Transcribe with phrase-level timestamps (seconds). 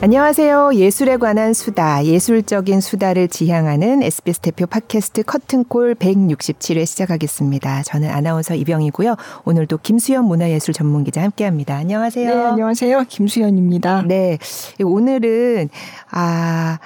[0.00, 0.74] 안녕하세요.
[0.74, 7.82] 예술에 관한 수다, 예술적인 수다를 지향하는 SBS 대표 팟캐스트 커튼콜 167회 시작하겠습니다.
[7.82, 9.16] 저는 아나운서 이병이고요.
[9.44, 11.74] 오늘도 김수현 문화예술 전문기자 함께합니다.
[11.74, 12.32] 안녕하세요.
[12.32, 13.06] 네, 안녕하세요.
[13.08, 14.02] 김수현입니다.
[14.02, 14.38] 네,
[14.80, 15.68] 오늘은
[16.12, 16.78] 아.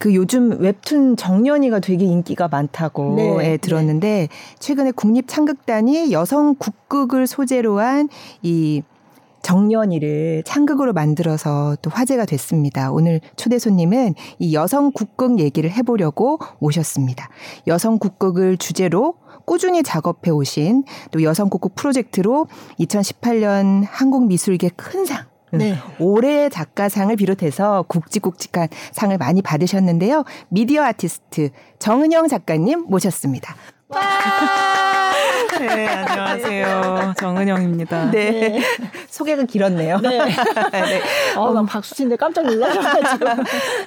[0.00, 4.28] 그 요즘 웹툰 정년이가 되게 인기가 많다고 네, 예, 들었는데 네.
[4.60, 8.84] 최근에 국립 창극단이 여성 국극을 소재로 한이
[9.42, 12.90] 정년이를 창극으로 만들어서 또 화제가 됐습니다.
[12.90, 17.28] 오늘 초대 손님은 이 여성 국극 얘기를 해보려고 모셨습니다.
[17.66, 22.46] 여성 국극을 주제로 꾸준히 작업해 오신 또 여성 국극 프로젝트로
[22.80, 25.74] 2018년 한국미술계 큰 상, 네.
[25.98, 30.24] 올해 작가상을 비롯해서 굵직굵직한 상을 많이 받으셨는데요.
[30.48, 33.54] 미디어 아티스트 정은영 작가님 모셨습니다.
[35.58, 35.74] 와!
[35.74, 37.14] 네, 안녕하세요.
[37.18, 38.10] 정은영입니다.
[38.10, 38.30] 네.
[38.30, 38.62] 네.
[39.08, 39.98] 소개가 길었네요.
[39.98, 40.18] 네.
[40.72, 41.02] 네.
[41.36, 43.26] 어, 난 박수 치는데 깜짝 놀라셔가지고.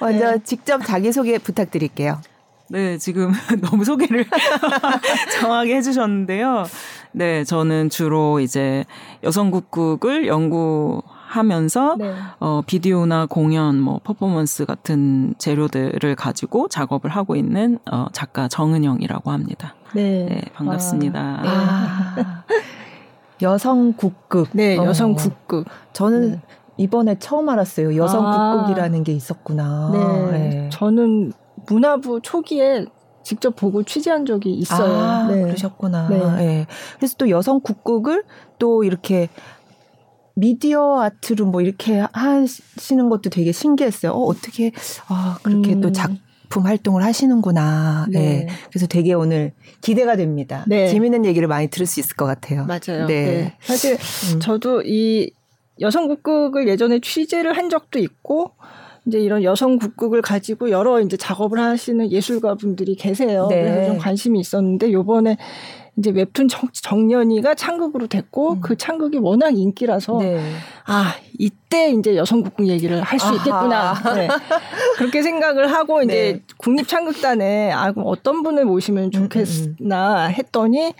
[0.00, 0.38] 먼저 네.
[0.44, 2.20] 직접 자기소개 부탁드릴게요.
[2.68, 4.26] 네, 지금 너무 소개를
[5.40, 6.64] 정확하게 해주셨는데요.
[7.12, 8.84] 네, 저는 주로 이제
[9.22, 11.02] 여성국국을 연구
[11.32, 12.12] 하면서 네.
[12.40, 19.74] 어 비디오나 공연 뭐 퍼포먼스 같은 재료들을 가지고 작업을 하고 있는 어 작가 정은영이라고 합니다.
[19.94, 21.20] 네, 네 반갑습니다.
[21.20, 22.44] 아, 아.
[23.40, 24.50] 여성 국극.
[24.52, 24.84] 네, 어.
[24.84, 25.64] 여성 국극.
[25.94, 26.40] 저는 네.
[26.76, 27.96] 이번에 처음 알았어요.
[27.96, 28.56] 여성 아.
[28.56, 29.90] 국극이라는 게 있었구나.
[29.92, 30.38] 네.
[30.38, 30.68] 네.
[30.70, 31.32] 저는
[31.66, 32.84] 문화부 초기에
[33.22, 35.00] 직접 보고 취재한 적이 있어요.
[35.00, 35.42] 아, 네.
[35.42, 36.08] 그러셨구나.
[36.08, 36.18] 네.
[36.36, 36.66] 네.
[36.96, 38.24] 그래서 또 여성 국극을
[38.58, 39.28] 또 이렇게
[40.34, 44.12] 미디어 아트로 뭐 이렇게 하시는 것도 되게 신기했어요.
[44.12, 44.72] 어, 어떻게,
[45.08, 45.80] 아, 그렇게 음.
[45.80, 46.10] 또 작
[46.52, 48.06] 품 활동을 하시는구나.
[48.10, 48.18] 네.
[48.18, 48.48] 네.
[48.68, 50.66] 그래서 되게 오늘 기대가 됩니다.
[50.68, 50.86] 네.
[50.88, 52.66] 재밌는 얘기를 많이 들을 수 있을 것 같아요.
[52.66, 53.06] 맞아요.
[53.06, 53.24] 네.
[53.24, 53.56] 네.
[53.62, 53.96] 사실
[54.34, 54.40] 음.
[54.40, 55.30] 저도 이
[55.80, 58.52] 여성 국극을 예전에 취재를 한 적도 있고,
[59.06, 63.46] 이제 이런 여성 국극을 가지고 여러 이제 작업을 하시는 예술가 분들이 계세요.
[63.48, 63.62] 네.
[63.62, 65.38] 그래서 좀 관심이 있었는데 요번에
[65.98, 68.60] 이제 웹툰 정, 년이가 창극으로 됐고 음.
[68.62, 70.40] 그 창극이 워낙 인기라서 네.
[70.86, 74.28] 아 이때 이제 여성 국궁 얘기를 할 수 있겠구나 네.
[74.96, 76.54] 그렇게 생각을 하고 이제 네.
[76.56, 79.28] 국립 창극단에 아 그럼 어떤 분을 모시면 음, 음, 음.
[79.28, 80.94] 좋겠나 했더니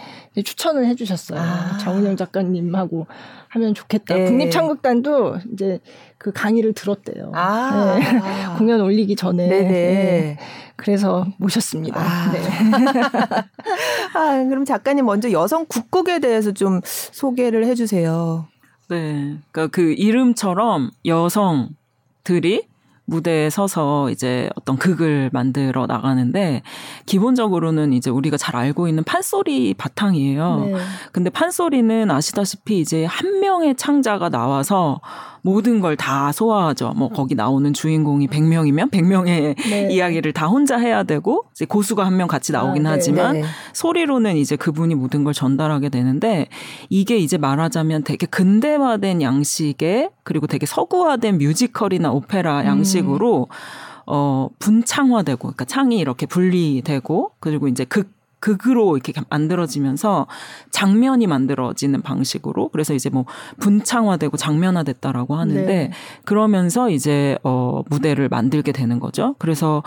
[0.45, 1.79] 추천을 해주셨어요 아.
[1.79, 3.07] 정은영 작가님하고
[3.53, 4.15] 하면 좋겠다.
[4.15, 4.25] 네.
[4.25, 5.79] 국립 창극단도 이제
[6.23, 7.33] 그 강의를 들었대요.
[7.35, 7.99] 아.
[7.99, 8.21] 네.
[8.57, 9.49] 공연 올리기 전에.
[9.49, 9.69] 네네.
[9.69, 10.39] 네.
[10.77, 12.01] 그래서 모셨습니다.
[12.01, 12.31] 아.
[12.31, 12.41] 네.
[14.15, 18.47] 아, 그럼 작가님 먼저 여성 국곡에 대해서 좀 소개를 해주세요.
[18.89, 19.37] 네.
[19.51, 22.69] 그러니까 그 이름처럼 여성들이
[23.05, 26.63] 무대에 서서 이제 어떤 극을 만들어 나가는데
[27.07, 30.65] 기본적으로는 이제 우리가 잘 알고 있는 판소리 바탕이에요.
[30.67, 30.75] 네.
[31.11, 35.01] 근데 판소리는 아시다시피 이제 한 명의 창자가 나와서
[35.43, 36.95] 모든 걸 다 소화하죠.
[36.97, 39.89] 뭐 거기 나오는 주인공이 100명이면 100명의 네.
[39.91, 42.95] 이야기를 다 혼자 해야 되고 이제 고수가 한 명 같이 나오긴 아, 네.
[42.97, 43.45] 하지만 네.
[43.73, 46.47] 소리로는 이제 그분이 모든 걸 전달하게 되는데
[46.89, 52.67] 이게 이제 말하자면 되게 근대화된 양식의 그리고 되게 서구화된 뮤지컬이나 오페라 음.
[52.67, 54.03] 양식으로 음.
[54.07, 58.11] 어 분창화되고 그러니까 창이 이렇게 분리되고 그리고 이제 극
[58.43, 60.27] 극으로 이렇게 만들어지면서
[60.71, 63.25] 장면이 만들어지는 방식으로 그래서 이제 뭐
[63.61, 65.91] 분창화되고 장면화됐다라고 하는데 네.
[66.25, 69.37] 그러면서 이제 어 무대를 만들게 되는 거죠.
[69.39, 69.85] 그래서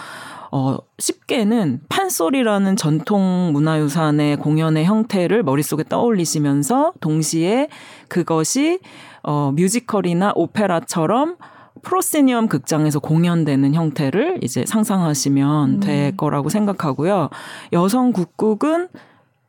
[0.52, 7.68] 어 쉽게는 판소리라는 전통 문화유산의 공연의 형태를 머릿속에 떠올리시면서 동시에
[8.08, 8.80] 그것이
[9.22, 11.36] 어 뮤지컬이나 오페라처럼
[11.86, 15.80] 프로세니엄 극장에서 공연되는 형태를 이제 상상하시면 음.
[15.80, 17.30] 될 거라고 생각하고요.
[17.74, 18.90] 여성 국국은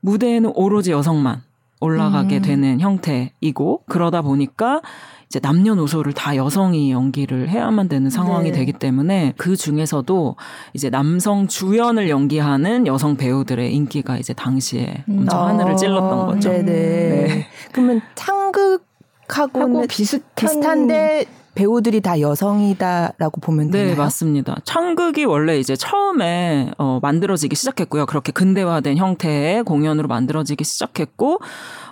[0.01, 1.43] 무대에는 오로지 여성만
[1.81, 2.43] 올라가게 음.
[2.43, 4.83] 되는 형태이고 그러다 보니까
[5.27, 8.59] 이제 남녀노소를 다 여성이 연기를 해야만 되는 상황이 네.
[8.59, 10.37] 되기 때문에 그 중에서도
[10.73, 15.49] 이제 남성 주연을 연기하는 여성 배우들의 인기가 이제 당시에 엄청 음.
[15.49, 16.51] 하늘을 찔렀던 거죠.
[16.51, 16.65] 네네.
[16.65, 17.47] 네.
[17.73, 23.95] 그러면 창극하고 비슷한 비슷한데 배우들이 다 여성이다라고 보면 네, 되나요?
[23.95, 24.57] 네, 맞습니다.
[24.65, 28.07] 창극이 원래 이제 처음에 어, 만들어지기 시작했고요.
[28.07, 31.41] 그렇게 근대화된 형태의 공연으로 만들어지기 시작했고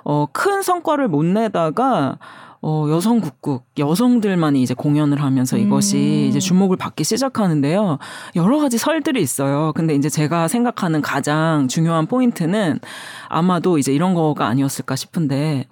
[0.05, 2.19] 어, 큰 성과를 못 내다가
[2.66, 6.28] 어, 여성 국국, 여성들만이 이제 공연을 하면서 이것이 음.
[6.31, 7.99] 이제 주목을 받기 시작하는데요.
[8.37, 9.75] 여러 가지 설들이 있어요.
[9.75, 12.81] 근데 이제 제가 생각하는 가장 중요한 포인트는
[13.28, 15.66] 아마도 이제 이런 거가 아니었을까 싶은데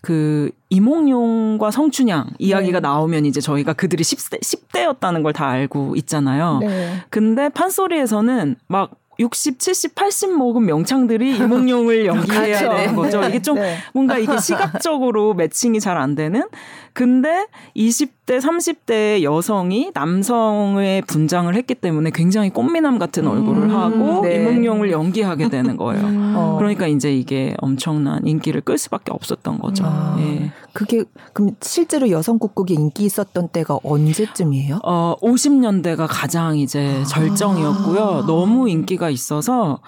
[0.00, 2.88] 그 이몽룡과 성춘향 이야기가 네.
[2.88, 6.60] 나오면 이제 저희가 그들이 10대, 10대였다는 걸 다 알고 있잖아요.
[6.60, 6.94] 네.
[7.10, 12.76] 근데 판소리에서는 막 60, 70, 80 먹은 명창들이 이몽룡을 연기해야 그렇죠.
[12.76, 13.22] 되는 거죠.
[13.24, 13.76] 이게 좀 네.
[13.92, 16.48] 뭔가 이게 시각적으로 매칭이 잘 안 되는.
[16.92, 17.46] 근데
[17.76, 24.36] 20대 20대, 30대 여성이 남성의 분장을 했기 때문에 굉장히 꽃미남 같은 얼굴을 음, 하고 네.
[24.36, 26.06] 이몽룡을 연기하게 되는 거예요.
[26.06, 26.34] 음.
[26.36, 26.56] 어.
[26.58, 29.84] 그러니까 이제 이게 엄청난 인기를 끌 수밖에 없었던 거죠.
[29.84, 30.52] 아, 예.
[30.72, 34.78] 그게 그럼 실제로 여성 국극이 인기 있었던 때가 언제쯤이에요?
[34.84, 38.00] 어, 50년대가 가장 이제 절정이었고요.
[38.00, 38.26] 아.
[38.26, 39.80] 너무 인기가 있어서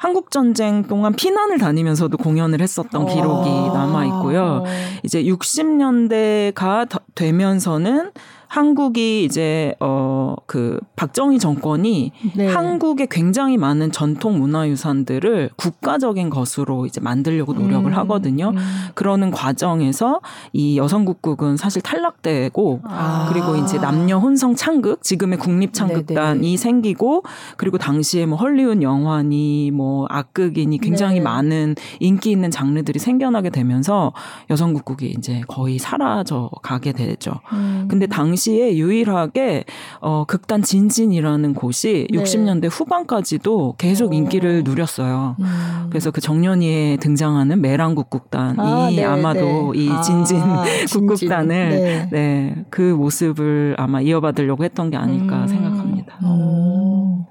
[0.00, 3.72] 한국 전쟁 동안 피난을 다니면서도 공연을 했었던 기록이 아.
[3.74, 4.64] 남아 있고요.
[5.02, 8.10] 이제 60년대가 되면서는
[8.50, 12.48] 한국이 이제 어 그 박정희 정권이 네.
[12.48, 17.96] 한국의 굉장히 많은 전통 문화 유산들을 국가적인 것으로 이제 만들려고 노력을 음.
[17.98, 18.50] 하거든요.
[18.50, 18.56] 음.
[18.94, 20.20] 그러는 과정에서
[20.52, 23.28] 이 여성국국은 사실 탈락되고 아.
[23.32, 26.56] 그리고 이제 남녀 혼성 창극 지금의 국립 창극단이 네네.
[26.56, 27.22] 생기고
[27.56, 31.20] 그리고 당시에 뭐 헐리우드 영화니 뭐 악극이니 굉장히 네.
[31.20, 34.12] 많은 인기 있는 장르들이 생겨나게 되면서
[34.50, 37.32] 여성국국이 이제 거의 사라져 가게 되죠.
[37.52, 37.86] 음.
[37.88, 39.64] 근데 당시 당시에 유일하게
[40.00, 42.18] 어 극단 진진이라는 곳이 네.
[42.18, 45.36] 60년대 후반까지도 계속 인기를 누렸어요.
[45.38, 45.86] 음.
[45.90, 49.80] 그래서 그 정년이에 등장하는 매랑국 국단이 아, 네, 아마도 네.
[49.80, 52.08] 이 진진 아, 국국단을 네.
[52.10, 52.64] 네.
[52.70, 55.48] 그 모습을 아마 이어받으려고 했던 게 아닐까 음.
[55.48, 56.18] 생각합니다.
[56.22, 57.24] 음.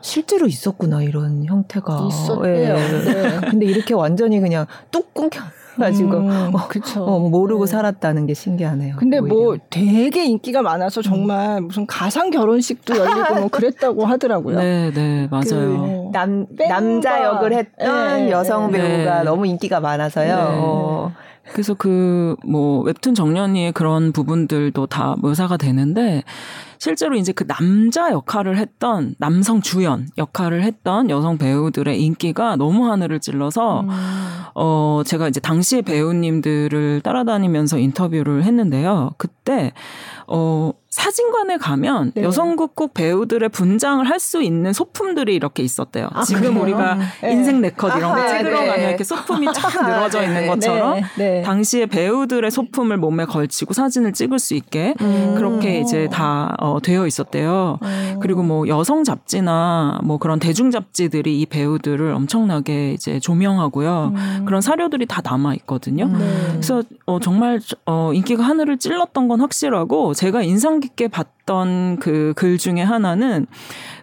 [0.00, 2.08] 실제로 있었구나 이런 형태가.
[2.08, 2.74] 있었대요.
[2.76, 3.40] 네.
[3.50, 5.40] 근데 이렇게 완전히 그냥 뚝 끊겨
[5.76, 7.04] 가지고 음, 어, 그쵸.
[7.04, 7.70] 어, 모르고 네.
[7.72, 8.96] 살았다는 게 신기하네요.
[8.96, 9.44] 근데 뭐 오히려.
[9.44, 11.66] 뭐 되게 인기가 많아서 정말 음.
[11.68, 14.58] 무슨 가상 결혼식도 열리고 뭐 그랬다고 하더라고요.
[14.58, 16.10] 네, 네, 맞아요.
[16.12, 18.78] 그남 남자 역을 했던 네, 여성 네.
[18.78, 19.24] 배우가 네.
[19.24, 20.36] 너무 인기가 많아서요.
[20.36, 20.42] 네.
[20.42, 21.12] 어.
[21.52, 26.22] 그래서 그 뭐 웹툰 정년이의 그런 부분들도 다 묘사가 되는데
[26.78, 33.20] 실제로 이제 그 남자 역할을 했던 남성 주연 역할을 했던 여성 배우들의 인기가 너무 하늘을
[33.20, 33.88] 찔러서 음.
[34.54, 39.12] 어 제가 이제 당시의 배우님들을 따라다니면서 인터뷰를 했는데요.
[39.18, 39.72] 그때
[40.26, 42.22] 어 사진관에 가면 네.
[42.22, 46.08] 여성국국 배우들의 분장을 할 수 있는 소품들이 이렇게 있었대요.
[46.10, 46.62] 아, 지금 그래요?
[46.62, 47.32] 우리가 네.
[47.32, 48.66] 인생 네컷 이런 거 찍으러 네.
[48.66, 50.46] 가면 이렇게 소품이 쫙 늘어져 있는 네.
[50.46, 51.02] 것처럼 네.
[51.16, 51.42] 네.
[51.42, 55.34] 당시에 배우들의 소품을 몸에 걸치고 사진을 찍을 수 있게 음.
[55.36, 57.78] 그렇게 이제 다 어, 되어 있었대요.
[57.82, 58.18] 음.
[58.22, 64.12] 그리고 뭐 여성 잡지나 뭐 그런 대중 잡지들이 이 배우들을 엄청나게 이제 조명하고요.
[64.14, 64.44] 음.
[64.46, 66.06] 그런 사료들이 다 남아 있거든요.
[66.06, 66.48] 음.
[66.52, 72.58] 그래서 어, 정말 어, 인기가 하늘을 찔렀던 건 확실하고 제가 인상 깊게 봤던 그 글
[72.58, 73.46] 중에 하나는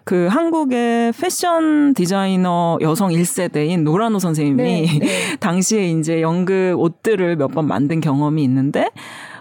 [0.03, 5.37] 그 한국의 패션 디자이너 여성 1세대인 노라노 선생님이 네, 네.
[5.39, 8.89] 당시에 이제 연극 옷들을 몇 번 만든 경험이 있는데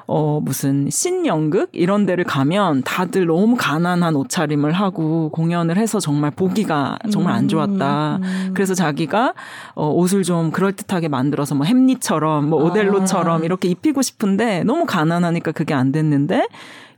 [0.06, 6.98] 어, 무슨 신연극 이런 데를 가면 다들 너무 가난한 옷차림을 하고 공연을 해서 정말 보기가
[7.10, 8.16] 정말 안 좋았다.
[8.16, 8.50] 음, 음.
[8.52, 9.32] 그래서 자기가
[9.74, 13.44] 어, 옷을 좀 그럴듯하게 만들어서 뭐 햄릿처럼 뭐 오델로처럼 아.
[13.44, 16.46] 이렇게 입히고 싶은데 너무 가난하니까 그게 안 됐는데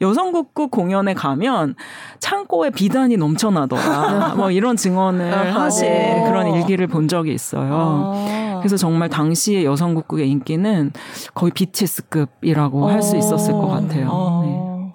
[0.00, 1.75] 여성국구 공연에 가면
[2.20, 4.35] 창고에 비단이 넘쳐나더라.
[4.37, 7.70] 뭐 이런 증언을 하신 그런 일기를 본 적이 있어요.
[8.14, 8.58] 아.
[8.58, 10.93] 그래서 정말 당시의 여성국구의 인기는
[11.35, 14.08] 거의 BTS급이라고 할 수 있었을 것 같아요.
[14.11, 14.43] 아.
[14.44, 14.94] 네.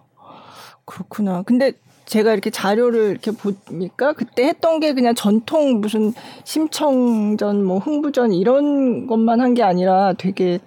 [0.86, 1.44] 그렇구나.
[1.44, 1.74] 근데
[2.06, 6.12] 제가 이렇게 자료를 이렇게 보니까 그때 했던 게 그냥 전통 무슨
[6.44, 10.60] 심청전 뭐 흥부전 이런 것만 한 게 아니라 되게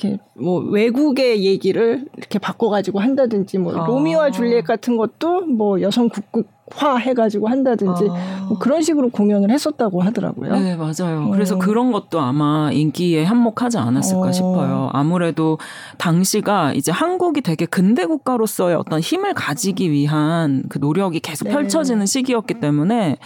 [0.00, 3.86] 이렇게 뭐 외국의 얘기를 이렇게 바꿔가지고 한다든지 뭐 아.
[3.86, 8.46] 로미오와 줄리엣 같은 것도 뭐 여성 국극화 해가지고 한다든지 아.
[8.48, 10.54] 뭐 그런 식으로 공연을 했었다고 하더라고요.
[10.58, 11.26] 네 맞아요.
[11.26, 11.30] 어.
[11.30, 14.32] 그래서 그런 것도 아마 인기에 한몫하지 않았을까 어.
[14.32, 14.88] 싶어요.
[14.92, 15.58] 아무래도
[15.98, 21.52] 당시가 이제 한국이 되게 근대 국가로서의 어떤 힘을 가지기 위한 그 노력이 계속 네.
[21.52, 23.18] 펼쳐지는 시기였기 때문에.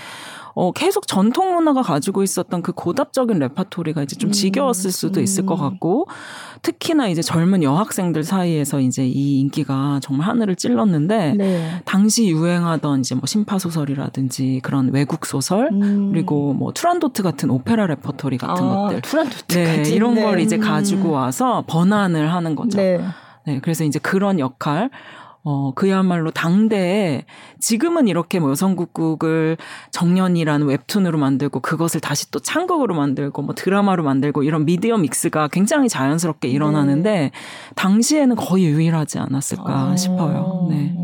[0.54, 5.46] 어, 계속 전통 문화가 가지고 있었던 그 고답적인 레파토리가 이제 좀 음, 지겨웠을 수도 있을
[5.46, 5.60] 것 음.
[5.60, 6.06] 같고
[6.62, 11.82] 특히나 이제 젊은 여학생들 사이에서 이제 이 인기가 정말 하늘을 찔렀는데 네.
[11.84, 16.10] 당시 유행하던 이제 뭐 신파 소설이라든지 그런 외국 소설 음.
[16.12, 20.60] 그리고 뭐 투란도트 같은 오페라 레퍼토리 같은 아, 것들 투란도트 네, 이런 걸 이제 음.
[20.60, 22.78] 가지고 와서 번안을 하는 거죠.
[22.78, 23.00] 네.
[23.46, 24.90] 네, 그래서 이제 그런 역할,
[25.46, 27.26] 어, 그야말로 당대에
[27.60, 29.58] 지금은 이렇게 뭐 여성국극을
[29.90, 35.90] 정년이라는 웹툰으로 만들고 그것을 다시 또 창극으로 만들고 뭐 드라마로 만들고 이런 media mix가 굉장히
[35.90, 37.30] 자연스럽게 일어나는데 네.
[37.76, 39.96] 당시에는 거의 유일하지 않았을까 아.
[39.96, 40.66] 싶어요.
[40.70, 40.96] 네.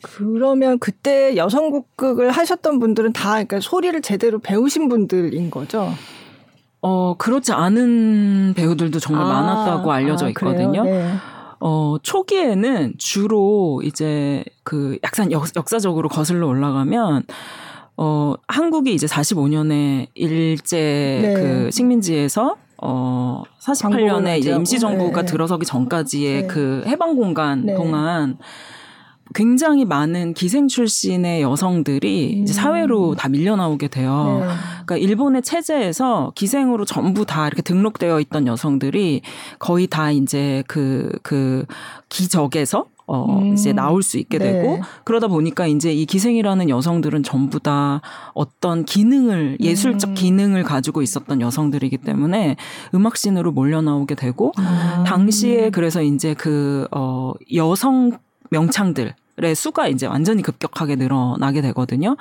[0.00, 5.92] 그러면 그때 여성국극을 하셨던 분들은 다 그러니까 소리를 제대로 배우신 분들인 거죠?
[6.80, 10.84] 어, 그렇지 않은 배우들도 정말 아, 많았다고 알려져 아, 있거든요.
[10.84, 11.12] 네.
[11.64, 17.22] 어, 초기에는 주로 이제 그 약간 역, 역사적으로 거슬러 올라가면
[17.96, 21.34] 어, 한국이 이제 45년에 일제 네.
[21.34, 25.26] 그 식민지에서 어 48년에 이제 임시정부가 네.
[25.26, 26.46] 들어서기 전까지의 네.
[26.48, 27.74] 그 해방 공간 네.
[27.74, 28.38] 동안
[29.34, 32.42] 굉장히 많은 기생 출신의 여성들이 음.
[32.42, 34.38] 이제 사회로 다 밀려 나오게 돼요.
[34.40, 34.46] 네.
[34.84, 39.22] 그러니까 일본의 체제에서 기생으로 전부 다 이렇게 등록되어 있던 여성들이
[39.58, 41.64] 거의 다 이제 그, 그
[42.08, 43.52] 기적에서 어, 음.
[43.52, 44.52] 이제 나올 수 있게 네.
[44.52, 48.00] 되고 그러다 보니까 이제 이 기생이라는 여성들은 전부 다
[48.32, 50.14] 어떤 기능을 예술적 음.
[50.14, 52.56] 기능을 가지고 있었던 여성들이기 때문에
[52.94, 55.04] 음악신으로 몰려 나오게 되고 아.
[55.06, 58.12] 당시에 그래서 이제 그 어, 여성
[58.52, 62.16] 명창들 의 수가 이제 완전히 급격하게 늘어나게 되거든요.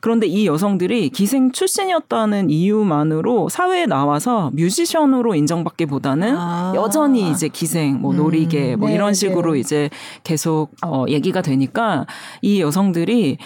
[0.00, 6.72] 그런데 이 여성들이 기생 출신이었다는 이유만으로 사회에 나와서 뮤지션으로 인정받기보다는 아.
[6.74, 8.16] 여전히 이제 기생, 뭐 음.
[8.16, 9.60] 놀이계, 뭐 네, 이런 식으로 네.
[9.60, 9.90] 이제
[10.24, 12.04] 계속 어, 얘기가 되니까
[12.42, 13.38] 이 여성들이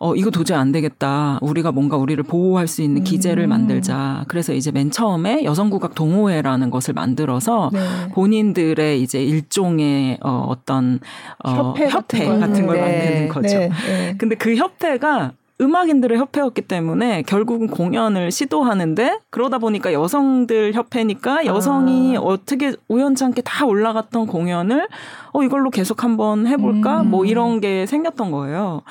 [0.00, 1.38] 어, 이거 도저히 안 되겠다.
[1.42, 3.48] 우리가 뭔가 우리를 보호할 수 있는 기재를 음.
[3.50, 4.24] 만들자.
[4.28, 7.80] 그래서 이제 맨 처음에 여성국악 동호회라는 것을 만들어서 네.
[8.12, 11.00] 본인들의 이제 일종의 어, 어떤
[11.44, 12.82] 어, 협회, 협회 같은, 같은 걸 네.
[12.82, 13.58] 만드는 거죠.
[13.58, 13.70] 네.
[13.86, 14.14] 네.
[14.18, 22.20] 근데 그 협회가 음악인들의 협회였기 때문에 결국은 공연을 시도하는데 그러다 보니까 여성들 협회니까 여성이 아.
[22.20, 24.86] 어떻게 우연찮게 다 올라갔던 공연을
[25.32, 27.10] 어 이걸로 계속 한번 해볼까 음.
[27.10, 28.82] 뭐 이런 게 생겼던 거예요.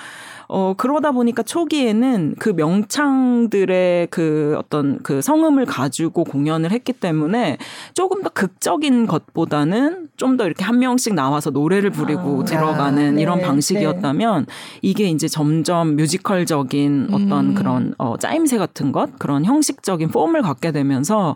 [0.47, 7.57] 어, 그러다 보니까 초기에는 그 명창들의 그 어떤 그 성음을 가지고 공연을 했기 때문에
[7.93, 13.21] 조금 더 극적인 것보다는 좀 더 이렇게 한 명씩 나와서 노래를 부르고 아, 들어가는 네,
[13.21, 14.53] 이런 방식이었다면 네.
[14.81, 17.55] 이게 이제 점점 뮤지컬적인 어떤 음.
[17.55, 21.35] 그런 어, 짜임새 같은 것, 그런 형식적인 폼을 갖게 되면서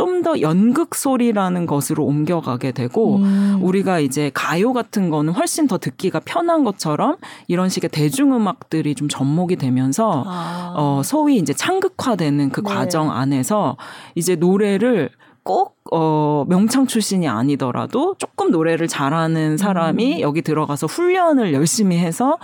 [0.00, 3.58] 좀 더 연극 소리라는 것으로 옮겨가게 되고 음.
[3.62, 7.16] 우리가 이제 가요 같은 거는 훨씬 더 듣기가 편한 것처럼
[7.48, 10.74] 이런 식의 대중음악들이 좀 접목이 되면서 아.
[10.76, 12.70] 어 소위 이제 창극화되는 그 네.
[12.70, 13.76] 과정 안에서
[14.14, 15.10] 이제 노래를
[15.42, 20.20] 꼭, 어, 명창 출신이 아니더라도 조금 노래를 잘하는 사람이 음.
[20.20, 22.36] 여기 들어가서 훈련을 열심히 해서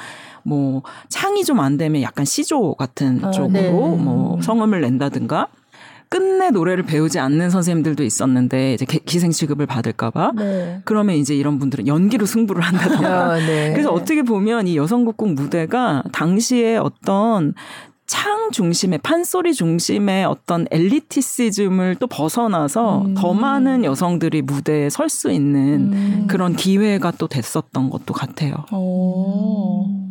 [0.43, 3.71] 뭐 창이 좀 안 되면 약간 시조 같은 아, 쪽으로 네.
[3.71, 5.49] 뭐 성음을 낸다든가
[6.09, 10.81] 끝내 노래를 배우지 않는 선생님들도 있었는데 이제 기생 취급을 받을까봐 네.
[10.85, 13.73] 그러면 이제 이런 분들은 연기로 승부를 한다던가 아, 네.
[13.73, 17.55] 그래서 어떻게 보면 이 여성국국 무대가 당시에 어떤
[18.07, 23.15] 창 중심의 판소리 중심의 어떤 엘리티시즘을 또 벗어나서 음.
[23.15, 26.25] 더 많은 여성들이 무대에 설 수 있는 음.
[26.29, 28.55] 그런 기회가 또 됐었던 것도 같아요.
[28.73, 30.06] 오.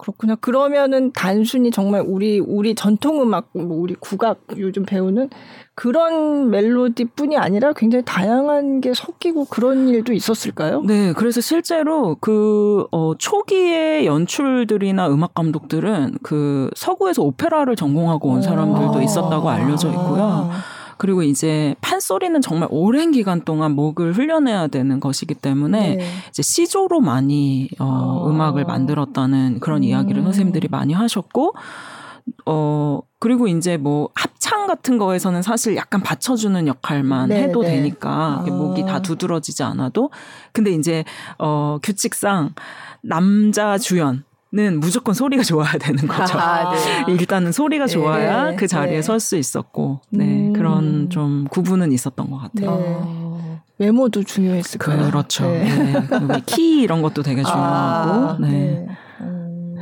[0.00, 0.34] 그렇구나.
[0.36, 5.28] 그러면은 단순히 정말 우리 우리 전통 음악, 뭐 우리 국악 요즘 배우는
[5.74, 10.82] 그런 멜로디뿐이 아니라 굉장히 다양한 게 섞이고 그런 일도 있었을까요?
[10.82, 18.98] 네, 그래서 실제로 그 어, 초기의 연출들이나 음악 감독들은 그 서구에서 오페라를 전공하고 온 사람들도
[18.98, 19.02] 아.
[19.02, 20.50] 있었다고 알려져 있고요.
[21.00, 26.06] 그리고 이제 판소리는 정말 오랜 기간 동안 목을 훈련해야 되는 것이기 때문에 네.
[26.28, 28.28] 이제 시조로 많이 어, 어.
[28.28, 29.84] 음악을 만들었다는 그런 음.
[29.84, 31.54] 이야기를 선생님들이 많이 하셨고
[32.44, 37.76] 어 그리고 이제 뭐 합창 같은 거에서는 사실 약간 받쳐주는 역할만 네, 해도 네.
[37.76, 38.50] 되니까 아.
[38.50, 40.10] 목이 다 두드러지지 않아도
[40.52, 41.04] 근데 이제
[41.38, 42.52] 어 규칙상
[43.00, 46.36] 남자 주연 는 무조건 소리가 좋아야 되는 거죠.
[46.36, 47.04] 아, 네.
[47.14, 47.92] 일단은 소리가 네.
[47.92, 48.56] 좋아야 네.
[48.56, 49.02] 그 자리에 네.
[49.02, 50.52] 설수 있었고, 네 음.
[50.52, 52.76] 그런 좀 구분은 있었던 것 같아요.
[52.76, 53.60] 네.
[53.78, 55.04] 외모도 중요했을 거예요.
[55.04, 55.44] 그렇죠.
[55.44, 55.92] 네.
[56.28, 56.42] 네.
[56.46, 58.10] 키 이런 것도 되게 중요하고.
[58.10, 58.88] 아, 네.
[59.20, 59.76] 음.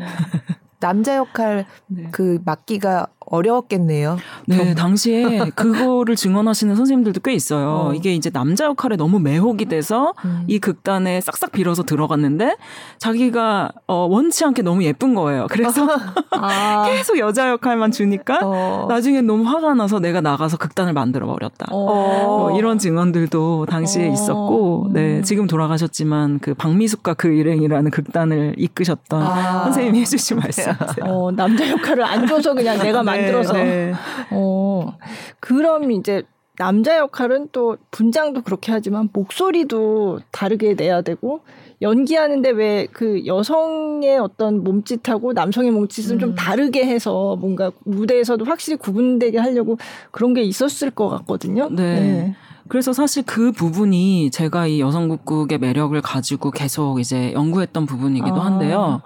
[0.80, 1.64] 남자 역할
[2.12, 4.18] 그 맡기가 어려웠겠네요.
[4.46, 7.88] 네, 당시에 그거를 증언하시는 선생님들도 꽤 있어요.
[7.88, 7.94] 어.
[7.94, 10.44] 이게 이제 남자 역할에 너무 매혹이 돼서 음.
[10.46, 12.56] 이 극단에 싹싹 빌어서 들어갔는데
[12.98, 15.46] 자기가 어, 원치 않게 너무 예쁜 거예요.
[15.50, 15.86] 그래서
[16.30, 16.84] 아.
[16.90, 18.86] 계속 여자 역할만 주니까 어.
[18.88, 21.66] 나중에 너무 화가 나서 내가 나가서 극단을 만들어 버렸다.
[21.70, 21.84] 어.
[22.26, 24.12] 뭐 이런 증언들도 당시에 어.
[24.12, 29.64] 있었고, 네 지금 돌아가셨지만 그 박미숙과 그 일행이라는 극단을 이끄셨던 아.
[29.64, 30.76] 선생님이 해주신 말씀이세요.
[31.02, 33.52] 어, 남자 역할을 안 줘서 그냥 내가 만 만들어서.
[33.54, 33.92] 네, 네.
[34.30, 34.96] 어.
[35.40, 36.22] 그럼 이제
[36.58, 41.40] 남자 역할은 또 분장도 그렇게 하지만 목소리도 다르게 내야 되고
[41.80, 46.18] 연기하는데 왜 그 여성의 어떤 몸짓하고 남성의 몸짓은 음.
[46.18, 49.78] 좀 다르게 해서 뭔가 무대에서도 확실히 구분되게 하려고
[50.10, 51.68] 그런 게 있었을 것 같거든요.
[51.70, 52.00] 네.
[52.00, 52.34] 네.
[52.66, 58.46] 그래서 사실 그 부분이 제가 이 여성국국의 매력을 가지고 계속 이제 연구했던 부분이기도 아.
[58.46, 59.00] 한데요.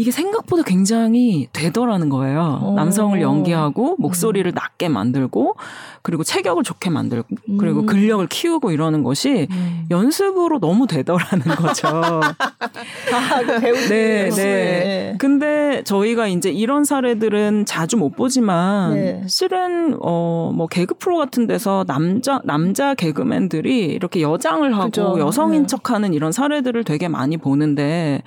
[0.00, 2.62] 이게 생각보다 굉장히 되더라는 거예요.
[2.64, 2.74] 오.
[2.74, 4.54] 남성을 연기하고 목소리를 음.
[4.54, 5.56] 낮게 만들고
[6.00, 7.28] 그리고 체격을 좋게 만들고
[7.58, 7.86] 그리고 음.
[7.86, 9.86] 근력을 키우고 이러는 것이 음.
[9.90, 11.88] 연습으로 너무 되더라는 거죠.
[11.92, 15.16] 아, 그 배우 네, 네.
[15.18, 19.22] 근데 저희가 이제 이런 사례들은 자주 못 보지만 네.
[19.26, 25.16] 실은 어뭐 개그 프로 같은 데서 남자 남자 개그맨들이 이렇게 여장을 하고 그죠.
[25.18, 25.66] 여성인 네.
[25.66, 28.22] 척하는 이런 사례들을 되게 많이 보는데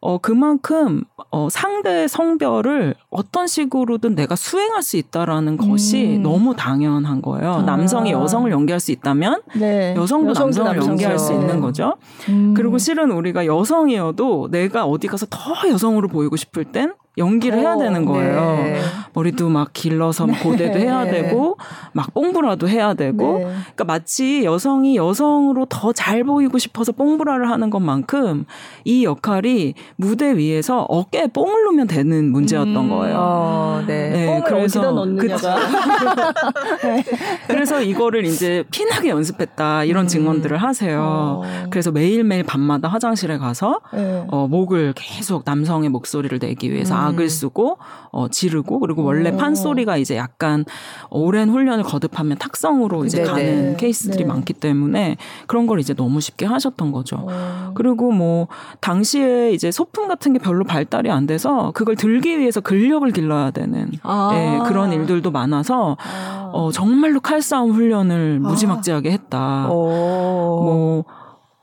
[0.00, 6.22] 어, 그만큼, 어, 상대 성별을 어떤 식으로든 내가 수행할 수 있다라는 것이 음.
[6.22, 7.52] 너무 당연한 거예요.
[7.54, 7.62] 아.
[7.62, 9.94] 남성이 여성을 연기할 수 있다면, 네.
[9.96, 10.90] 여성도, 여성도 남성을 남성죠.
[10.90, 11.96] 연기할 수 있는 거죠.
[12.28, 12.54] 음.
[12.54, 17.76] 그리고 실은 우리가 여성이어도 내가 어디 가서 더 여성으로 보이고 싶을 땐 연기를 오, 해야
[17.76, 18.56] 되는 거예요.
[18.62, 18.80] 네.
[19.12, 20.38] 머리도 막 길러서 네.
[20.38, 21.58] 고데도 해야 되고
[21.92, 23.38] 막 뽕브라도 해야 되고.
[23.38, 23.44] 네.
[23.44, 28.44] 그러니까 마치 여성이 여성으로 더 잘 보이고 싶어서 뽕브라를 하는 것만큼
[28.84, 33.16] 이 역할이 무대 위에서 어깨에 뽕을 넣으면 되는 문제였던 음, 거예요.
[33.18, 34.10] 어, 네.
[34.10, 35.56] 네 그래서 넣느냐가.
[37.48, 40.08] 그래서 이거를 이제 피나게 연습했다 이런 음.
[40.08, 41.00] 증언들을 하세요.
[41.02, 41.66] 어.
[41.70, 44.24] 그래서 매일매일 밤마다 화장실에 가서 네.
[44.28, 47.14] 어, 목을 계속 남성의 목소리를 내기 위해서 음.
[47.14, 47.78] 악을 쓰고
[48.10, 49.36] 어, 지르고 그리고 원래 오.
[49.36, 50.64] 판소리가 이제 약간
[51.10, 53.30] 오랜 훈련을 거듭하면 탁성으로 이제 네네.
[53.30, 54.24] 가는 케이스들이 네.
[54.24, 57.16] 많기 때문에 그런 걸 이제 너무 쉽게 하셨던 거죠.
[57.16, 57.74] 오.
[57.74, 58.48] 그리고 뭐
[58.80, 63.90] 당시에 이제 소품 같은 게 별로 발달이 안 돼서 그걸 들기 위해서 근력을 길러야 되는
[64.02, 64.30] 아.
[64.32, 66.50] 네, 그런 일들도 많아서 아.
[66.52, 68.48] 어, 정말로 칼싸움 훈련을 아.
[68.48, 69.66] 무지막지하게 했다.
[69.68, 71.04] 뭐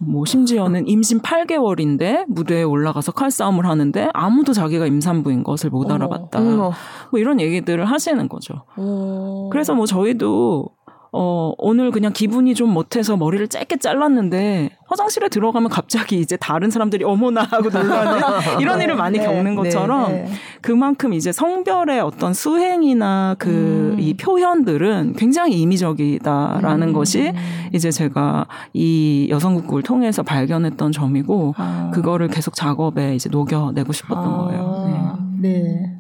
[0.08, 6.40] 뭐 심지어는 임신 8개월인데 무대에 올라가서 칼싸움을 하는데 아무도 자기가 임산부인 것을 못 알아봤다.
[6.40, 6.72] 어머.
[7.12, 8.64] 뭐 이런 얘기들을 하시는 거죠.
[8.78, 9.50] 어.
[9.52, 10.70] 그래서 뭐 저희도
[11.18, 17.06] 어, 오늘 그냥 기분이 좀 못해서 머리를 짧게 잘랐는데 화장실에 들어가면 갑자기 이제 다른 사람들이
[17.06, 18.20] 어머나 하고 놀라는
[18.60, 20.32] 이런 일을 많이 네, 겪는 네, 것처럼 네, 네.
[20.60, 24.18] 그만큼 이제 성별의 어떤 수행이나 그이 음.
[24.20, 26.94] 표현들은 굉장히 임의적이다라는 음.
[26.94, 27.32] 것이
[27.72, 31.92] 이제 제가 이 여성국을 통해서 발견했던 점이고 아.
[31.94, 34.38] 그거를 계속 작업에 이제 녹여내고 싶었던 아.
[34.38, 35.22] 거예요.
[35.40, 35.50] 네.
[35.50, 35.96] 네.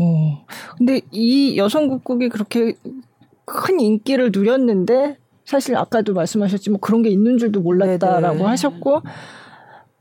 [0.00, 0.44] 어.
[0.76, 2.74] 근데 이 여성국국이 그렇게
[3.44, 8.48] 큰 인기를 누렸는데 사실 아까도 말씀하셨지만 그런 게 있는 줄도 몰랐다라고 네네.
[8.48, 9.02] 하셨고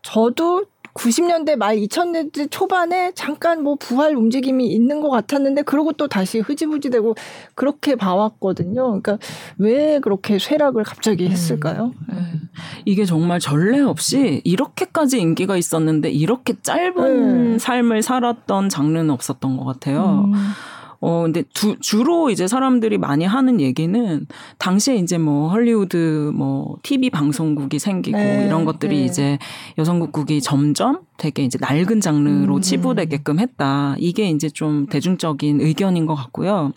[0.01, 6.39] 저도 90년대 말 2000년대 초반에 잠깐 뭐 부활 움직임이 있는 것 같았는데 그러고 또 다시
[6.39, 7.15] 흐지부지되고
[7.55, 9.01] 그렇게 봐왔거든요.
[9.01, 9.17] 그러니까
[9.57, 11.93] 왜 그렇게 쇠락을 갑자기 했을까요?
[12.09, 12.15] 음.
[12.15, 12.15] 네.
[12.85, 17.59] 이게 정말 전례 없이 이렇게까지 인기가 있었는데 이렇게 짧은 네.
[17.59, 20.29] 삶을 살았던 장르는 없었던 것 같아요.
[21.03, 21.05] 음.
[21.05, 24.25] 어, 근데 두, 주로 이제 사람들이 많이 하는 얘기는
[24.57, 29.05] 당시에 이제 뭐 헐리우드 뭐 TV 방송국이 생기고 네, 이런 것들이 네.
[29.05, 29.37] 이제
[29.77, 32.61] 여성국국이 점점 되게 이제 낡은 장르로 음.
[32.61, 33.95] 치부되게끔 했다.
[33.99, 36.73] 이게 이제 좀 대중적인 의견인 것 같고요.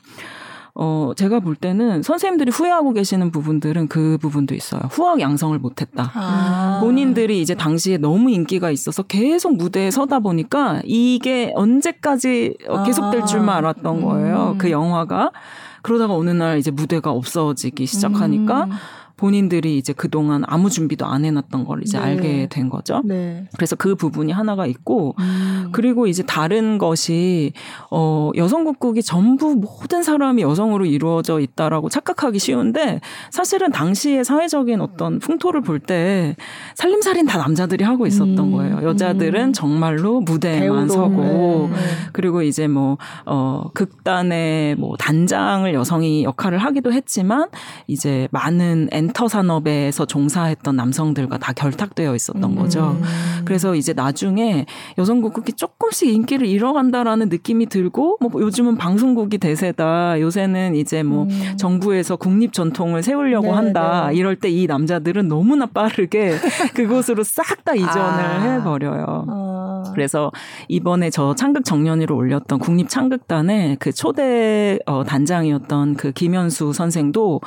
[0.79, 4.83] 어, 제가 볼 때는 선생님들이 후회하고 계시는 부분들은 그 부분도 있어요.
[4.91, 6.11] 후학 양성을 못했다.
[6.15, 6.81] 아.
[6.83, 12.83] 본인들이 이제 당시에 너무 인기가 있어서 계속 무대에 서다 보니까 이게 언제까지 아.
[12.83, 14.51] 계속될 줄만 알았던 거예요.
[14.53, 14.59] 음.
[14.59, 15.33] 그 영화가.
[15.81, 18.71] 그러다가 어느 날 이제 무대가 없어지기 시작하니까 음.
[19.17, 22.05] 본인들이 이제 그동안 아무 준비도 안 해놨던 걸 이제 네.
[22.05, 23.01] 알게 된 거죠.
[23.05, 23.49] 네.
[23.57, 25.71] 그래서 그 부분이 하나가 있고, 음.
[25.73, 27.53] 그리고 이제 다른 것이,
[27.91, 33.01] 어, 여성국국이 전부 모든 사람이 여성으로 이루어져 있다라고 착각하기 쉬운데,
[33.31, 36.37] 사실은 당시의 사회적인 어떤 풍토를 볼 때,
[36.75, 38.53] 살림살인 다 남자들이 하고 있었던 음.
[38.53, 38.83] 거예요.
[38.83, 39.53] 여자들은 음.
[39.55, 41.77] 정말로 무대에만 서고, 네.
[42.13, 47.49] 그리고 이제 뭐, 어, 극단의 뭐 단장을 여성이 역할을 하기도 했지만,
[47.87, 52.57] 이제 많은 렌터 산업에서 종사했던 남성들과 다 결탁되어 있었던 음.
[52.57, 52.99] 거죠.
[53.45, 54.67] 그래서 이제 나중에
[54.99, 60.21] 여성국국이 조금씩 인기를 잃어간다라는 느낌이 들고 뭐 요즘은 방송국이 대세다.
[60.21, 61.55] 요새는 이제 뭐 음.
[61.57, 64.09] 정부에서 국립 전통을 세우려고 네, 한다.
[64.11, 64.17] 네.
[64.17, 66.33] 이럴 때 이 남자들은 너무나 빠르게
[66.75, 68.41] 그곳으로 싹 다 이전을 아.
[68.41, 69.27] 해버려요.
[69.29, 69.83] 아.
[69.93, 70.31] 그래서
[70.69, 77.41] 이번에 저 창극 정년위로 올렸던 국립 창극단의 그 초대 어, 단장이었던 그 김현수 선생도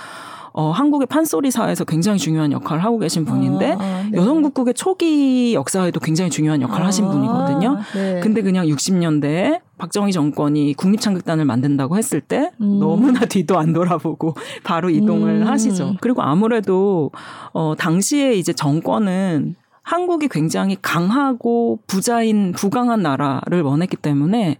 [0.53, 4.17] 어, 한국의 판소리사에서 굉장히 중요한 역할을 하고 계신 분인데 아, 네.
[4.17, 7.77] 여성국국의 초기 역사에도 굉장히 중요한 역할을 아, 하신 분이거든요.
[7.93, 8.19] 네.
[8.21, 12.79] 근데 그냥 60년대에 박정희 정권이 국립창극단을 만든다고 했을 때 음.
[12.79, 15.47] 너무나 뒤도 안 돌아보고 바로 이동을 음.
[15.47, 15.95] 하시죠.
[16.01, 17.11] 그리고 아무래도
[17.53, 24.57] 어 당시에 이제 정권은 한국이 굉장히 강하고 부자인 부강한 나라를 원했기 때문에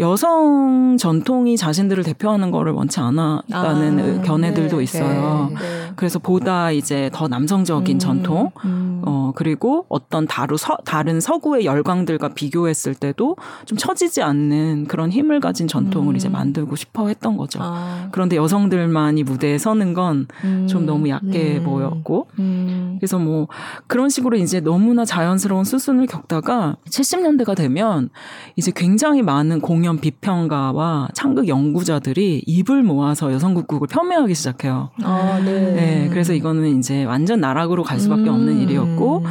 [0.00, 5.50] 여성 전통이 자신들을 대표하는 거를 원치 않았다는 아, 견해들도 네, 있어요.
[5.50, 5.92] 네, 네.
[5.96, 9.02] 그래서 보다 이제 더 남성적인 음, 전통, 음.
[9.04, 15.40] 어, 그리고 어떤 다루 서, 다른 서구의 열광들과 비교했을 때도 좀 처지지 않는 그런 힘을
[15.40, 16.16] 가진 전통을 음.
[16.16, 17.58] 이제 만들고 싶어 했던 거죠.
[17.60, 18.08] 아.
[18.12, 20.86] 그런데 여성들만이 무대에 서는 건좀 음.
[20.86, 21.64] 너무 약해 음.
[21.64, 22.98] 보였고, 음.
[23.00, 23.48] 그래서 뭐
[23.88, 28.10] 그런 식으로 이제 너무나 자연스러운 수순을 겪다가 70년대가 되면
[28.54, 34.90] 이제 굉장히 많은 공연 비평가와 창극 연구자들이 입을 모아서 여성국국을 폄훼하기 시작해요.
[35.02, 35.72] 아, 네.
[35.72, 36.08] 네.
[36.10, 38.34] 그래서 이거는 이제 완전 나락으로 갈 수밖에 음.
[38.34, 39.24] 없는 일이었고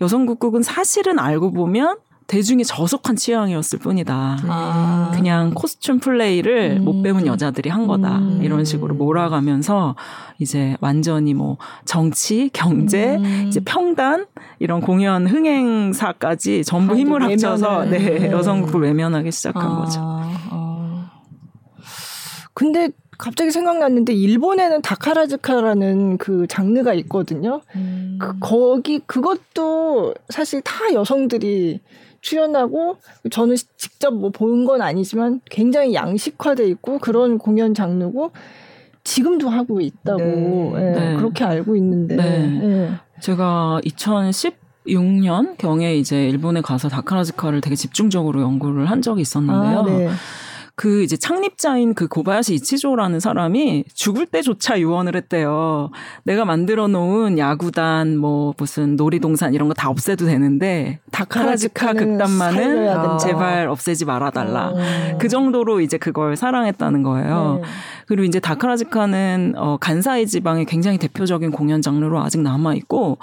[0.00, 4.38] 여성국국은 사실은 알고 보면 대중의 저속한 취향이었을 뿐이다.
[4.48, 5.10] 아.
[5.14, 6.84] 그냥 코스튬 플레이를 음.
[6.84, 8.18] 못 배운 여자들이 한 거다.
[8.18, 8.40] 음.
[8.42, 9.94] 이런 식으로 몰아가면서
[10.38, 13.44] 이제 완전히 뭐 정치, 경제, 음.
[13.48, 14.26] 이제 평단
[14.58, 18.30] 이런 공연 흥행사까지 전부 힘을 합쳐서 네, 네.
[18.30, 19.76] 여성국을 외면하기 시작한 아.
[19.76, 20.00] 거죠.
[20.02, 21.10] 아.
[22.54, 27.60] 근데 갑자기 생각났는데 일본에는 다카라즈카라는 그 장르가 있거든요.
[27.76, 28.18] 음.
[28.20, 31.80] 그 거기 그것도 사실 다 여성들이
[32.24, 32.96] 출연하고
[33.30, 38.30] 저는 직접 뭐 본 건 아니지만 굉장히 양식화돼 있고 그런 공연 장르고
[39.04, 40.72] 지금도 하고 있다고 네.
[40.76, 41.16] 예, 네.
[41.16, 42.60] 그렇게 알고 있는데 네.
[42.62, 42.90] 예.
[43.20, 49.78] 제가 2016년 경에 이제 일본에 가서 다카라즈카를 되게 집중적으로 연구를 한 적이 있었는데요.
[49.80, 50.08] 아, 네.
[50.76, 55.90] 그 이제 창립자인 그 고바야시 이치조라는 사람이 죽을 때조차 유언을 했대요.
[56.24, 63.68] 내가 만들어 놓은 야구단 뭐 무슨 놀이동산 이런 거 다 없애도 되는데 다카라즈카 극단만은 제발
[63.68, 64.68] 없애지 말아 달라.
[64.68, 65.18] 어.
[65.18, 67.60] 그 정도로 이제 그걸 사랑했다는 거예요.
[67.62, 67.68] 네.
[68.06, 73.18] 그리고 이제 다카라즈카는 어 간사이 지방의 굉장히 대표적인 공연 장르로 아직 남아 있고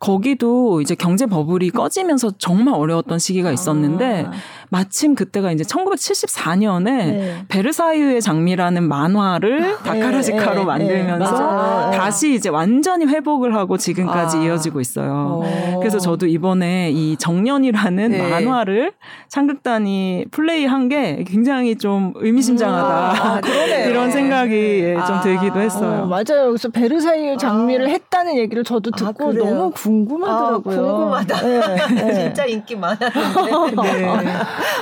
[0.00, 4.32] 거기도 이제 경제 버블이 꺼지면서 정말 어려웠던 시기가 있었는데 아.
[4.70, 7.44] 마침 그때가 이제 1974년에 네.
[7.48, 14.36] 베르사유의 장미라는 만화를 아, 다카라지카로 네, 네, 만들면서 네, 다시 이제 완전히 회복을 하고 지금까지
[14.38, 14.42] 아.
[14.42, 15.40] 이어지고 있어요.
[15.40, 15.44] 오.
[15.44, 15.78] 어.
[15.78, 18.30] 그래서 저도 이번에 이 정년이라는 네.
[18.30, 18.92] 만화를
[19.28, 22.88] 창극단이 플레이한 게 굉장히 좀 의미심장하다.
[22.88, 23.40] 아,
[23.88, 25.20] 이런 생각이 예, 좀 아.
[25.20, 26.02] 들기도 했어요.
[26.02, 26.48] 어, 맞아요.
[26.48, 27.90] 그래서 베르사유 장미를 아.
[27.90, 30.82] 했다는 얘기를 저도 듣고 너무 궁금하더라고요.
[30.82, 31.42] 궁금하다.
[31.42, 33.82] 네, 진짜 인기 많았는데.
[33.82, 34.32] 네.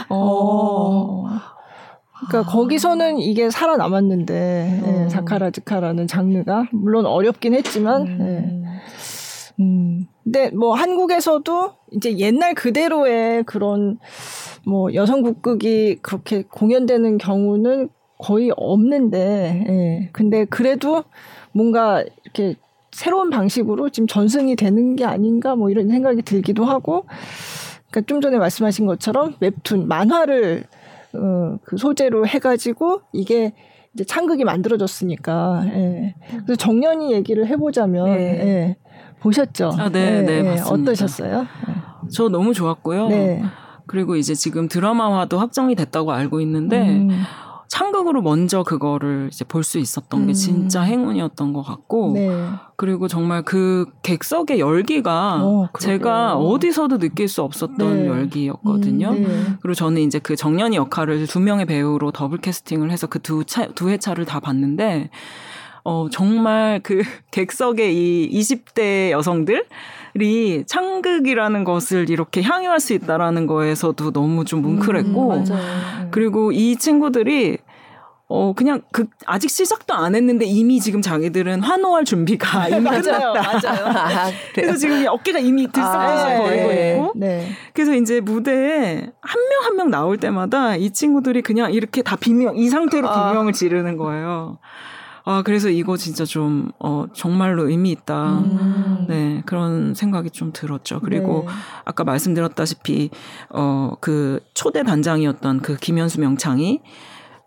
[0.08, 1.24] 어.
[2.28, 2.52] 그러니까 아.
[2.52, 5.04] 거기서는 이게 살아남았는데 어.
[5.04, 8.18] 예, 자카라즈카라는 장르가 물론 어렵긴 했지만 음.
[8.20, 9.62] 예.
[9.62, 10.06] 음.
[10.24, 13.98] 근데 뭐 한국에서도 이제 옛날 그대로의 그런
[14.64, 20.08] 뭐 여성 국극이 그렇게 공연되는 경우는 거의 없는데 예.
[20.12, 21.04] 근데 그래도
[21.52, 22.56] 뭔가 이렇게
[22.96, 27.04] 새로운 방식으로 지금 전승이 되는 게 아닌가 뭐 이런 생각이 들기도 하고
[27.90, 30.64] 그러니까 좀 전에 말씀하신 것처럼 웹툰 만화를
[31.12, 33.52] 어, 그 소재로 해가지고 이게
[33.92, 35.64] 이제 창극이 만들어졌으니까.
[35.66, 36.14] 예.
[36.28, 38.16] 그래서 정년이 얘기를 해보자면 네.
[38.16, 38.76] 예.
[39.20, 39.72] 보셨죠?
[39.76, 41.46] 아, 네, 네, 네, 어떠셨어요?
[42.10, 43.08] 저 너무 좋았고요.
[43.08, 43.42] 네.
[43.86, 47.10] 그리고 이제 지금 드라마화도 확정이 됐다고 알고 있는데 음.
[47.68, 50.26] 창극으로 먼저 그거를 이제 볼 수 있었던 음.
[50.28, 52.30] 게 진짜 행운이었던 것 같고 네.
[52.76, 58.06] 그리고 정말 그 객석의 열기가 어, 제가 어디서도 느낄 수 없었던 네.
[58.06, 59.08] 열기였거든요.
[59.10, 59.56] 음, 네.
[59.60, 63.66] 그리고 저는 이제 그 정연이 역할을 두 명의 배우로 더블 캐스팅을 해서 그 두 차,
[63.68, 65.10] 두 회차를 다 봤는데
[65.82, 67.02] 어, 정말 그
[67.32, 69.66] 객석의 이 20대 여성들
[70.22, 77.58] 이 창극이라는 것을 이렇게 향유할 수 있다라는 거에서도 너무 좀 뭉클했고 음, 그리고 이 친구들이
[78.28, 83.40] 어 그냥 그 아직 시작도 안 했는데 이미 지금 자기들은 환호할 준비가 이미 맞아요, 끝났다.
[83.70, 83.86] 맞아요.
[83.96, 87.12] 아, 그래서 지금 어깨가 이미 들썩들썩 아, 거리고 네, 있고.
[87.14, 87.48] 네.
[87.72, 92.68] 그래서 이제 무대에 한명 한 명 나올 때마다 이 친구들이 그냥 이렇게 다 비명 이
[92.68, 93.28] 상태로 아.
[93.30, 94.58] 비명을 지르는 거예요.
[95.28, 98.38] 아, 그래서 이거 진짜 좀, 어, 정말로 의미 있다.
[98.38, 99.06] 음.
[99.08, 101.00] 네, 그런 생각이 좀 들었죠.
[101.00, 101.52] 그리고 네.
[101.84, 103.10] 아까 말씀드렸다시피,
[103.50, 106.80] 어, 그 초대 단장이었던 그 김현수 명창이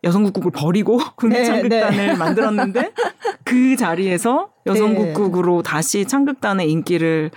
[0.04, 2.16] 여성국국을 버리고 국립창극단을 네, 네.
[2.16, 2.92] 만들었는데
[3.46, 5.70] 그 자리에서 여성국국으로 네.
[5.70, 7.32] 다시 창극단의 인기를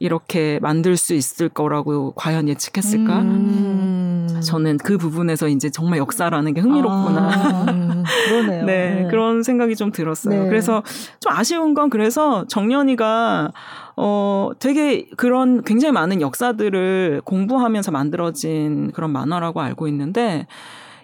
[0.00, 3.18] 이렇게 만들 수 있을 거라고 과연 예측했을까?
[3.20, 4.40] 음.
[4.44, 7.20] 저는 그 부분에서 이제 정말 역사라는 게 흥미롭구나.
[7.20, 7.66] 아,
[8.28, 8.64] 그러네요.
[8.64, 10.42] 네, 네, 그런 생각이 좀 들었어요.
[10.44, 10.48] 네.
[10.48, 10.82] 그래서
[11.20, 13.52] 좀 아쉬운 건 그래서 정연이가
[13.96, 20.46] 어, 되게 그런 굉장히 많은 역사들을 공부하면서 만들어진 그런 만화라고 알고 있는데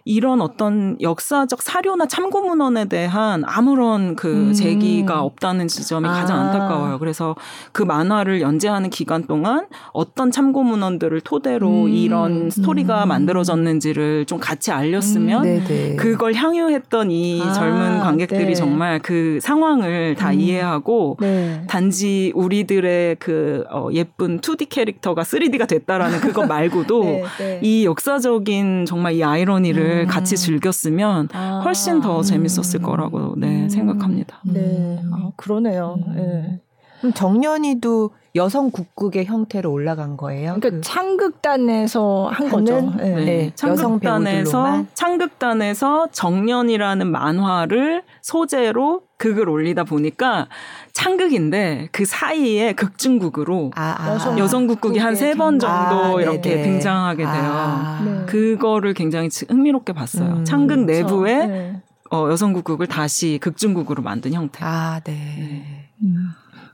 [0.07, 4.53] 이런 어떤 역사적 사료나 참고 문헌에 대한 아무런 그 음.
[4.53, 6.13] 제기가 없다는 지점이 아.
[6.13, 6.99] 가장 안타까워요.
[6.99, 7.35] 그래서
[7.73, 11.89] 그 만화를 연재하는 기간 동안 어떤 참고 문헌들을 토대로 음.
[11.89, 13.09] 이런 스토리가 음.
[13.09, 15.97] 만들어졌는지를 좀 같이 알렸으면 음.
[15.99, 17.53] 그걸 향유했던 이 아.
[17.53, 18.55] 젊은 관객들이 네.
[18.55, 20.41] 정말 그 상황을 다 음.
[20.41, 21.63] 이해하고 네.
[21.67, 27.61] 단지 우리들의 그 어, 예쁜 2D 캐릭터가 3D가 됐다라는 그것 말고도 네, 네.
[27.63, 30.07] 이 역사적인 정말 이 아이러니를 음.
[30.07, 31.61] 같이 즐겼으면 아.
[31.65, 33.69] 훨씬 더 재밌었을 거라고 네, 음.
[33.69, 34.41] 생각합니다.
[34.45, 35.97] 네, 아, 그러네요.
[36.07, 36.15] 음.
[36.15, 36.61] 네.
[37.01, 40.57] 그럼 정년이도 여성 국극의 형태로 올라간 거예요?
[40.59, 42.81] 그러니까 그 창극단에서 한 거죠.
[42.97, 43.15] 네.
[43.15, 43.25] 네.
[43.25, 43.53] 네.
[43.55, 50.49] 창극단에서 창극단에서 정년이라는 만화를 소재로 극을 올리다 보니까
[50.95, 54.39] 창극인데 그 사이에 극중극으로 아, 아.
[54.39, 55.75] 여성 국극이 한 세 번 정도
[56.19, 57.33] 아, 이렇게 등장하게 돼요.
[57.35, 58.03] 아.
[58.05, 58.27] 네.
[58.27, 60.37] 그거를 굉장히 흥미롭게 봤어요.
[60.39, 61.03] 음, 창극 그렇죠.
[61.03, 61.83] 내부에 네.
[62.13, 64.61] 어, 여성 국극을 다시 극중극으로 만든 형태.
[64.63, 65.13] 아, 네.
[65.13, 65.89] 네.
[66.03, 66.29] 음.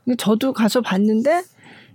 [0.05, 1.41] 근데 저도 가서 봤는데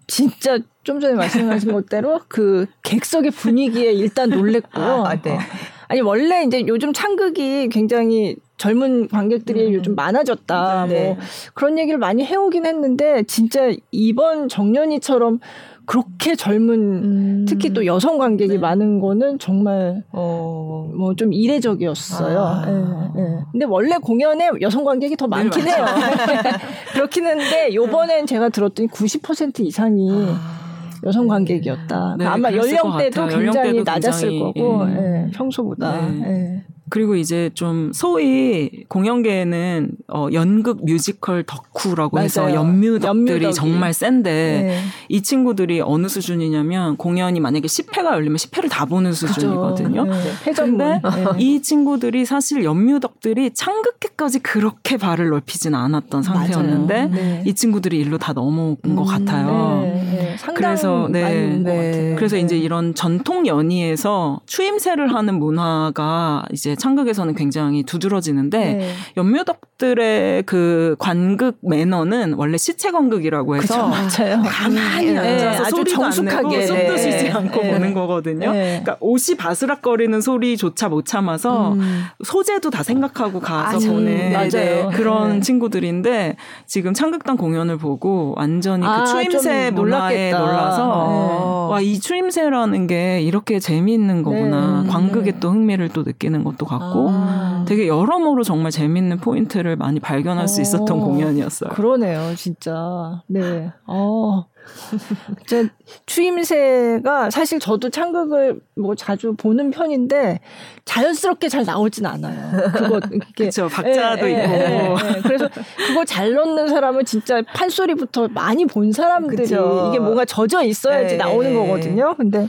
[0.08, 5.04] 진짜 좀 전에 말씀하신 것대로 그 객석의 분위기에 일단 놀랬고요.
[5.04, 5.38] 아, 네.
[5.86, 5.92] 어.
[5.92, 9.74] 아니 원래 이제 요즘 창극이 굉장히 젊은 관객들이 음.
[9.74, 10.86] 요즘 많아졌다.
[10.86, 11.04] 네.
[11.04, 11.16] 뭐
[11.54, 15.40] 그런 얘기를 많이 해오긴 했는데 진짜 이번 정년이처럼
[15.84, 17.44] 그렇게 젊은 음.
[17.48, 18.58] 특히 또 여성 관객이 네.
[18.58, 20.90] 많은 거는 정말 어.
[20.96, 22.38] 뭐 좀 이례적이었어요.
[22.40, 22.66] 아.
[22.66, 23.38] 네, 네.
[23.52, 25.84] 근데 원래 공연에 여성 관객이 더 많긴 네, 해요.
[26.92, 30.65] 그렇긴 한데 요번엔 제가 들었더니 90% 이상이 아.
[31.04, 32.16] 여성 관객이었다.
[32.18, 35.30] 네, 아마 연령대도 굉장히 연령대도 낮았을 굉장히, 거고 예.
[35.32, 36.10] 평소보다.
[36.10, 36.22] 네.
[36.26, 36.62] 예.
[36.88, 42.24] 그리고 이제 좀 소위 공연계에는 어 연극 뮤지컬 덕후라고 맞아요.
[42.24, 43.52] 해서 연뮤덕들이.
[43.52, 44.80] 정말 센데 네.
[45.08, 50.04] 이 친구들이 어느 수준이냐면 공연이 만약에 10회가 열리면 10회를 다 보는 수준이거든요.
[50.04, 50.52] 네.
[50.54, 51.24] 근데 네.
[51.38, 57.42] 이 친구들이 사실 연뮤덕들이 창극 회까지 그렇게 발을 넓히진 않았던 상태였는데 네.
[57.46, 59.82] 이 친구들이 일로 다 넘어온 음, 것 같아요.
[59.82, 60.36] 네.
[60.36, 60.36] 네.
[60.54, 62.14] 그래서 네.
[62.16, 68.94] 그래서 이제 이런 전통 연희에서 추임새를 하는 문화가 이제 창극에서는 굉장히 두드러지는데 네.
[69.16, 74.42] 연묘덕들의 그 관극 매너는 원래 시체 관극이라고 해서 그쵸, 맞아요.
[74.42, 75.18] 가만히 네.
[75.18, 77.32] 앉아서 아주 소리도 정숙하게 안 내고 숨도 쉬지 네.
[77.32, 77.72] 않고 네.
[77.72, 78.52] 보는 거거든요.
[78.52, 78.80] 네.
[78.82, 82.04] 그러니까 옷이 바스락거리는 소리조차 못 참아서 음.
[82.24, 84.90] 소재도 다 생각하고 가서 아, 보는 맞아요.
[84.92, 85.40] 그런 네.
[85.40, 93.20] 친구들인데 지금 창극단 공연을 보고 완전히 그 아, 그 추임새 문화에 놀라서 와이 추임새라는 게
[93.22, 94.84] 이렇게 재미있는 거구나.
[94.88, 97.64] 관극에 또 흥미를 또 느끼는 것도 같고 아.
[97.66, 100.46] 되게 여러모로 정말 재밌는 포인트를 많이 발견할 어.
[100.46, 101.70] 수 있었던 공연이었어요.
[101.70, 103.22] 그러네요, 진짜.
[103.26, 103.70] 네.
[103.86, 104.46] 어.
[105.46, 105.68] 제
[106.06, 110.40] 추임새가 사실 저도 창극을 뭐 자주 보는 편인데
[110.84, 112.70] 자연스럽게 잘 나오진 않아요.
[112.72, 113.00] 그거
[113.36, 113.68] 그렇죠.
[113.68, 114.52] 박자도 예, 있고.
[114.52, 119.90] 예, 예, 그래서 그거 잘 넣는 사람은 진짜 판소리부터 많이 본 사람들이 그쵸.
[119.90, 122.14] 이게 뭔가 젖어 있어야지 나오는 거거든요.
[122.16, 122.48] 근데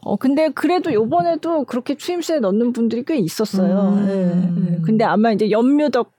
[0.00, 3.94] 어, 근데 그래도 요번에도 그렇게 추임새 넣는 분들이 꽤 있었어요.
[3.96, 4.06] 음.
[4.06, 4.78] 네, 네.
[4.84, 6.12] 근데 아마 이제 연묘덕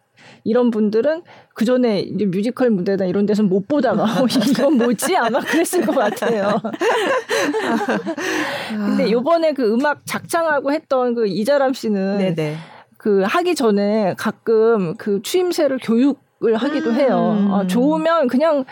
[0.45, 5.41] 이런 분들은 그 전에 이제 뮤지컬 무대나 이런 데서 못 보다가 어, 이건 뭐지 아마
[5.41, 6.61] 그랬을 것 같아요.
[8.69, 12.57] 근데 요번에 그 음악 작창하고 했던 그 이자람 씨는 네네.
[12.97, 16.95] 그 하기 전에 가끔 그 추임새를 교육을 하기도 음.
[16.95, 17.49] 해요.
[17.51, 18.65] 어, 좋으면 그냥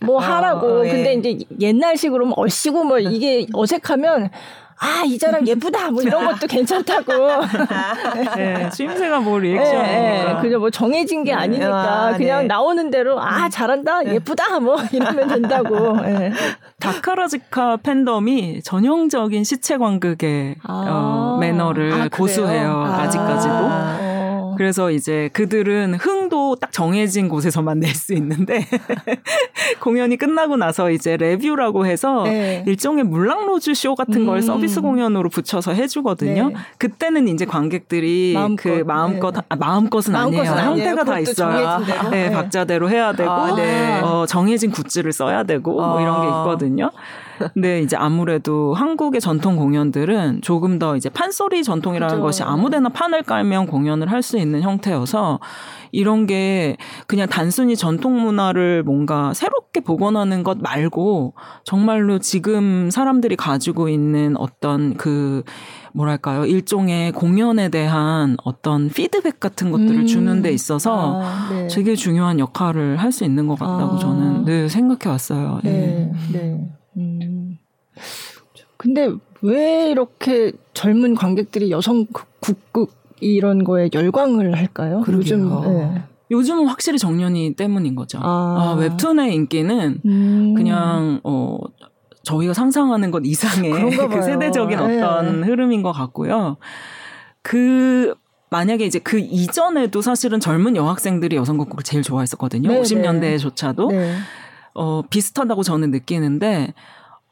[0.00, 0.66] 뭐 아, 하라고.
[0.66, 0.90] 어, 예.
[0.90, 4.30] 근데 이제 옛날식으로 뭐 얼씨구 뭐 이게 어색하면
[4.82, 5.92] 아, 이 사람 예쁘다.
[5.92, 7.12] 뭐 이런 것도 괜찮다고.
[8.36, 9.82] 네, 추임새가 뭐 리액션이니까.
[9.82, 10.40] 네, 네.
[10.40, 12.46] 그냥 뭐 정해진 게 아니니까 아, 그냥 네.
[12.48, 14.04] 나오는 대로 아, 잘한다.
[14.06, 14.58] 예쁘다.
[14.58, 15.96] 뭐 이러면 된다고.
[16.02, 16.32] 네.
[16.80, 22.84] 다카라지카 팬덤이 전형적인 시체 관극의 아, 어, 매너를 아, 고수해요.
[22.84, 23.02] 아.
[23.02, 24.11] 아직까지도.
[24.56, 28.66] 그래서 이제 그들은 흥도 딱 정해진 곳에서만 낼 수 있는데
[29.80, 32.64] 공연이 끝나고 나서 이제 레뷰라고 해서 네.
[32.66, 34.40] 일종의 물랑로즈 쇼 같은 걸 음.
[34.42, 36.48] 서비스 공연으로 붙여서 해주거든요.
[36.48, 36.54] 네.
[36.78, 39.40] 그때는 이제 관객들이 마음껏, 그 마음껏 네.
[39.48, 40.42] 아, 마음껏은 아니에요.
[40.44, 41.78] 형태가 다 있어요.
[42.10, 44.00] 네, 네, 박자대로 해야 되고 아, 네.
[44.00, 46.40] 어, 정해진 굿즈를 써야 되고 뭐 이런 게 아.
[46.40, 46.90] 있거든요.
[47.54, 52.22] 근데 이제 아무래도 한국의 전통 공연들은 조금 더 이제 판소리 전통이라는 그렇죠.
[52.24, 55.40] 것이 아무데나 판을 깔면 공연을 할 수 있는 형태여서
[55.90, 56.76] 이런 게
[57.08, 64.94] 그냥 단순히 전통 문화를 뭔가 새롭게 복원하는 것 말고 정말로 지금 사람들이 가지고 있는 어떤
[64.94, 65.42] 그
[65.92, 70.06] 뭐랄까요 일종의 공연에 대한 어떤 피드백 같은 것들을 음.
[70.06, 71.66] 주는 데 있어서 아, 네.
[71.66, 73.98] 되게 중요한 역할을 할 수 있는 것 같다고 아.
[73.98, 75.60] 저는 늘 생각해 왔어요.
[75.64, 76.10] 네.
[76.32, 76.38] 네.
[76.38, 76.68] 네.
[76.96, 77.58] 음.
[78.76, 79.10] 근데
[79.42, 82.06] 왜 이렇게 젊은 관객들이 여성
[82.40, 85.02] 국극 이런 거에 열광을 할까요?
[85.02, 85.20] 그러게요.
[85.20, 86.02] 요즘 네.
[86.30, 88.18] 요즘은 확실히 정년이 때문인 거죠.
[88.20, 88.24] 아.
[88.24, 90.54] 아 웹툰의 인기는 음.
[90.56, 91.58] 그냥 어
[92.24, 93.70] 저희가 상상하는 것 이상의
[94.08, 95.02] 그 세대적인 네.
[95.02, 96.56] 어떤 흐름인 것 같고요.
[97.42, 98.14] 그
[98.50, 102.70] 만약에 이제 그 이전에도 사실은 젊은 여학생들이 여성곡곡을 제일 좋아했었거든요.
[102.70, 104.16] 네 50년대조차도 네.
[104.74, 106.74] 어 비슷하다고 저는 느끼는데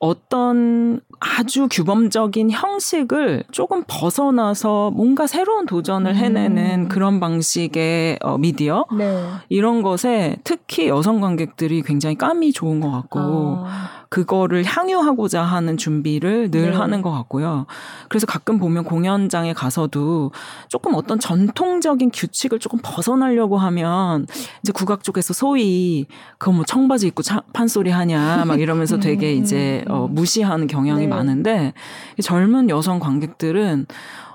[0.00, 6.88] 어떤 아주 규범적인 형식을 조금 벗어나서 뭔가 새로운 도전을 해내는 음.
[6.88, 9.22] 그런 방식의 어, 미디어 네.
[9.50, 13.18] 이런 것에 특히 여성 관객들이 굉장히 감이 좋은 것 같고
[13.66, 13.99] 아.
[14.10, 16.76] 그거를 향유하고자 하는 준비를 늘 네.
[16.76, 17.66] 하는 것 같고요.
[18.08, 20.32] 그래서 가끔 보면 공연장에 가서도
[20.66, 24.26] 조금 어떤 전통적인 규칙을 조금 벗어나려고 하면
[24.62, 26.06] 이제 국악 쪽에서 소위
[26.38, 30.14] 그거 뭐 청바지 입고 차, 판소리 하냐 막 이러면서 되게 음, 이제 음, 어, 음.
[30.14, 31.06] 무시하는 경향이 네.
[31.06, 31.72] 많은데
[32.20, 33.86] 젊은 여성 관객들은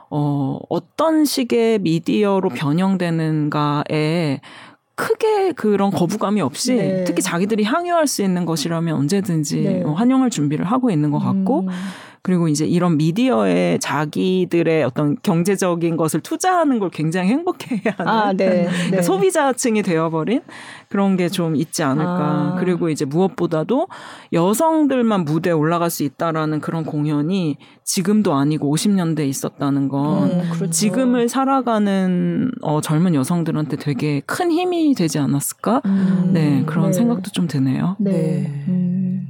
[0.09, 4.39] 어, 어떤 식의 미디어로 변형되는가에
[4.95, 7.03] 크게 그런 거부감이 없이 네.
[7.03, 9.84] 특히 자기들이 향유할 수 있는 것이라면 언제든지 네.
[9.84, 11.67] 어, 환영할 준비를 하고 있는 것 같고 음.
[12.25, 18.63] 그리고 이제 이런 미디어에 자기들의 어떤 경제적인 것을 투자하는 걸 굉장히 행복해하는 아, 네.
[18.65, 19.01] 그러니까 네.
[19.03, 20.41] 소비자층이 되어버린
[20.89, 22.05] 그런 게 좀 있지 않을까.
[22.05, 22.55] 아.
[22.59, 23.88] 그리고 이제 무엇보다도
[24.31, 30.69] 여성들만 무대에 올라갈 수 있다라는 그런 공연이 지금도 아니고 50년대에 있었다는 건 음, 그렇죠.
[30.69, 35.81] 지금을 살아가는 어, 젊은 여성들한테 되게 큰 힘이 되지 않았을까?
[35.85, 36.93] 음, 네 그런 네.
[36.93, 37.97] 생각도 좀 드네요.
[37.99, 38.45] 네.
[38.69, 39.27] 음.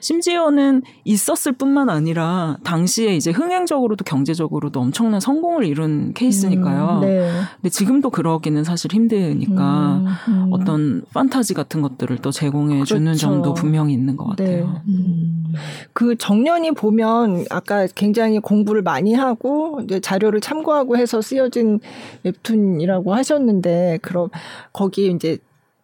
[0.00, 6.96] 심지어는 있었을 뿐만 아니라 당시에 이제 흥행적으로도 경제적으로도 엄청난 성공을 이룬 케이스니까요.
[6.96, 7.30] 음, 네.
[7.56, 10.48] 근데 지금도 그러기는 사실 힘드니까 음, 음.
[10.52, 12.96] 어떤 판타지 같은 것들을 또 제공해 그렇죠.
[12.96, 14.66] 주는 점도 분명히 있는 것 같아요.
[14.66, 14.82] 네.
[14.88, 15.54] 음.
[15.92, 21.80] 그 정년이 보면 아까 굉장히 공부를 많이 하고 이제 자료를 참고하고 해서 쓰여진
[22.24, 24.28] 웹툰이라고 하셨는데 그럼
[24.72, 25.38] 거기 이제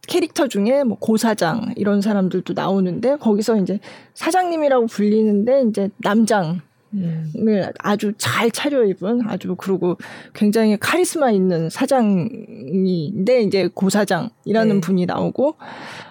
[0.07, 3.81] 캐릭터 중에 뭐 고사장 이런 사람들도 나오는데 거기서 이제
[4.15, 6.61] 사장님이라고 불리는데 이제 남장
[6.97, 9.97] 을 아주 잘 차려입은 아주 그리고
[10.33, 14.81] 굉장히 카리스마 있는 사장인데 이제 고사장이라는 네.
[14.81, 15.57] 분이 나오고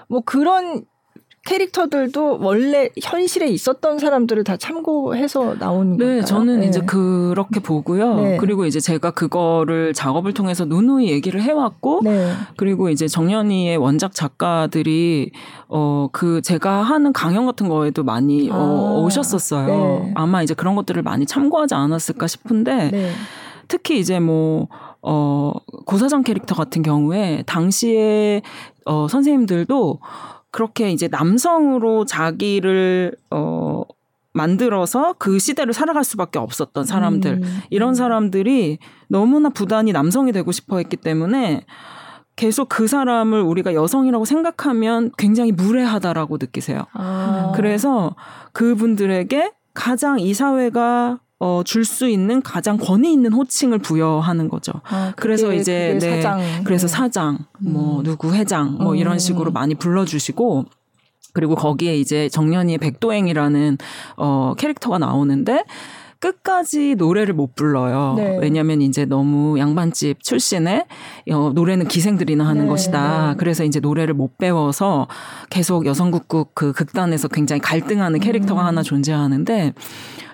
[0.10, 0.84] 뭐 그런
[1.46, 6.26] 캐릭터들도 원래 현실에 있었던 사람들을 다 참고해서 나오는 네, 건가요?
[6.26, 6.68] 저는 네.
[6.68, 8.16] 이제 그렇게 보고요.
[8.16, 8.38] 네.
[8.38, 12.32] 그리고 이제 제가 그거를 작업을 통해서 누누이 얘기를 해왔고, 네.
[12.56, 15.32] 그리고 이제 정연이의 원작 작가들이
[15.68, 19.68] 어 그 제가 하는 강연 같은 거에도 많이 어, 아, 어, 오셨었어요.
[19.68, 20.12] 네.
[20.16, 22.92] 아마 이제 그런 것들을 많이 참고하지 않았을까 싶은데.
[22.92, 23.12] 네.
[23.68, 24.68] 특히 이제 뭐,
[25.02, 25.54] 어,
[25.86, 28.42] 고사장 캐릭터 같은 경우에 당시에,
[28.86, 30.00] 어, 선생님들도
[30.54, 33.82] 그렇게 이제 남성으로 자기를 어
[34.34, 37.60] 만들어서 그 시대를 살아갈 수밖에 없었던 사람들 음.
[37.72, 41.66] 이런 사람들이 너무나 부단히 남성이 되고 싶어 했기 때문에
[42.36, 46.86] 계속 그 사람을 우리가 여성이라고 생각하면 굉장히 무례하다라고 느끼세요.
[46.94, 47.52] 아.
[47.56, 48.16] 그래서
[48.54, 54.72] 그분들에게 가장 이 사회가 어, 줄 수 있는 가장 권위 있는 호칭을 부여하는 거죠.
[54.86, 56.64] 아, 그게, 그래서 이제 네, 사장.
[56.64, 58.04] 그래서 사장, 뭐 음.
[58.04, 58.96] 누구 회장, 뭐 음.
[58.96, 60.64] 이런 식으로 많이 불러주시고
[61.34, 63.78] 그리고 거기에 이제 정년이의 백도행이라는
[64.16, 65.66] 어 캐릭터가 나오는데
[66.24, 68.14] 끝까지 노래를 못 불러요.
[68.16, 68.38] 네.
[68.40, 70.86] 왜냐하면 이제 너무 양반집 출신의
[71.34, 72.68] 어, 노래는 기생들이나 하는 네.
[72.70, 73.32] 것이다.
[73.32, 73.36] 네.
[73.38, 75.10] 그래서 이제 노래를 못 배워서
[75.50, 78.68] 계속 여성국국 그 극단에서 굉장히 갈등하는 캐릭터가 음.
[78.68, 79.74] 하나 존재하는데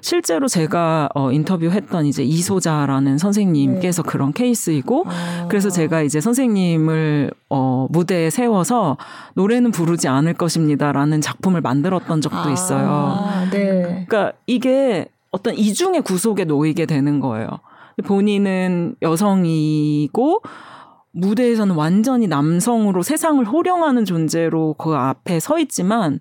[0.02, 4.10] 실제로 제가 어, 인터뷰했던 이제 이소자라는 선생님께서 네.
[4.10, 5.47] 그런 케이스이고 아.
[5.49, 8.97] 그래서 제가 이제 선생님을 어, 무대에 세워서
[9.34, 12.52] 노래는 부르지 않을 것입니다라는 작품을 만들었던 적도 아.
[12.52, 13.28] 있어요.
[13.52, 14.06] 네.
[14.08, 17.48] 그러니까 이게 어떤 이중의 구속에 놓이게 되는 거예요.
[18.06, 20.42] 본인은 여성이고
[21.12, 26.20] 무대에서는 완전히 남성으로 세상을 호령하는 존재로 그 앞에 서 있지만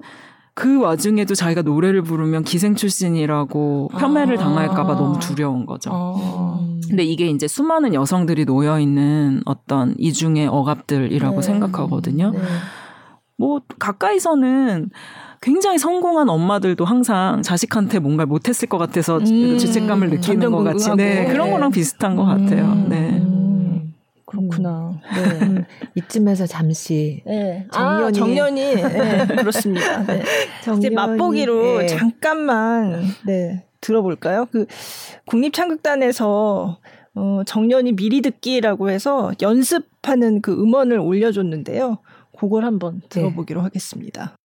[0.55, 4.42] 그 와중에도 자기가 노래를 부르면 기생 출신이라고 폄훼를 아.
[4.42, 5.90] 당할까봐 너무 두려운 거죠.
[5.92, 6.59] 아.
[6.88, 11.42] 근데 이게 이제 수많은 여성들이 놓여 있는 어떤 이중의 억압들이라고 네.
[11.42, 12.33] 생각하거든요.
[12.33, 12.40] 네.
[13.38, 14.90] 뭐 가까이서는
[15.40, 19.57] 굉장히 성공한 엄마들도 항상 자식한테 뭔가 못했을 것 같아서 음.
[19.57, 22.64] 죄책감을 느끼는 것 같이 네, 그런 거랑 비슷한 것 같아요.
[22.64, 22.88] 음.
[22.88, 23.22] 네.
[24.27, 24.90] 그렇구나.
[24.90, 25.01] 음.
[25.14, 25.46] 네.
[25.46, 27.66] 음, 이쯤에서 잠시 네.
[27.72, 30.05] 정년이 아, 정년이 네, 그렇습니다.
[30.05, 30.22] 네.
[30.64, 31.87] 정년이, 이제 맛보기로 네.
[31.87, 34.46] 잠깐만 네, 들어볼까요?
[34.51, 34.66] 그
[35.27, 36.79] 국립창극단에서
[37.14, 41.98] 어, 정년이 미리 듣기라고 해서 연습하는 그 음원을 올려줬는데요.
[42.38, 43.09] 그걸 한번 네.
[43.09, 44.37] 들어보기로 하겠습니다.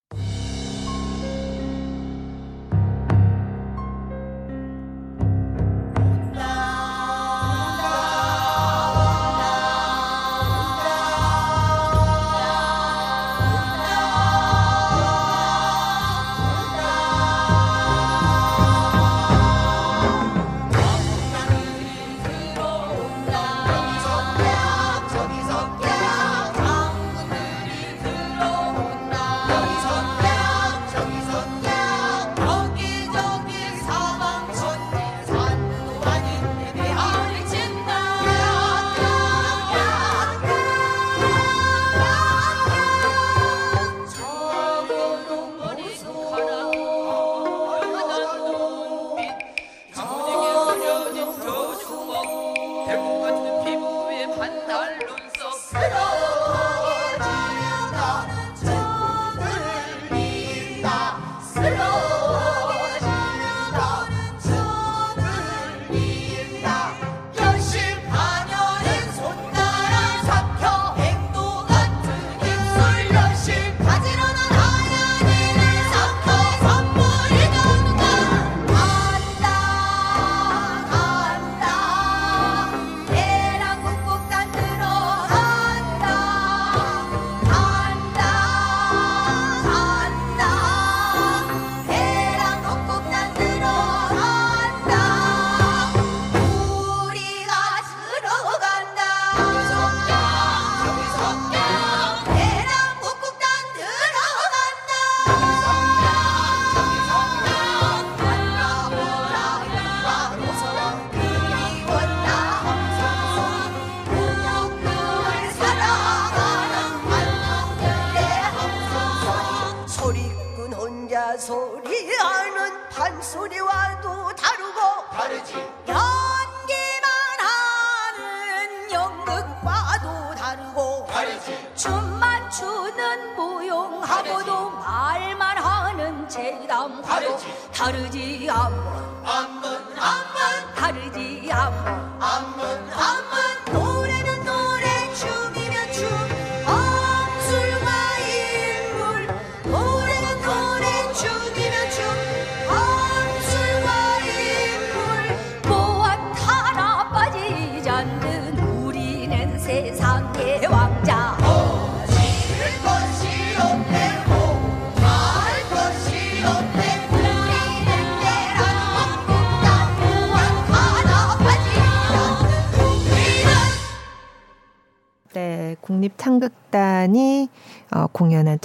[137.84, 139.52] 다르지 한번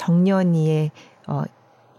[0.08, 0.90] 정년이의
[1.26, 1.42] 어,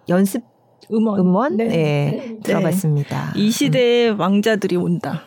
[0.10, 0.44] 연습
[0.92, 2.38] 음원, 음원 네, 네.
[2.44, 3.34] 들어봤습니다.
[3.36, 5.22] 이 시대의 왕자들이 온다.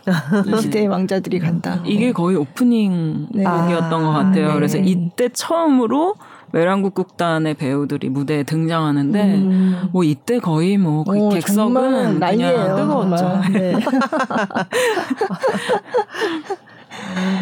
[0.45, 1.81] 이 시대의 왕자들이 간다.
[1.87, 3.45] 이게 거의 오프닝 네.
[3.45, 4.49] 곡이었던 것 같아요.
[4.49, 4.55] 네.
[4.55, 6.17] 그래서 이때 처음으로
[6.51, 9.89] 외란국극단의 배우들이 무대에 등장하는데 음.
[9.93, 12.53] 뭐 이때 거의 뭐그 오, 정말 객석은 난리예요.
[12.53, 13.17] 그냥 뜨거웠죠.
[13.17, 13.53] 정말.
[13.53, 13.75] 네.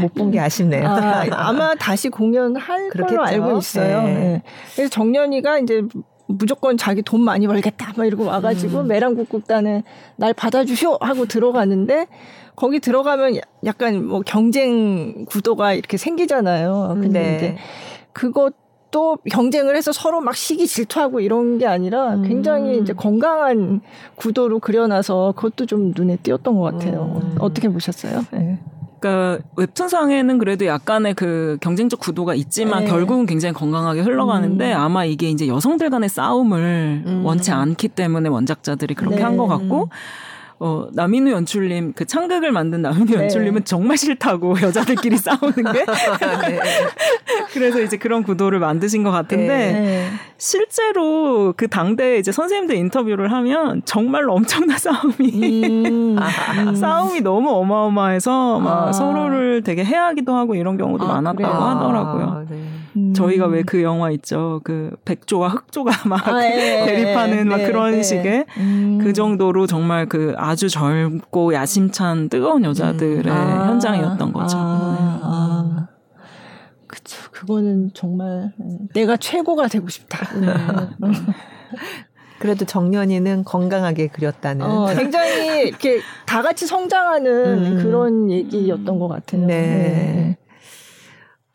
[0.03, 0.87] 못 본 게 아쉽네요.
[0.87, 3.17] 아, 아마 다시 공연할 그렇겠죠.
[3.17, 4.03] 걸로 알고 있어요.
[4.03, 4.15] 네.
[4.15, 4.43] 네.
[4.75, 5.83] 그래서 정년이가 이제
[6.27, 8.87] 무조건 자기 돈 많이 벌겠다 막 이러고 와가지고 음.
[8.89, 9.83] 메랑국국단에
[10.17, 12.07] 날 받아주쇼 하고 들어가는데
[12.55, 16.99] 거기 들어가면 야- 약간 뭐 경쟁 구도가 이렇게 생기잖아요.
[17.01, 17.37] 근데 네.
[17.37, 17.57] 이제
[18.13, 22.23] 그것도 경쟁을 해서 서로 막 시기 질투하고 이런 게 아니라 음.
[22.23, 23.81] 굉장히 이제 건강한
[24.17, 27.21] 구도로 그려놔서 그것도 좀 눈에 띄었던 것 같아요.
[27.23, 27.37] 음.
[27.41, 28.23] 어떻게 보셨어요?
[28.33, 28.59] 네.
[29.01, 32.91] 그러니까 웹툰상에는 그래도 약간의 그 경쟁적 구도가 있지만 네.
[32.91, 34.79] 결국은 굉장히 건강하게 흘러가는데 음.
[34.79, 37.23] 아마 이게 이제 여성들 간의 싸움을 음.
[37.25, 39.23] 원치 않기 때문에 원작자들이 그렇게 네.
[39.23, 39.89] 한것 같고
[40.63, 43.23] 어, 남인우 연출님, 그 창극을 만든 남인우 네.
[43.23, 45.85] 연출님은 정말 싫다고 여자들끼리 싸우는 게.
[46.47, 46.61] 네.
[47.55, 50.11] 그래서 이제 그런 구도를 만드신 것 같은데, 네.
[50.37, 55.87] 실제로 그 당대에 이제 선생님들 인터뷰를 하면 정말로 엄청난 싸움이.
[55.89, 56.17] 음.
[56.75, 58.93] 싸움이 너무 어마어마해서 막 아.
[58.93, 61.53] 서로를 되게 해하기도 하고 이런 경우도 아, 많았다고 그래요?
[61.53, 62.25] 하더라고요.
[62.25, 62.70] 아, 네.
[62.97, 63.15] 음.
[63.15, 64.61] 저희가 왜 그 영화 있죠.
[64.65, 68.03] 그 백조와 흑조가 막 아, 예, 대립하는 막 네, 그런 네.
[68.03, 68.99] 식의 음.
[69.03, 73.69] 그 정도로 정말 그 아주 젊고 야심찬 뜨거운 여자들의 아.
[73.69, 74.57] 현장이었던 거죠.
[74.59, 75.89] 아, 아.
[76.87, 77.17] 그쵸.
[77.31, 78.53] 그거는 정말
[78.93, 80.19] 내가 최고가 되고 싶다.
[82.41, 84.65] 그래도 정년이는 건강하게 그렸다는.
[84.67, 87.33] 어, 굉장히 이렇게 다 같이 성장하는
[87.77, 87.83] 음.
[87.83, 89.47] 그런 얘기였던 것 같아요.
[89.47, 90.37] 네.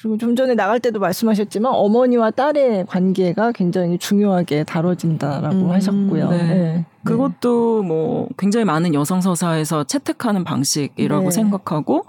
[0.01, 6.29] 그리고 좀 전에 나갈 때도 말씀하셨지만 어머니와 딸의 관계가 굉장히 중요하게 다뤄진다라고 음, 하셨고요.
[6.29, 6.85] 네.
[7.03, 11.31] 그것도 뭐 굉장히 많은 여성 서사에서 채택하는 방식이라고 네.
[11.31, 12.05] 생각하고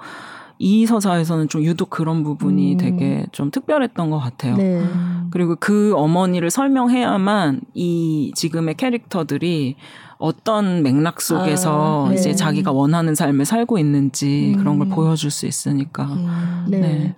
[0.59, 2.79] 이 서사에서는 좀 유독 그런 부분이 음.
[2.79, 4.57] 되게 좀 특별했던 것 같아요.
[4.57, 4.83] 네.
[5.31, 9.77] 그리고 그 어머니를 설명해야만 이 지금의 캐릭터들이
[10.19, 12.15] 어떤 맥락 속에서 아, 네.
[12.15, 14.91] 이제 자기가 원하는 삶을 살고 있는지 그런 걸 음.
[14.91, 16.05] 보여줄 수 있으니까.
[16.05, 16.67] 음.
[16.69, 16.81] 네.
[16.81, 17.15] 네.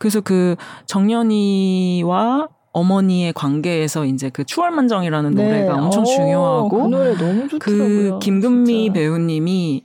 [0.00, 5.44] 그래서 그 정연이와 어머니의 관계에서 이제 그 추월만정이라는 네.
[5.44, 7.58] 노래가 엄청 어, 중요하고 그 노래 너무 좋더라고요.
[7.58, 8.92] 그 김금미 진짜.
[8.94, 9.82] 배우님이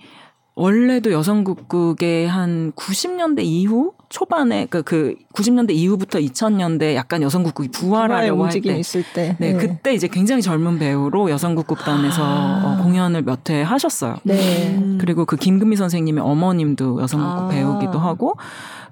[0.57, 8.45] 원래도 여성극극의 한 90년대 이후 초반에 그, 그 90년대 이후부터 2000년대 약간 여성극극이 부활의 부활하려고
[8.45, 9.35] 할 때 있을 때.
[9.39, 12.77] 네, 그때 이제 굉장히 젊은 배우로 여성극극단에서 아.
[12.79, 14.15] 어, 공연을 몇 회 하셨어요.
[14.23, 14.75] 네.
[14.77, 14.97] 음.
[15.01, 17.47] 그리고 그 김금미 선생님의 어머님도 여성극극 아.
[17.49, 18.35] 배우기도 하고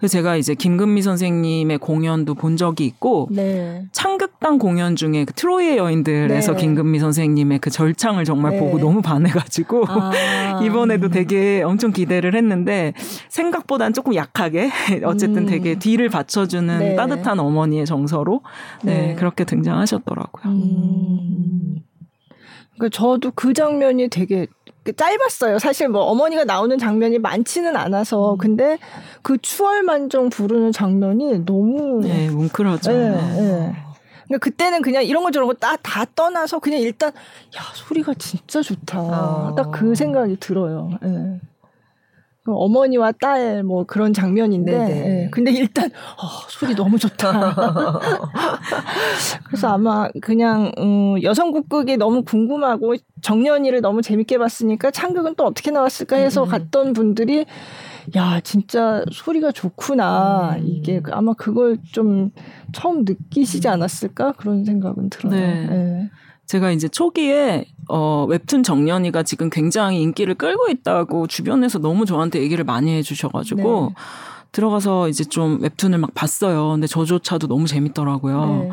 [0.03, 3.85] 그래서 제가 이제 김금미 선생님의 공연도 본 적이 있고 네.
[3.93, 6.59] 창극단 공연 중에 그 트로이의 여인들에서 네.
[6.59, 8.59] 김금미 선생님의 그 절창을 정말 네.
[8.59, 10.11] 보고 너무 반해가지고 아.
[10.61, 12.91] 이번에도 되게 엄청 기대를 했는데
[13.29, 14.71] 생각보단 조금 약하게
[15.05, 15.45] 어쨌든 음.
[15.45, 16.95] 되게 뒤를 받쳐주는 네.
[16.97, 18.41] 따뜻한 어머니의 정서로
[18.83, 19.15] 네, 네.
[19.15, 20.53] 그렇게 등장하셨더라고요.
[20.53, 21.77] 음.
[22.73, 24.47] 그러니까 저도 그 장면이 되게
[24.91, 25.59] 짧았어요.
[25.59, 28.77] 사실 뭐 어머니가 나오는 장면이 많지는 않아서 근데
[29.21, 32.91] 그 추월만정 부르는 장면이 너무 네, 뭉클하죠.
[32.91, 33.75] 예, 예.
[34.27, 37.11] 그러니까 그때는 그냥 이런 거 저런 거 다 다 떠나서 그냥 일단
[37.55, 38.99] 야 소리가 진짜 좋다.
[38.99, 39.55] 어.
[39.55, 40.89] 딱그 생각이 들어요.
[41.05, 41.39] 예.
[42.43, 45.23] 그 어머니와 딸 뭐 그런 장면인데, 네네.
[45.23, 45.29] 예.
[45.31, 47.55] 근데 일단 어, 소리 너무 좋다.
[49.47, 55.71] 그래서 아마 그냥 음, 여성 국극이 너무 궁금하고 정년이를 너무 재밌게 봤으니까 창극은 또 어떻게
[55.71, 56.49] 나왔을까 해서 음.
[56.49, 57.45] 갔던 분들이
[58.17, 60.63] 야 진짜 소리가 좋구나 음.
[60.65, 62.31] 이게 아마 그걸 좀
[62.73, 65.33] 처음 느끼시지 않았을까 그런 생각은 들어요.
[65.33, 65.67] 네.
[65.71, 66.09] 예.
[66.45, 72.63] 제가 이제 초기에 어, 웹툰 정년이가 지금 굉장히 인기를 끌고 있다고 주변에서 너무 저한테 얘기를
[72.63, 73.95] 많이 해주셔가지고 네.
[74.51, 76.71] 들어가서 이제 좀 웹툰을 막 봤어요.
[76.71, 78.45] 근데 저조차도 너무 재밌더라고요.
[78.45, 78.69] 네.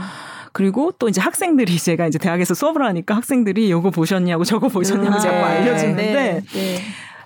[0.52, 5.20] 그리고 또 이제 학생들이 제가 이제 대학에서 수업을 하니까 학생들이 요거 보셨냐고 저거 보셨냐고 음,
[5.20, 5.42] 자꾸 네.
[5.42, 6.42] 알려주는데 네.
[6.52, 6.78] 네.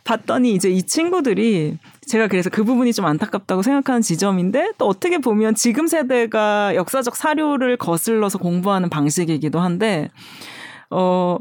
[0.05, 5.55] 봤더니 이제 이 친구들이 제가 그래서 그 부분이 좀 안타깝다고 생각하는 지점인데 또 어떻게 보면
[5.55, 10.11] 지금 세대가 역사적 사료를 거슬러서 공부하는 방식이기도 한데
[10.91, 11.39] 어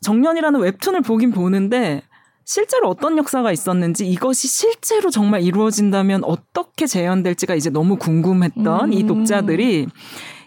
[0.00, 2.02] 정년이라는 웹툰을 보긴 보는데
[2.44, 8.92] 실제로 어떤 역사가 있었는지 이것이 실제로 정말 이루어진다면 어떻게 재현될지가 이제 너무 궁금했던 음.
[8.92, 9.88] 이 독자들이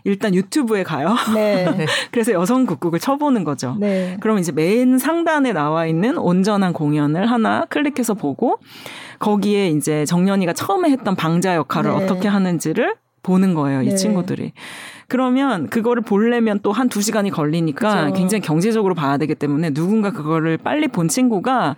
[0.05, 1.13] 일단 유튜브에 가요.
[1.33, 1.65] 네.
[2.11, 3.75] 그래서 여성 국국을 쳐보는 거죠.
[3.79, 4.17] 네.
[4.21, 8.59] 그럼 이제 맨 상단에 나와 있는 온전한 공연을 하나 클릭해서 보고
[9.19, 12.03] 거기에 이제 정연이가 처음에 했던 방자 역할을 네.
[12.03, 12.95] 어떻게 하는지를
[13.29, 13.95] 보는 거예요, 이 네.
[13.95, 14.53] 친구들이.
[15.07, 18.13] 그러면 그거를 보려면 또 한 두 시간이 걸리니까 그쵸.
[18.13, 21.75] 굉장히 경제적으로 봐야 되기 때문에 누군가 그거를 빨리 본 친구가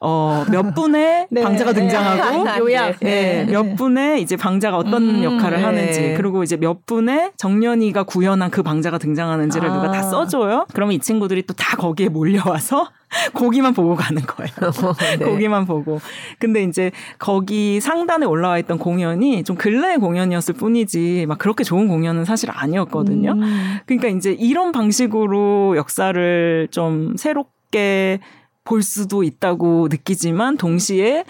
[0.00, 1.42] 어, 몇 분의 네.
[1.42, 2.58] 방자가 등장하고 네.
[2.58, 3.44] 요약 네.
[3.44, 3.52] 네.
[3.52, 5.64] 몇 분의 이제 방자가 어떤 음, 역할을 네.
[5.64, 9.74] 하는지 그리고 이제 몇 분의 정년이가 구현한 그 방자가 등장하는지를 아.
[9.74, 10.66] 누가 다 써줘요.
[10.72, 12.88] 그러면 이 친구들이 또 다 거기에 몰려와서
[13.34, 14.52] 고기만 보고 가는 거예요.
[15.18, 15.24] 네.
[15.24, 16.00] 고기만 보고.
[16.38, 22.24] 근데 이제 거기 상단에 올라와 있던 공연이 좀 근래의 공연이었을 뿐이지 막 그렇게 좋은 공연은
[22.24, 23.32] 사실 아니었거든요.
[23.32, 23.78] 음.
[23.86, 28.20] 그러니까 이제 이런 방식으로 역사를 좀 새롭게
[28.64, 31.24] 볼 수도 있다고 느끼지만 동시에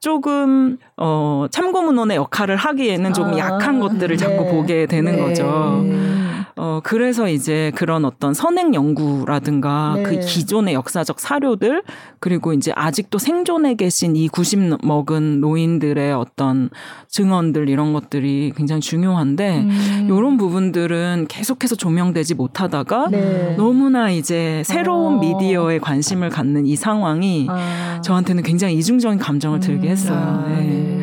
[0.00, 4.50] 조금 어 참고 문헌의 역할을 하기에는 좀 아, 약한 것들을 자꾸 네.
[4.50, 5.18] 보게 되는 네.
[5.18, 5.82] 거죠.
[6.56, 10.02] 어, 그래서 이제 그런 어떤 선행 연구라든가 네.
[10.04, 11.82] 그 기존의 역사적 사료들
[12.20, 16.70] 그리고 이제 아직도 생존해 계신 이 90 먹은 노인들의 어떤
[17.08, 20.08] 증언들 이런 것들이 굉장히 중요한데 음.
[20.08, 23.54] 이런 부분들은 계속해서 조명되지 못하다가 네.
[23.56, 25.20] 너무나 이제 새로운 어.
[25.20, 28.00] 미디어에 관심을 갖는 이 상황이 아.
[28.02, 29.92] 저한테는 굉장히 이중적인 감정을 들게 음.
[29.92, 30.18] 했어요.
[30.18, 30.93] 아, 네.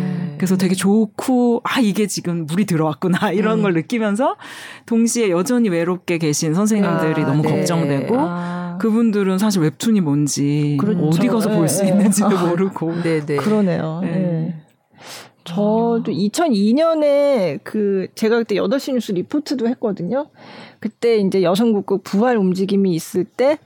[0.42, 0.48] 네.
[0.48, 3.64] 그래서 되게 좋고 아 이게 지금 물이 들어왔구나 이런 음.
[3.64, 4.38] 걸 느끼면서
[4.88, 7.58] 동시에 여전히 외롭게 계신 선생님들이 아, 너무 네.
[7.58, 8.78] 걱정되고 아.
[8.82, 11.06] 그분들은 사실 웹툰이 뭔지 그렇죠.
[11.06, 11.90] 어디 가서 네, 볼수 네.
[11.90, 13.36] 있는지도 모르고 네, 네.
[13.36, 14.00] 그러네요.
[14.02, 14.10] 네.
[14.10, 14.56] 네.
[15.44, 20.28] 저도 2002년에 그 제가 그때 8시 뉴스 리포트도 했거든요.
[20.80, 23.58] 그때 이제 여성국국 부활 움직임이 있을 때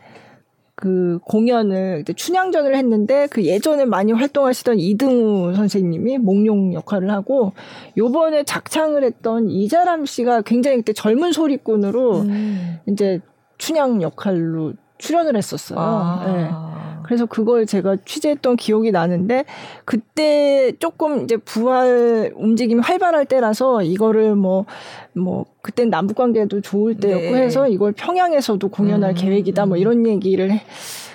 [0.76, 7.54] 그 공연을 춘향전을 했는데 그 예전에 많이 활동하시던 이등우 선생님이 몽룡 역할을 하고
[7.98, 12.80] 요번에 작창을 했던 이자람 씨가 굉장히 그때 젊은 소리꾼으로 음.
[12.88, 13.22] 이제
[13.58, 15.80] 춘향 역할로 출연을 했었어요.
[15.80, 16.24] 아.
[16.26, 16.85] 네.
[17.06, 19.46] 그래서 그걸 제가 취재했던 기억이 나는데
[19.86, 24.66] 그때 조금 이제 부활 움직임이 활발할 때라서 이거를 뭐뭐
[25.14, 27.44] 뭐 그땐 남북 관계도 좋을 때였고 네.
[27.44, 29.16] 해서 이걸 평양에서도 공연할 음.
[29.16, 30.60] 계획이다 뭐 이런 얘기를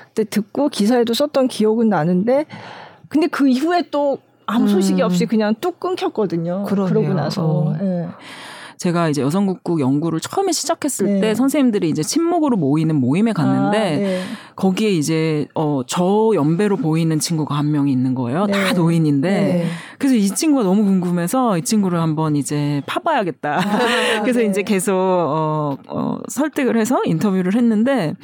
[0.06, 2.46] 그때 듣고 기사에도 썼던 기억은 나는데
[3.08, 5.06] 근데 그 이후에 또 아무 소식이 음.
[5.06, 6.64] 없이 그냥 뚝 끊겼거든요.
[6.64, 6.92] 그러네요.
[6.92, 7.44] 그러고 나서.
[7.44, 7.76] 어.
[7.80, 8.08] 네.
[8.80, 11.20] 제가 이제 여성국국 연구를 처음에 시작했을 네.
[11.20, 14.22] 때 선생님들이 이제 친목으로 모이는 모임에 갔는데 아, 네.
[14.56, 18.46] 거기에 이제 어 저 연배로 보이는 친구가 한 명이 있는 거예요.
[18.46, 18.52] 네.
[18.52, 19.66] 다 노인인데 네.
[19.98, 23.58] 그래서 이 친구가 너무 궁금해서 이 친구를 한번 이제 파봐야겠다.
[23.58, 24.46] 아, 그래서 네.
[24.46, 28.14] 이제 계속 어, 어 설득을 해서 인터뷰를 했는데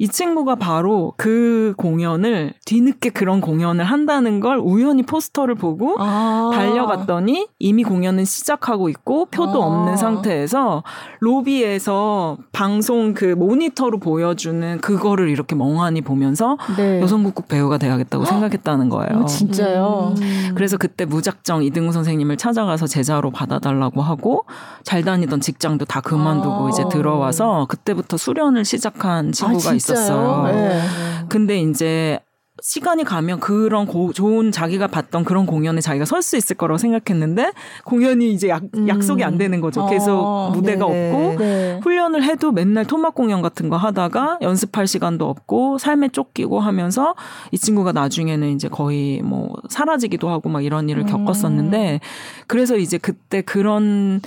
[0.00, 6.50] 이 친구가 바로 그 공연을 뒤늦게 그런 공연을 한다는 걸 우연히 포스터를 보고 아.
[6.54, 9.66] 달려갔더니 이미 공연은 시작하고 있고 표도 아.
[9.66, 10.84] 없는 상태에서
[11.18, 17.00] 로비에서 방송 그 모니터로 보여주는 그거를 이렇게 멍하니 보면서 네.
[17.00, 19.22] 여성국국 배우가 돼야겠다고 생각했다는 거예요.
[19.22, 20.14] 오, 진짜요?
[20.16, 20.52] 음.
[20.54, 24.44] 그래서 그때 무작정 이등우 선생님을 찾아가서 제자로 받아달라고 하고
[24.84, 26.70] 잘 다니던 직장도 다 그만두고 아.
[26.70, 30.52] 이제 들어와서 그때부터 수련을 시작한 친구가 아, 있었어요.
[30.52, 30.80] 네.
[31.28, 32.20] 근데 이제
[32.60, 37.52] 시간이 가면 그런 고, 좋은 자기가 봤던 그런 공연에 자기가 설 수 있을 거라고 생각했는데
[37.84, 38.88] 공연이 이제 약, 음.
[38.88, 39.86] 약속이 안 되는 거죠.
[39.86, 41.10] 계속 아, 무대가 네네.
[41.10, 41.80] 없고 네.
[41.82, 47.14] 훈련을 해도 맨날 토막 공연 같은 거 하다가 연습할 시간도 없고 삶에 쫓기고 하면서
[47.52, 51.06] 이 친구가 나중에는 이제 거의 뭐 사라지기도 하고 막 이런 일을 음.
[51.06, 52.00] 겪었었는데
[52.48, 54.20] 그래서 이제 그때 그런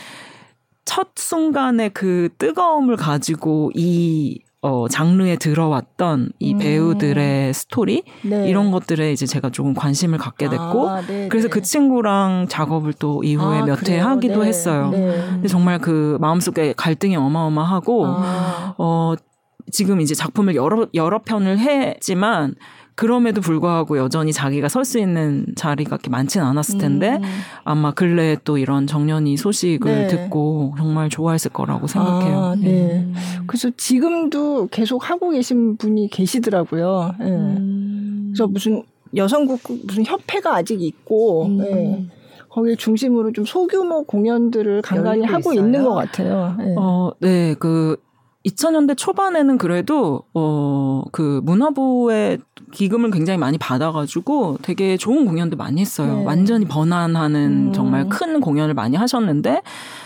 [0.85, 6.59] 첫 순간에 그 뜨거움을 가지고 이 어, 장르에 들어왔던 이 음.
[6.59, 8.47] 배우들의 스토리 네.
[8.47, 11.51] 이런 것들에 이제 제가 조금 관심을 갖게 됐고 아, 네, 그래서 네.
[11.51, 14.49] 그 친구랑 작업을 또 이후에 아, 몇회 하기도 네.
[14.49, 14.89] 했어요.
[14.91, 15.19] 네.
[15.31, 18.75] 근데 정말 그 마음속에 갈등이 어마어마하고 아.
[18.77, 19.15] 어
[19.71, 22.53] 지금 이제 작품을 여러 여러 편을 했지만
[22.95, 27.21] 그럼에도 불구하고 여전히 자기가 설 수 있는 자리가 그렇게 많지는 않았을 텐데 음.
[27.63, 30.07] 아마 근래에 또 이런 정년이 소식을 네.
[30.07, 32.37] 듣고 정말 좋아했을 거라고 생각해요.
[32.37, 33.03] 아, 네.
[33.05, 33.13] 음.
[33.47, 37.15] 그래서 지금도 계속 하고 계신 분이 계시더라고요.
[37.19, 37.25] 네.
[37.25, 38.31] 음.
[38.33, 38.83] 그래서 무슨
[39.15, 41.57] 여성국 무슨 협회가 아직 있고 음.
[41.57, 42.05] 네.
[42.49, 45.65] 거기 중심으로 좀 소규모 공연들을 간간히 하고 있어요?
[45.65, 46.55] 있는 것 같아요.
[46.57, 46.75] 네.
[46.77, 47.95] 어, 네, 그
[48.45, 50.81] 2000년대 초반에는 그래도 어
[51.11, 52.39] 그 문화부의
[52.71, 56.17] 기금을 굉장히 많이 받아가지고 되게 좋은 공연도 많이 했어요.
[56.17, 56.23] 네.
[56.23, 57.73] 완전히 번안하는 음.
[57.73, 59.61] 정말 큰 공연을 많이 하셨는데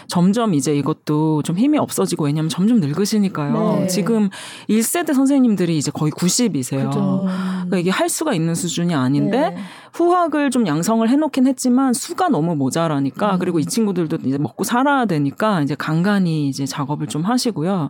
[0.08, 3.80] 점점 이제 이것도 좀 힘이 없어지고 왜냐하면 점점 늙으시니까요.
[3.82, 3.88] 네.
[3.88, 4.30] 지금
[4.70, 6.90] 1세대 선생님들이 이제 거의 90이세요.
[6.92, 9.58] 그 러니까 이게 할 수가 있는 수준이 아닌데 네.
[9.96, 13.40] 후학을 좀 양성을 해놓긴 했지만 수가 너무 모자라니까 음.
[13.40, 17.90] 그리고 이 친구들도 이제 먹고 살아야 되니까 이제 간간히 이제 작업을 좀 하시고요.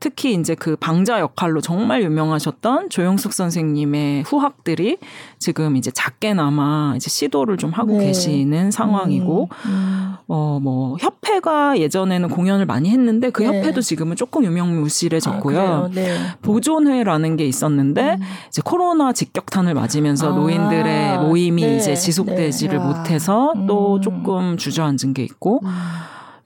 [0.00, 4.98] 특히 이제 그 방자 역할로 정말 유명하셨던 조영숙 선생님의 후학들이
[5.38, 8.06] 지금 이제 작게나마 이제 시도를 좀 하고 네.
[8.06, 9.70] 계시는 상황이고 음.
[9.70, 10.14] 음.
[10.26, 13.48] 어뭐 협회가 예전에는 공연을 많이 했는데 그 네.
[13.48, 15.60] 협회도 지금은 조금 유명무실해졌고요.
[15.60, 16.16] 아, 네.
[16.42, 18.22] 보존회라는 게 있었는데 음.
[18.48, 20.36] 이제 코로나 직격탄을 맞으면서 아.
[20.36, 21.76] 노인들의 모임이 네.
[21.76, 22.84] 이제 지속되지를 네.
[22.84, 24.00] 못해서 또 음.
[24.00, 25.68] 조금 주저앉은 게 있고 음.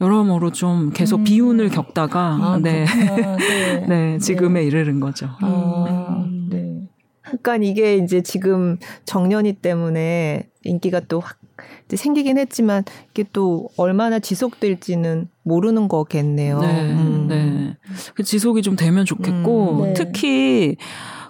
[0.01, 1.25] 여러모로 좀 계속 음.
[1.25, 2.85] 비운을 겪다가 아, 네.
[2.85, 3.87] 네.
[3.89, 4.19] 네.
[4.19, 5.29] 지금에 이르는 거죠.
[5.41, 6.25] 아,
[7.23, 11.39] 그러니까 이게 이제 지금 정년이 때문에 인기가 또 확
[11.97, 16.61] 생기긴 했지만 이게 또 얼마나 지속될지는 모르는 거겠네요.
[16.61, 17.27] 네, 음.
[17.29, 17.77] 네.
[18.15, 19.95] 그 지속이 좀 되면 좋겠고 음, 네.
[19.95, 20.77] 특히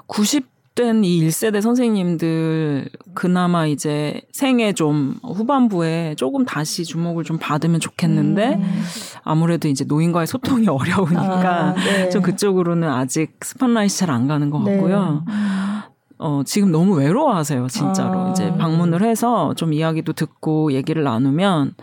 [0.06, 7.80] 90 된 이 1세대 선생님들 그나마 이제 생애 좀 후반부에 조금 다시 주목을 좀 받으면
[7.80, 8.82] 좋겠는데 음.
[9.24, 12.10] 아무래도 이제 노인과의 소통이 어려우니까 아, 네.
[12.10, 15.24] 좀 그쪽으로는 아직 스팟라이트 잘 안 가는 것 같고요.
[15.26, 15.32] 네.
[16.18, 18.28] 어, 지금 너무 외로워하세요, 진짜로.
[18.28, 18.30] 아.
[18.30, 21.74] 이제 방문을 해서 좀 이야기도 듣고 얘기를 나누면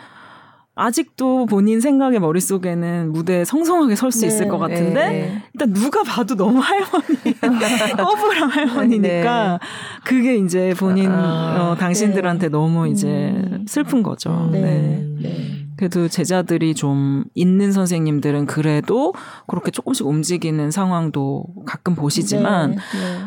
[0.76, 5.44] 아직도 본인 생각의 머릿속에는 무대에 성성하게 설수 네, 있을 것 같은데 네.
[5.54, 7.16] 일단 누가 봐도 너무 할머니
[7.98, 9.68] 꺼부랑 할머니니까 네.
[10.04, 12.52] 그게 이제 본인 아, 어, 당신들한테 네.
[12.52, 13.66] 너무 이제 음.
[13.68, 14.50] 슬픈 거죠.
[14.52, 15.65] 네.
[15.78, 19.14] 그래도 제자들이 좀 있는 선생님들은 그래도
[19.48, 22.82] 그렇게 조금씩 움직이는 상황도 가끔 보시지만 네, 네.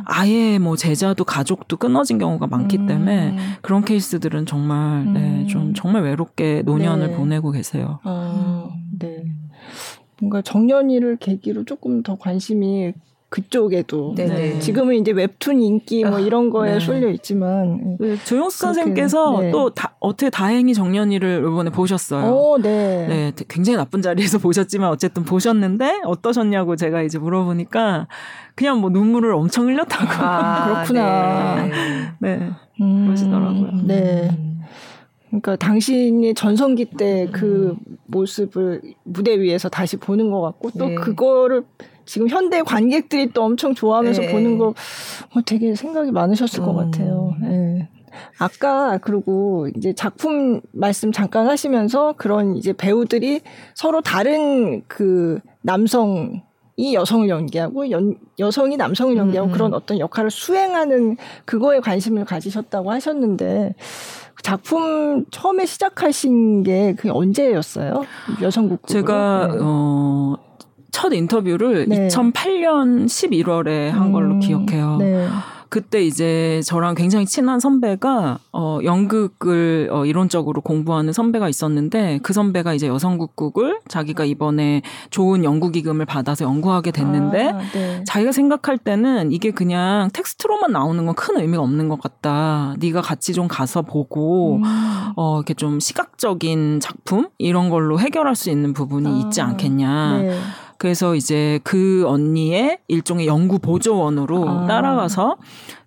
[0.04, 2.86] 아예 뭐 제자도 가족도 끊어진 경우가 많기 음.
[2.86, 5.14] 때문에 그런 케이스들은 정말 네, 음.
[5.14, 7.16] 네, 좀 정말 외롭게 노년을 네.
[7.16, 8.00] 보내고 계세요.
[8.04, 8.68] 아,
[8.98, 9.24] 네.
[10.20, 12.92] 뭔가 정년일을 계기로 조금 더 관심이
[13.30, 14.34] 그쪽에도 네네.
[14.34, 14.58] 네.
[14.58, 16.80] 지금은 이제 웹툰 인기 뭐 아, 이런 거에 네.
[16.80, 19.50] 쏠려 있지만 네, 조영수 선생님께서 네.
[19.50, 22.26] 또 다, 어떻게 다행히 정년이를 이번에 보셨어요.
[22.26, 23.06] 오, 네.
[23.06, 28.08] 네, 굉장히 나쁜 자리에서 보셨지만 어쨌든 보셨는데 어떠셨냐고 제가 이제 물어보니까
[28.54, 31.66] 그냥 뭐 눈물을 엄청 흘렸다고 아, 그렇구나.
[31.66, 31.72] 네,
[32.20, 32.50] 네.
[32.80, 33.70] 음, 그러시더라고요.
[33.84, 34.30] 네.
[35.28, 37.76] 그러니까 당신이 전성기 때그
[38.06, 40.94] 모습을 무대 위에서 다시 보는 것 같고 또 네.
[40.94, 41.64] 그거를
[42.08, 44.32] 지금 현대 관객들이 또 엄청 좋아하면서 네.
[44.32, 46.64] 보는 거 어, 되게 생각이 많으셨을 음.
[46.64, 47.34] 것 같아요.
[47.42, 47.88] 네.
[48.38, 53.42] 아까 그리고 이제 작품 말씀 잠깐 하시면서 그런 이제 배우들이
[53.74, 56.42] 서로 다른 그 남성
[56.76, 59.52] 이 여성을 연기하고 연, 여성이 남성을 연기하고 음.
[59.52, 63.74] 그런 어떤 역할을 수행하는 그거에 관심을 가지셨다고 하셨는데
[64.42, 68.04] 작품 처음에 시작하신 게 그게 언제였어요?
[68.40, 69.58] 여성국 제가 네.
[69.60, 70.47] 어.
[70.90, 72.08] 첫 인터뷰를 네.
[72.08, 74.96] 2008년 11월에 한 걸로 음, 기억해요.
[74.98, 75.28] 네.
[75.70, 82.72] 그때 이제 저랑 굉장히 친한 선배가 어 연극을 어 이론적으로 공부하는 선배가 있었는데 그 선배가
[82.72, 84.80] 이제 여성국국을 자기가 이번에
[85.10, 88.02] 좋은 연구 기금을 받아서 연구하게 됐는데 아, 네.
[88.06, 92.74] 자기가 생각할 때는 이게 그냥 텍스트로만 나오는 건 큰 의미가 없는 것 같다.
[92.78, 94.62] 네가 같이 좀 가서 보고 음.
[95.16, 100.18] 어 이렇게 좀 시각적인 작품 이런 걸로 해결할 수 있는 부분이 아, 있지 않겠냐.
[100.18, 100.38] 네.
[100.78, 104.66] 그래서 이제 그 언니의 일종의 연구 보조원으로 아.
[104.66, 105.36] 따라가서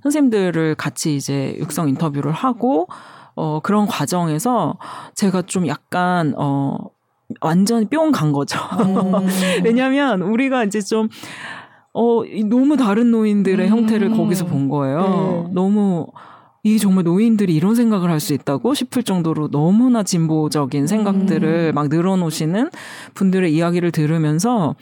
[0.03, 2.87] 선생님들을 같이 이제 육성 인터뷰를 하고
[3.35, 4.77] 어 그런 과정에서
[5.15, 6.77] 제가 좀 약간 어
[7.39, 8.59] 완전히 뿅 간 거죠.
[8.85, 9.13] 음.
[9.63, 11.07] 왜냐하면 우리가 이제 좀
[11.93, 13.71] 어, 너무 다른 노인들의 음.
[13.71, 15.45] 형태를 거기서 본 거예요.
[15.47, 15.53] 네.
[15.53, 16.07] 너무
[16.63, 21.75] 이 정말 노인들이 이런 생각을 할 수 있다고 싶을 정도로 너무나 진보적인 생각들을 음.
[21.75, 22.69] 막 늘어놓으시는
[23.15, 24.75] 분들의 이야기를 들으면서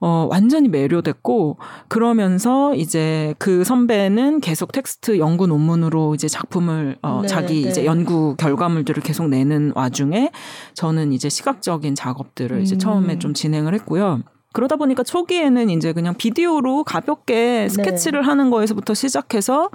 [0.00, 1.58] 어, 완전히 매료됐고,
[1.88, 7.68] 그러면서 이제 그 선배는 계속 텍스트 연구 논문으로 이제 작품을, 어, 네, 자기 네.
[7.68, 10.30] 이제 연구 결과물들을 계속 내는 와중에
[10.74, 12.62] 저는 이제 시각적인 작업들을 음.
[12.62, 14.20] 이제 처음에 좀 진행을 했고요.
[14.52, 17.68] 그러다 보니까 초기에는 이제 그냥 비디오로 가볍게 네.
[17.68, 18.26] 스케치를 네.
[18.26, 19.68] 하는 거에서부터 시작해서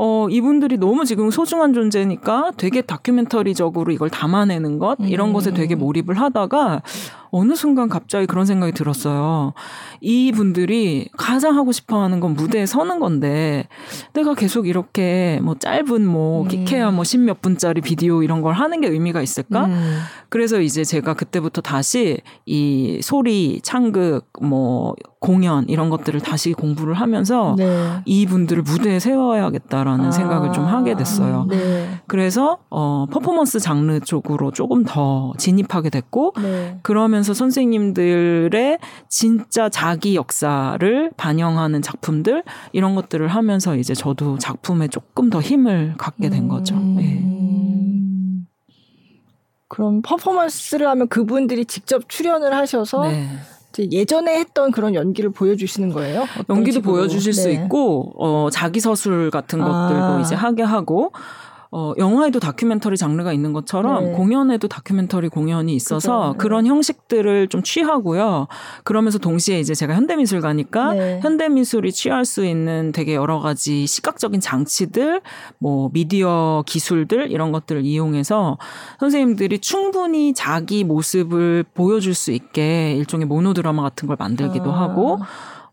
[0.00, 5.80] 어, 이분들이 너무 지금 소중한 존재니까 되게 다큐멘터리적으로 이걸 담아내는 것, 이런 것에 되게 음.
[5.80, 6.82] 몰입을 하다가
[7.30, 9.52] 어느 순간 갑자기 그런 생각이 들었어요.
[10.00, 13.68] 이 분들이 가장 하고 싶어 하는 건 무대에 서는 건데
[14.12, 16.48] 내가 계속 이렇게 뭐 짧은 뭐 음.
[16.48, 19.66] 기케야 뭐 십 몇 분짜리 비디오 이런 걸 하는 게 의미가 있을까?
[19.66, 19.98] 음.
[20.28, 27.54] 그래서 이제 제가 그때부터 다시 이 소리, 창극, 뭐 공연 이런 것들을 다시 공부를 하면서
[27.58, 28.00] 네.
[28.04, 30.10] 이분들을 무대에 세워야겠다라는 아.
[30.10, 31.46] 생각을 좀 하게 됐어요.
[31.48, 32.00] 네.
[32.06, 36.78] 그래서 어 퍼포먼스 장르 쪽으로 조금 더 진입하게 됐고 네.
[36.82, 45.30] 그러면 서 선생님들의 진짜 자기 역사를 반영하는 작품들 이런 것들을 하면서 이제 저도 작품에 조금
[45.30, 46.74] 더 힘을 갖게 된 거죠.
[46.74, 47.18] 예.
[47.18, 48.46] 음.
[49.68, 53.28] 그럼 퍼포먼스를 하면 그분들이 직접 출연을 하셔서 네.
[53.92, 56.26] 예전에 했던 그런 연기를 보여주시는 거예요?
[56.48, 56.94] 연기도 식으로?
[56.94, 57.54] 보여주실 수 네.
[57.54, 59.88] 있고 어 자기 서술 같은 아.
[59.88, 61.12] 것들도 이제 하게 하고
[61.70, 64.12] 어 영화에도 다큐멘터리 장르가 있는 것처럼 네.
[64.12, 66.32] 공연에도 다큐멘터리 공연이 있어서 그죠.
[66.32, 66.38] 네.
[66.38, 68.46] 그런 형식들을 좀 취하고요.
[68.84, 71.20] 그러면서 동시에 이제 제가 현대미술가니까 네.
[71.22, 75.20] 현대미술이 취할 수 있는 되게 여러 가지 시각적인 장치들,
[75.58, 78.56] 뭐 미디어 기술들 이런 것들을 이용해서
[79.00, 84.80] 선생님들이 충분히 자기 모습을 보여줄 수 있게 일종의 모노드라마 같은 걸 만들기도 아.
[84.80, 85.18] 하고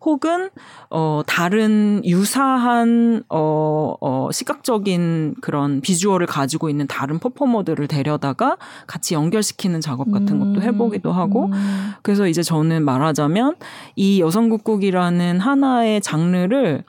[0.05, 0.49] 혹은
[0.89, 9.81] 어 다른 유사한 어, 어 시각적인 그런 비주얼을 가지고 있는 다른 퍼포머들을 데려다가 같이 연결시키는
[9.81, 11.91] 작업 같은 것도 해보기도 하고 음.
[12.03, 13.55] 그래서 이제 저는 말하자면
[13.95, 16.83] 이 여성국국이라는 하나의 장르를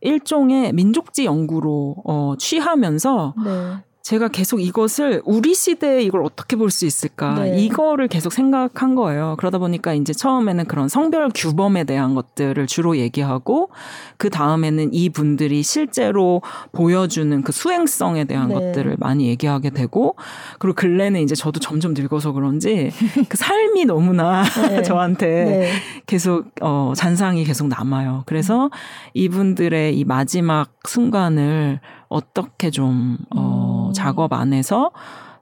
[0.00, 3.76] 일종의 민족지 연구로 어 취하면서 네.
[4.02, 7.58] 제가 계속 이것을 우리 시대에 이걸 어떻게 볼 수 있을까 네.
[7.58, 9.36] 이거를 계속 생각한 거예요.
[9.38, 13.68] 그러다 보니까 이제 처음에는 그런 성별 규범에 대한 것들을 주로 얘기하고
[14.16, 16.42] 그 다음에는 이 분들이 실제로
[16.72, 18.54] 보여주는 그 수행성에 대한 네.
[18.54, 20.16] 것들을 많이 얘기하게 되고
[20.58, 22.90] 그리고 근래는 이제 저도 점점 늙어서 그런지
[23.28, 24.82] 그 삶이 너무나 네.
[24.82, 25.72] 저한테 네.
[26.06, 28.22] 계속 어 잔상이 계속 남아요.
[28.26, 28.70] 그래서
[29.14, 31.80] 이분들의 이 마지막 순간을
[32.12, 33.92] 어떻게 좀 어, 음.
[33.92, 34.90] 작업 안에서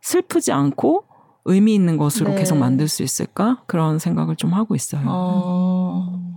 [0.00, 1.04] 슬프지 않고
[1.44, 2.38] 의미 있는 것으로 네.
[2.38, 5.02] 계속 만들 수 있을까 그런 생각을 좀 하고 있어요.
[5.06, 6.29] 어,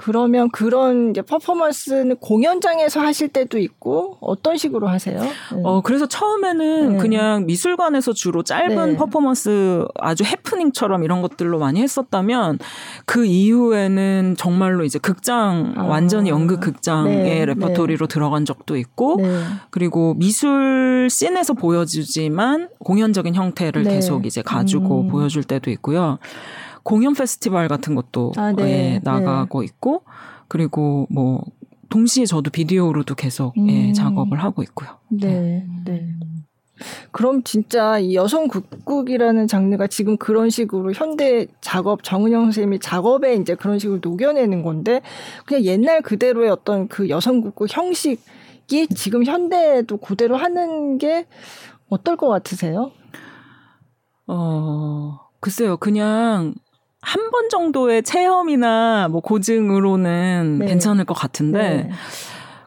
[0.00, 5.20] 그러면 그런 이제 퍼포먼스는 공연장에서 하실 때도 있고 어떤 식으로 하세요?
[5.20, 5.32] 네.
[5.64, 6.98] 어, 그래서 처음에는 네.
[6.98, 8.96] 그냥 미술관에서 주로 짧은 네.
[8.96, 12.60] 퍼포먼스 아주 해프닝처럼 이런 것들로 많이 했었다면
[13.06, 15.82] 그 이후에는 정말로 이제 극장, 아.
[15.82, 19.42] 완전히 연극 극장의 네, 레퍼토리로 들어간 적도 있고 네.
[19.70, 23.94] 그리고 미술 씬에서 보여주지만 공연적인 형태를 네.
[23.94, 25.08] 계속 이제 가지고 음.
[25.08, 26.20] 보여줄 때도 있고요.
[26.82, 28.94] 공연 페스티벌 같은 것도 아, 네.
[28.94, 30.02] 예, 나가고 있고
[30.48, 31.42] 그리고 뭐
[31.88, 33.92] 동시에 저도 비디오로도 계속 예, 음.
[33.92, 34.90] 작업을 하고 있고요.
[35.08, 36.14] 네, 네.
[37.10, 43.54] 그럼 진짜 이 여성 국국이라는 장르가 지금 그런 식으로 현대 작업 정은영 선생님이 작업에 이제
[43.54, 45.00] 그런 식으로 녹여내는 건데
[45.44, 51.26] 그냥 옛날 그대로의 어떤 그 여성 국국 형식이 지금 현대에도 그대로 하는 게
[51.88, 52.92] 어떨 것 같으세요?
[54.26, 55.78] 어, 글쎄요.
[55.78, 56.54] 그냥
[57.08, 60.66] 한 번 정도의 체험이나 뭐 고증으로는 네.
[60.66, 61.90] 괜찮을 것 같은데 네.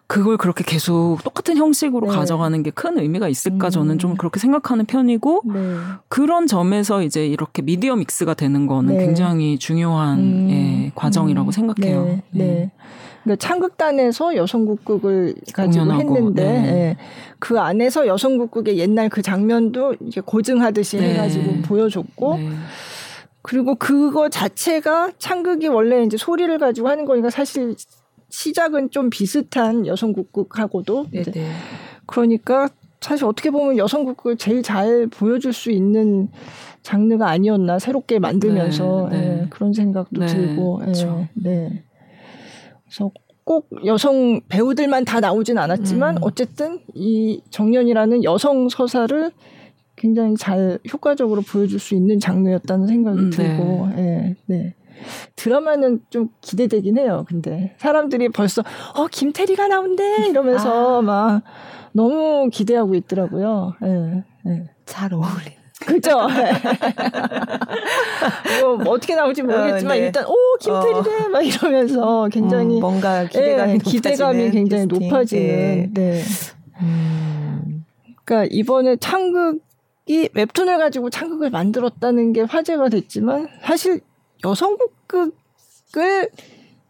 [0.07, 2.17] 그걸 그렇게 계속 똑같은 형식으로 네.
[2.17, 3.69] 가져가는 게 큰 의미가 있을까 음.
[3.69, 5.59] 저는 좀 그렇게 생각하는 편이고 네.
[6.07, 9.05] 그런 점에서 이제 이렇게 미디어 믹스가 되는 거는 네.
[9.05, 10.47] 굉장히 중요한 음.
[10.49, 11.51] 예, 과정이라고 음.
[11.51, 12.19] 생각해요.
[12.31, 12.71] 네.
[13.23, 16.67] 그러니까 창극단에서 여성국극을 가지고 공연하고, 했는데 네.
[16.67, 16.97] 예.
[17.39, 21.13] 그 안에서 여성국극의 옛날 그 장면도 이제 고증하듯이 네.
[21.13, 22.49] 해가지고 보여줬고 네.
[23.41, 27.75] 그리고 그거 자체가 창극이 원래 이제 소리를 가지고 하는 거니까 사실
[28.29, 31.45] 시작은 좀 비슷한 여성국극하고도 네, 이제
[32.05, 32.69] 그러니까
[33.01, 36.29] 사실 어떻게 보면 여성국극을 제일 잘 보여줄 수 있는
[36.83, 39.41] 장르가 아니었나 새롭게 만들면서 네, 네.
[39.41, 41.27] 예, 그런 생각도 네, 들고 그렇죠.
[41.43, 41.83] 예, 네.
[42.85, 43.11] 그래서
[43.43, 46.21] 꼭 여성 배우들만 다 나오진 않았지만 음.
[46.21, 49.31] 어쨌든 이 정년이라는 여성 서사를
[50.01, 53.37] 굉장히 잘 효과적으로 보여줄 수 있는 장르였다는 생각이 음, 네.
[53.37, 54.73] 들고 예, 네.
[55.35, 57.23] 드라마는 좀 기대되긴 해요.
[57.27, 58.63] 근데 사람들이 벌써
[58.95, 61.01] 어 김태리가 나온대 이러면서 아.
[61.03, 61.43] 막
[61.93, 63.73] 너무 기대하고 있더라고요.
[63.83, 64.69] 예, 예.
[64.85, 65.61] 잘 어울리.
[65.85, 66.27] 그죠?
[68.83, 70.05] 뭐 어떻게 나올지 모르겠지만 어, 네.
[70.05, 75.07] 일단 오 김태리래 막 이러면서 굉장히 음, 뭔가 기대감이 예, 기대감이 굉장히 캐스팅.
[75.09, 75.45] 높아지는.
[75.45, 75.89] 네.
[75.93, 76.21] 네.
[76.81, 77.85] 음.
[78.23, 79.59] 그러니까 이번에 창극
[80.07, 84.01] 이 웹툰을 가지고 창극을 만들었다는 게 화제가 됐지만 사실
[84.43, 85.31] 여성극을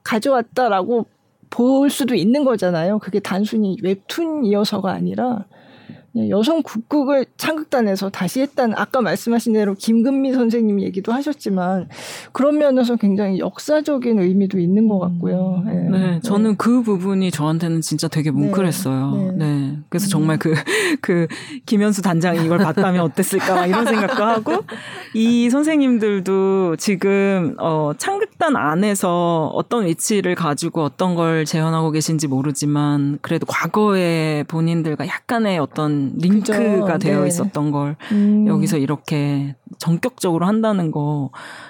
[0.03, 1.05] 가져왔다라고
[1.49, 2.99] 볼 수도 있는 거잖아요.
[2.99, 5.45] 그게 단순히 웹툰이어서가 아니라
[6.29, 11.87] 여성 국극을 창극단에서 다시 했다는 아까 말씀하신 대로 김금미 선생님 얘기도 하셨지만
[12.33, 15.63] 그런 면에서 굉장히 역사적인 의미도 있는 것 같고요.
[15.65, 18.37] 네, 네 저는 그 부분이 저한테는 진짜 되게 네.
[18.37, 19.33] 뭉클했어요.
[19.37, 19.77] 네, 네.
[19.87, 20.53] 그래서 정말 그,
[21.01, 21.27] 그,
[21.65, 24.63] 김현수 단장이 이걸 봤다면 어땠을까 이런 생각도 하고
[25.13, 33.45] 이 선생님들도 지금, 어, 창극단 안에서 어떤 위치를 가지고 어떤 걸 재현하고 계신지 모르지만 그래도
[33.45, 36.97] 과거에 본인들과 약간의 어떤 링크가 그죠.
[36.99, 37.27] 되어 네.
[37.27, 38.47] 있었던 걸 음.
[38.47, 41.29] 여기서 이렇게 전격적으로 한다는 거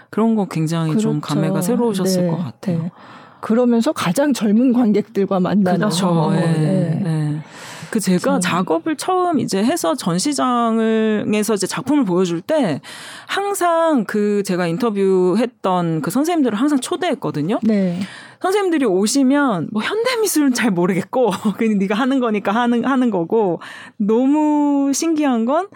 [0.10, 1.10] 그런 거 굉장히 그렇죠.
[1.10, 2.32] 좀 감회가 새로우셨을 네.
[2.32, 2.84] 것 같아요.
[2.84, 2.92] 네.
[3.42, 6.30] 그러면서 가장 젊은 관객들과 만나는 그렇죠.
[6.32, 7.42] 네.
[7.92, 8.40] 그 제가 그렇죠.
[8.40, 12.82] 작업을 처음 이제 해서 전시장을에서 이제 작품을 보여줄 때
[13.28, 17.60] 항상 그 제가 인터뷰했던 그 선생님들을 항상 초대했거든요.
[17.64, 18.00] 네.
[18.42, 23.60] 선생님들이 오시면 뭐 현대 미술은 잘 모르겠고 그냥 네가 하는 거니까 하는 하는 거고
[23.98, 25.68] 너무 신기한 건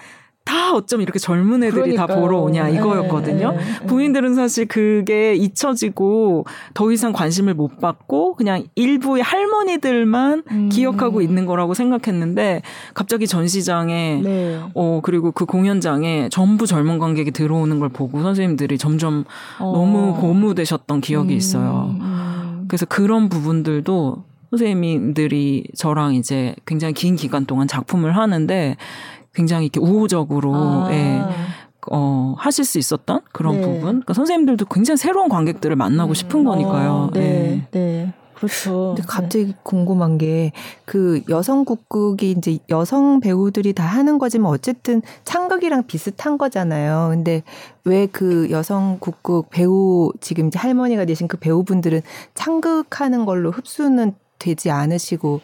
[0.45, 2.07] 다 어쩜 이렇게 젊은 애들이 그러니까요.
[2.07, 3.51] 다 보러 오냐 이거였거든요.
[3.51, 3.85] 네, 네, 네.
[3.87, 10.69] 부인들은 사실 그게 잊혀지고 더 이상 관심을 못 받고 그냥 일부의 할머니들만 음.
[10.69, 12.61] 기억하고 있는 거라고 생각했는데
[12.93, 14.61] 갑자기 전시장에 네.
[14.75, 19.25] 어 그리고 그 공연장에 전부 젊은 관객이 들어오는 걸 보고 선생님들이 점점
[19.59, 19.71] 어.
[19.73, 21.37] 너무 고무되셨던 기억이 음.
[21.37, 21.95] 있어요.
[21.99, 22.65] 음.
[22.67, 28.77] 그래서 그런 부분들도 선생님들이 저랑 이제 굉장히 긴 기간 동안 작품을 하는데
[29.35, 30.87] 굉장히 이렇게 우호적으로 아.
[30.91, 31.21] 예,
[31.91, 33.61] 어, 하실 수 있었던 그런 네.
[33.61, 33.79] 부분.
[33.81, 36.45] 그러니까 선생님들도 굉장히 새로운 관객들을 만나고 싶은 음.
[36.45, 37.09] 거니까요.
[37.11, 37.21] 아, 네.
[37.21, 37.67] 예.
[37.71, 38.13] 네.
[38.33, 38.93] 그렇죠.
[38.95, 39.53] 근데 갑자기 네.
[39.63, 40.51] 궁금한 게
[40.83, 47.07] 그 여성 국극이 이제 여성 배우들이 다 하는 거지만 어쨌든 창극이랑 비슷한 거잖아요.
[47.11, 47.43] 근데
[47.85, 52.01] 왜 그 여성 국극 배우 지금 이제 할머니가 되신 그 배우분들은
[52.33, 55.41] 창극하는 걸로 흡수는 되지 않으시고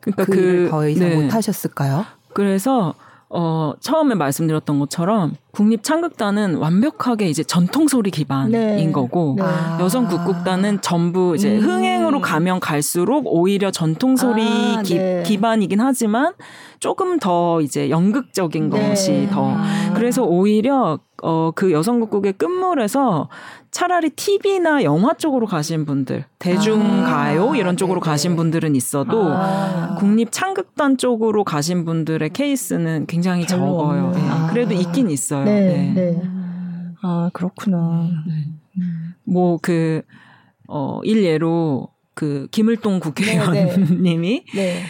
[0.00, 1.16] 그러니까 그, 더 이상 네.
[1.16, 2.04] 못 하셨을까요?
[2.32, 2.94] 그래서
[3.30, 8.92] 어, 처음에 말씀드렸던 것처럼 국립 창극단은 완벽하게 이제 전통 소리 기반인 네.
[8.92, 9.44] 거고 네.
[9.80, 11.60] 여성 국극단은 전부 이제 음.
[11.62, 14.42] 흥행으로 가면 갈수록 오히려 전통 소리
[14.76, 15.22] 아, 기, 네.
[15.24, 16.34] 기반이긴 하지만
[16.80, 18.90] 조금 더 이제 연극적인 네.
[18.90, 19.92] 것이 더 아.
[19.94, 23.30] 그래서 오히려 어, 그 여성국극의 끝물에서
[23.70, 28.10] 차라리 TV나 영화 쪽으로 가신 분들, 대중가요 아, 이런 쪽으로 네네.
[28.10, 29.96] 가신 분들은 있어도 아.
[29.98, 34.12] 국립 창극단 쪽으로 가신 분들의 케이스는 굉장히 적어요.
[34.14, 34.20] 네.
[34.28, 34.48] 아.
[34.50, 35.44] 그래도 있긴 있어요.
[35.46, 35.92] 네.
[35.94, 36.12] 네.
[36.12, 36.22] 네.
[37.02, 38.10] 아 그렇구나.
[38.26, 38.84] 네.
[39.24, 40.02] 뭐그
[40.68, 44.82] 어, 일예로 그 김을동 국회의원님이 네.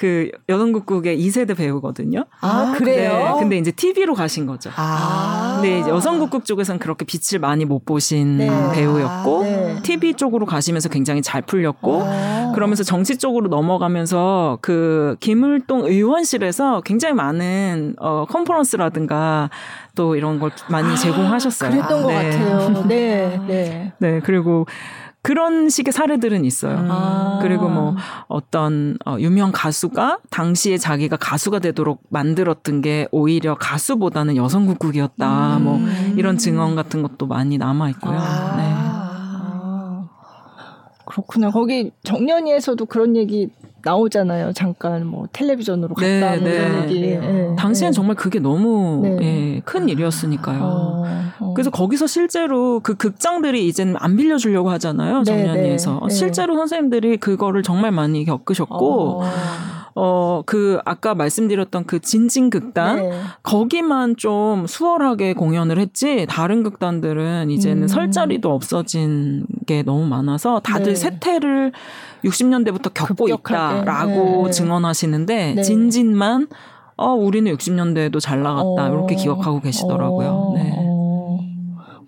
[0.00, 2.24] 그 여성국국의 2세대 배우거든요.
[2.40, 3.12] 아, 그래요?
[3.12, 4.70] 네, 근데 이제 TV로 가신 거죠.
[4.74, 5.58] 아.
[5.60, 8.48] 근데 이제 여성국국 쪽에서는 그렇게 빛을 많이 못 보신 네.
[8.72, 9.82] 배우였고, 네.
[9.82, 12.52] TV 쪽으로 가시면서 굉장히 잘 풀렸고, 아.
[12.54, 19.50] 그러면서 정치 쪽으로 넘어가면서 그 김을동 의원실에서 굉장히 많은 어, 컨퍼런스라든가
[19.94, 21.72] 또 이런 걸 많이 아, 제공하셨어요.
[21.72, 22.30] 그랬던 것 네.
[22.30, 22.84] 같아요.
[22.86, 23.40] 네.
[23.46, 23.92] 네.
[24.00, 24.20] 네.
[24.24, 24.64] 그리고
[25.22, 26.78] 그런 식의 사례들은 있어요.
[26.88, 27.38] 아.
[27.42, 27.94] 그리고 뭐
[28.28, 35.58] 어떤 어, 유명 가수가 당시에 자기가 가수가 되도록 만들었던 게 오히려 가수보다는 여성 국국이었다.
[35.58, 35.64] 음.
[35.64, 35.80] 뭐
[36.16, 38.18] 이런 증언 같은 것도 많이 남아 있고요.
[38.18, 38.56] 아.
[38.56, 38.90] 네.
[41.04, 41.50] 그렇구나.
[41.50, 43.48] 거기 정년이에서도 그런 얘기
[43.82, 44.52] 나오잖아요.
[44.52, 46.82] 잠깐 뭐 텔레비전으로 갔다 네, 뭐 네.
[46.84, 47.00] 얘기.
[47.00, 47.18] 네.
[47.18, 47.56] 네.
[47.56, 47.94] 당시엔 네.
[47.94, 49.18] 정말 그게 너무 네.
[49.56, 50.60] 예, 큰 일이었으니까요.
[50.62, 51.04] 어,
[51.40, 51.54] 어.
[51.54, 55.24] 그래서 거기서 실제로 그 극장들이 이제는 안 빌려주려고 하잖아요.
[55.24, 59.22] 정년이에서 실제로 선생님들이 그거를 정말 많이 겪으셨고.
[59.22, 59.79] 어.
[59.94, 63.20] 어, 그, 아까 말씀드렸던 그 진진 극단, 네.
[63.42, 67.88] 거기만 좀 수월하게 공연을 했지, 다른 극단들은 이제는 음.
[67.88, 70.94] 설 자리도 없어진 게 너무 많아서 다들 네.
[70.94, 71.72] 세태를
[72.24, 73.80] 60년대부터 겪고 급격하게.
[73.82, 74.50] 있다라고 네.
[74.52, 75.62] 증언하시는데, 네.
[75.62, 76.48] 진진만,
[76.96, 78.88] 어, 우리는 60년대에도 잘 나갔다, 어.
[78.92, 80.28] 이렇게 기억하고 계시더라고요.
[80.28, 80.52] 어.
[80.54, 80.79] 네.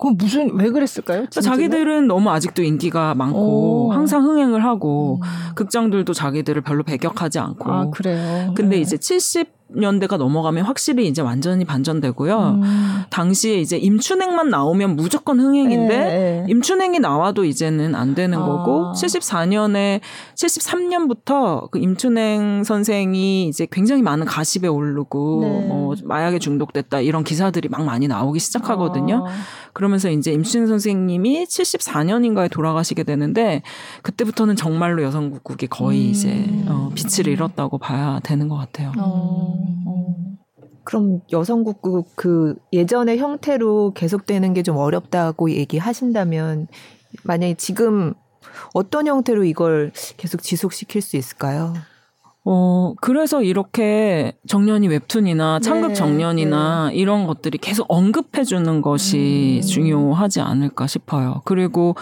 [0.03, 1.27] 그 무슨 왜 그랬을까요?
[1.31, 1.45] 진짜로?
[1.45, 3.93] 자기들은 너무 아직도 인기가 많고 오.
[3.93, 5.55] 항상 흥행을 하고 음.
[5.55, 7.73] 극장들도 자기들을 별로 배격하지 않고.
[7.73, 8.53] 아 그래요.
[8.57, 8.83] 근데 네.
[8.83, 12.61] 이제 70 년대가 넘어가면 확실히 이제 완전히 반전되고요.
[12.63, 13.03] 음.
[13.11, 16.47] 당시에 이제 임춘행만 나오면 무조건 흥행인데 네, 네.
[16.49, 18.45] 임춘행이 나와도 이제는 안 되는 아.
[18.45, 20.01] 거고 74년에
[20.35, 25.67] 73년부터 그 임춘행 선생이 이제 굉장히 많은 가십에 오르고 네.
[25.69, 29.27] 뭐 마약에 중독됐다 이런 기사들이 막 많이 나오기 시작하거든요.
[29.27, 29.31] 아.
[29.73, 33.63] 그러면서 이제 임춘행 선생님이 74년인가에 돌아가시게 되는데
[34.03, 36.11] 그때부터는 정말로 여성국국이 거의 음.
[36.11, 38.93] 이제 어, 빛을 잃었다고 봐야 되는 것 같아요.
[38.99, 39.62] 어.
[40.85, 46.67] 그럼 여성국그 그 예전의 형태로 계속되는 게 좀 어렵다고 얘기하신다면
[47.25, 48.15] 만약에 지금
[48.75, 51.75] 어떤 형태로 이걸 계속 지속시킬 수 있을까요?
[52.45, 56.95] 어, 그래서 이렇게 정년이 웹툰이나 창극 네, 정년이나 네.
[56.97, 59.67] 이런 것들이 계속 언급해주는 것이 음.
[59.67, 61.43] 중요하지 않을까 싶어요.
[61.45, 61.95] 그리고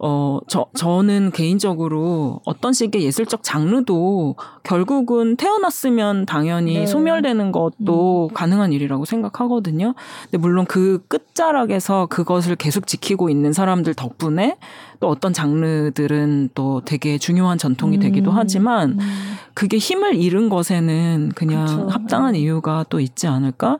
[0.00, 6.86] 어, 저, 저는 개인적으로 어떤 식의 예술적 장르도 결국은 태어났으면 당연히 네.
[6.86, 8.34] 소멸되는 것도 음.
[8.34, 9.94] 가능한 일이라고 생각하거든요.
[10.24, 14.56] 근데 물론 그 끝자락에서 그것을 계속 지키고 있는 사람들 덕분에
[15.00, 18.00] 또 어떤 장르들은 또 되게 중요한 전통이 음.
[18.00, 19.34] 되기도 하지만 음.
[19.52, 21.88] 그게 힘을 잃은 것에는 그냥 그쵸.
[21.88, 23.78] 합당한 이유가 또 있지 않을까?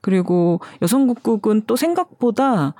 [0.00, 2.74] 그리고 여성국국은 또 생각보다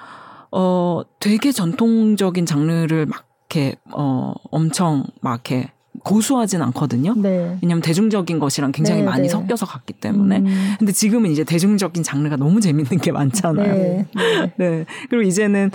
[0.53, 5.71] 어, 되게 전통적인 장르를 막 이렇게, 어, 엄청 막 이렇게
[6.07, 7.15] 고수하진 않거든요.
[7.17, 7.59] 네.
[7.61, 9.29] 왜냐하면 대중적인 것이랑 굉장히 네, 많이 네.
[9.29, 10.39] 섞여서 갔기 때문에.
[10.39, 10.75] 음.
[10.79, 13.75] 근데 지금은 이제 대중적인 장르가 너무 재밌는 게 많잖아요.
[13.75, 14.07] 네.
[14.15, 14.53] 네.
[14.57, 14.85] 네.
[15.11, 15.71] 그리고 이제는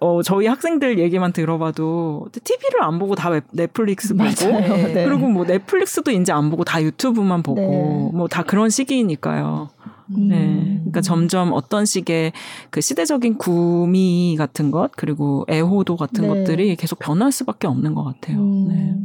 [0.00, 5.06] 어 저희 학생들 얘기만 들어봐도 TV를 안 보고 다 넷플릭스 보고 네.
[5.06, 8.16] 그리고 뭐 넷플릭스도 이제 안 보고 다 유튜브만 보고 네.
[8.16, 9.70] 뭐다 그런 시기니까요.
[10.16, 10.78] 네.
[10.78, 12.32] 그러니까 점점 어떤 식의
[12.70, 16.28] 그 시대적인 구미 같은 것 그리고 애호도 같은 네.
[16.28, 18.38] 것들이 계속 변할 수밖에 없는 것 같아요.
[18.38, 18.68] 음.
[18.68, 19.02] 네.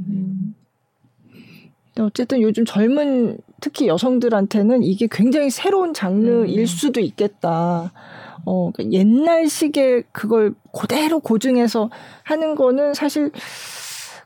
[2.00, 6.66] 어쨌든 요즘 젊은 특히 여성들한테는 이게 굉장히 새로운 장르일 음.
[6.66, 7.92] 수도 있겠다.
[8.46, 11.90] 어, 그러니까 옛날식의 그걸 그대로 고증해서
[12.24, 13.32] 하는 거는 사실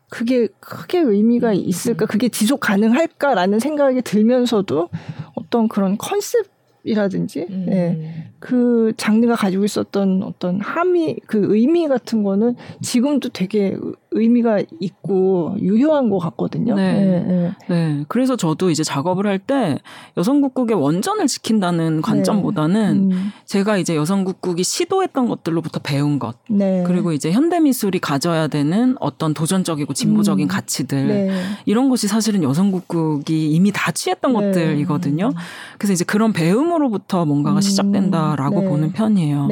[0.09, 2.05] 그게 크게 의미가 있을까?
[2.05, 4.89] 그게 지속 가능할까라는 생각이 들면서도
[5.35, 6.47] 어떤 그런 컨셉
[6.83, 7.65] 이라든지 음.
[7.69, 8.30] 예.
[8.41, 13.77] 그 장르가 가지고 있었던 어떤 함의 그 의미 같은 거는 지금도 되게
[14.13, 16.75] 의미가 있고 유효한 것 같거든요.
[16.75, 16.93] 네.
[16.93, 17.51] 네, 네.
[17.69, 18.05] 네.
[18.09, 19.79] 그래서 저도 이제 작업을 할 때
[20.17, 23.15] 여성국국의 원전을 지킨다는 관점보다는 네.
[23.15, 23.31] 음.
[23.45, 26.83] 제가 이제 여성국국이 시도했던 것들로부터 배운 것, 네.
[26.85, 30.47] 그리고 이제 현대미술이 가져야 되는 어떤 도전적이고 진보적인 음.
[30.47, 31.41] 가치들 네.
[31.65, 34.39] 이런 것이 사실은 여성국국이 이미 다 취했던 네.
[34.39, 35.31] 것들이거든요.
[35.77, 37.61] 그래서 이제 그런 배움으로부터 뭔가가 음.
[37.61, 39.47] 시작된다 라고 보는 편이에요.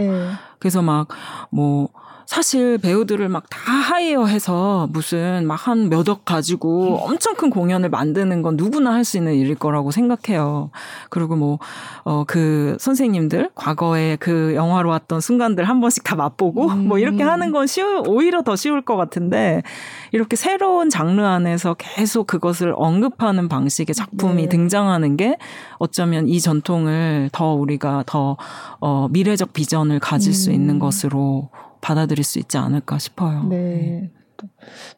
[0.60, 1.08] 그래서 막
[1.52, 1.90] 뭐
[2.34, 8.44] 사실 배우들을 막 다 하이어해서 무슨 막 한 몇 억 가지고 엄청 큰 공연을 만드는
[8.44, 10.70] 건 누구나 할 수 있는 일일 거라고 생각해요.
[11.10, 11.58] 그리고 뭐,
[12.04, 16.86] 어, 그 선생님들, 과거에 그 영화로 왔던 순간들 한 번씩 다 맛보고 음.
[16.88, 19.64] 뭐 이렇게 하는 건 쉬우, 오히려 더 쉬울 것 같은데
[20.12, 24.50] 이렇게 새로운 장르 안에서 계속 그것을 언급하는 방식의 작품이 네.
[24.50, 25.38] 등장하는 게
[25.80, 28.38] 어쩌면 이 전통을 더 우리가 더,
[28.82, 30.34] 어, 미래적 비전을 가질 음.
[30.34, 31.50] 수 있는 것으로
[31.82, 33.44] 받아들일 수 있지 않을까 싶어요.
[33.44, 33.58] 네.
[33.58, 34.12] 네.
[34.38, 34.48] 또,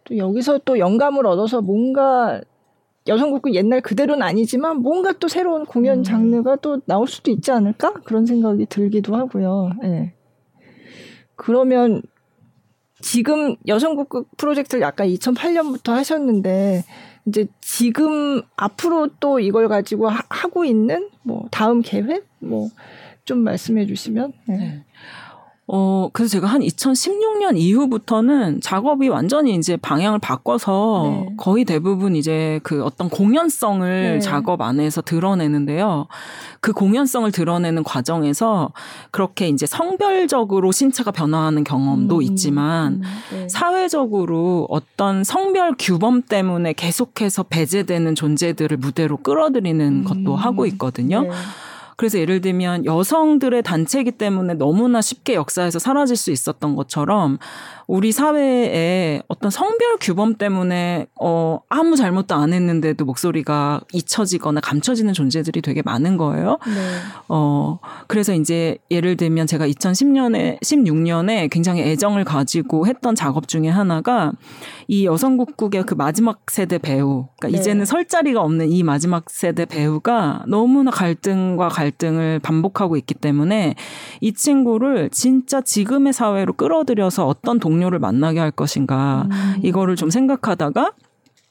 [0.04, 2.42] 또 여기서 또 영감을 얻어서 뭔가
[3.08, 6.04] 여성국구 옛날 그대로는 아니지만 뭔가 또 새로운 공연 음.
[6.04, 9.72] 장르가 또 나올 수도 있지 않을까 그런 생각이 들기도 하고요.
[9.82, 10.14] 네.
[11.36, 12.04] 그러면
[13.00, 16.84] 지금 여성국극 프로젝트를 약간 2008년부터 하셨는데
[17.26, 22.70] 이제 지금 앞으로 또 이걸 가지고 하, 고 있는 뭐 다음 계획 뭐
[23.26, 24.34] 좀 말씀해 주시면.
[24.48, 24.84] 네.
[25.72, 25.78] 네.
[25.78, 31.34] 어, 그래서 제가 한 2016년 이후부터는 작업이 완전히 이제 방향을 바꿔서 네.
[31.38, 34.20] 거의 대부분 이제 그 어떤 공연성을 네.
[34.20, 36.08] 작업 안에서 드러내는데요.
[36.60, 38.74] 그 공연성을 드러내는 과정에서
[39.12, 43.02] 그렇게 이제 성별적으로 신체가 변화하는 경험도 음, 있지만 음,
[43.32, 43.48] 네.
[43.50, 51.26] 사회적으로 어떤 성별 규범 때문에 계속해서 배제되는 존재들을 무대로 끌어들이는 음, 것도 하고 있거든요.
[52.02, 52.12] 네.
[52.12, 57.38] 그래서 예를 들면 여성들의 단체이기 때문에 너무나 쉽게 역사에서 사라질 수 있었던 것처럼
[57.86, 65.62] 우리 사회에 어떤 성별 규범 때문에 어 아무 잘못도 안 했는데도 목소리가 잊혀지거나 감춰지는 존재들이
[65.62, 66.58] 되게 많은 거예요.
[66.66, 66.98] 네.
[67.28, 74.32] 어 그래서 이제 예를 들면 제가 2010년에 16년에 굉장히 애정을 가지고 했던 작업 중에 하나가
[74.88, 77.62] 이 여성국국의 그 마지막 세대 배우, 그러니까 네.
[77.62, 83.76] 이제는 설 자리가 없는 이 마지막 세대 배우가 너무나 갈등과 갈 등을 반복하고 있기 때문에
[84.22, 89.56] 이 친구를 진짜 지금의 사회로 끌어들여서 어떤 동 동료를 만나게 할 것인가 음.
[89.64, 90.92] 이거를 좀 생각하다가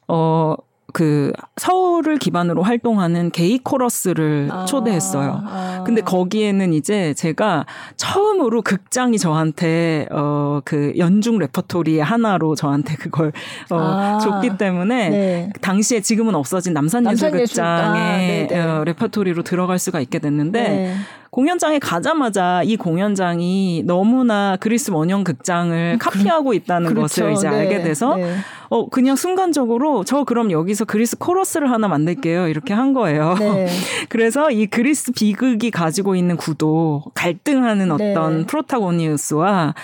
[0.09, 0.55] 어.
[0.93, 5.43] 그 서울을 기반으로 활동하는 게이 코러스를 아, 초대했어요.
[5.47, 5.85] 아.
[5.87, 7.67] 근데 거기에는 이제 제가
[7.97, 13.33] 처음으로 극장이 저한테 어 그 연중 레퍼토리 하나로 저한테 그걸
[13.71, 15.53] 어 아, 줬기 때문에 네.
[15.61, 20.95] 당시에 지금은 없어진 남산예술극장의 남산 어, 레퍼토리로 들어갈 수가 있게 됐는데 네.
[21.31, 27.03] 공연장에 가자마자 이 공연장이 너무나 그리스 원형 극장을 카피하고 있다는 그렇죠.
[27.03, 27.57] 것을 이제 네.
[27.57, 28.37] 알게 돼서 네.
[28.69, 33.37] 어 그냥 순간적으로 저 그럼 여기서 그리스 코러스를 하나 만들게요 이렇게 한 거예요.
[33.39, 33.69] 네.
[34.09, 38.11] 그래서 이 그리스 비극이 가지고 있는 구도 갈등하는 네.
[38.13, 39.75] 어떤 protagonist와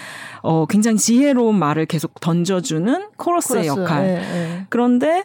[0.42, 3.80] 어 굉장히 지혜로운 말을 계속 던져주는 코러스의 코러스.
[3.80, 4.03] 역할.
[4.03, 4.66] 네, 네.
[4.68, 5.24] 그런데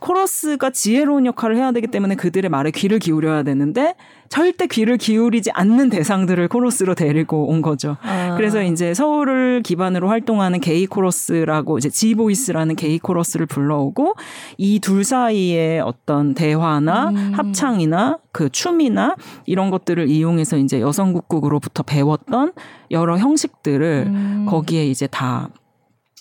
[0.00, 3.94] 코러스가 지혜로운 역할을 해야 되기 때문에 그들의 말에 귀를 기울여야 되는데
[4.28, 7.96] 절대 귀를 기울이지 않는 대상들을 코러스로 데리고 온 거죠.
[8.02, 8.34] 아.
[8.36, 14.14] 그래서 이제 서울을 기반으로 활동하는 게이 코러스라고 이제 지보이스라는 게이 코러스를 불러오고
[14.58, 17.32] 이 둘 사이의 어떤 대화나 음.
[17.34, 19.16] 합창이나 그 춤이나
[19.46, 22.52] 이런 것들을 이용해서 이제 여성국국으로부터 배웠던
[22.90, 24.46] 여러 형식들을 음.
[24.48, 25.48] 거기에 이제 다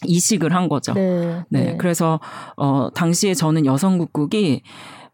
[0.05, 0.93] 이식을 한 거죠.
[0.93, 1.43] 네.
[1.49, 1.77] 네.
[1.77, 2.19] 그래서
[2.55, 4.61] 어 당시에 저는 여성국국이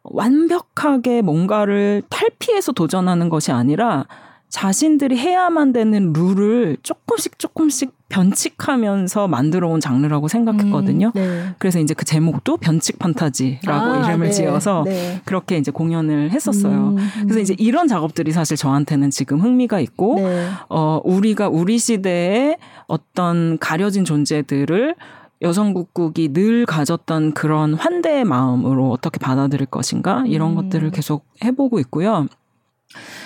[0.03, 4.05] 완벽하게 뭔가를 탈피해서 도전하는 것이 아니라
[4.49, 11.07] 자신들이 해야만 되는 룰을 조금씩 조금씩 변칙하면서 만들어 온 장르라고 생각했거든요.
[11.07, 11.55] 음, 네.
[11.57, 15.20] 그래서 이제 그 제목도 변칙 판타지라고 아, 이름을 네, 지어서 네.
[15.26, 16.89] 그렇게 이제 공연을 했었어요.
[16.89, 17.09] 음, 음.
[17.24, 20.47] 그래서 이제 이런 작업들이 사실 저한테는 지금 흥미가 있고 네.
[20.70, 24.95] 어, 우리가 우리 시대의 어떤 가려진 존재들을
[25.41, 30.55] 여성국극이 늘 가졌던 그런 환대의 마음으로 어떻게 받아들일 것인가 이런 음.
[30.55, 32.28] 것들을 계속 해보고 있고요.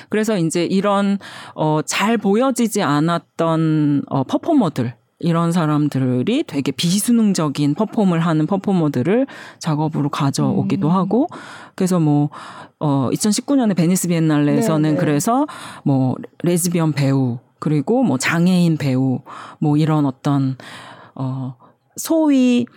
[0.10, 1.18] 그래서 이제 이런
[1.56, 9.26] 어, 잘 보여지지 않았던 어, 퍼포머들 이런 사람들이 되게 비순응적인 perform을 하는 퍼포머들을
[9.60, 10.94] 작업으로 가져오기도 음.
[10.94, 11.28] 하고
[11.76, 12.30] 그래서 뭐
[12.80, 14.98] 어, 2019년에 베니스 비엔날레에서는 네, 네.
[14.98, 15.48] 그래서
[15.84, 19.22] 뭐 레즈비언 배우 그리고 뭐 장애인 배우
[19.60, 20.58] 뭐 이런 어떤
[21.16, 21.56] 어
[21.96, 22.68] 소위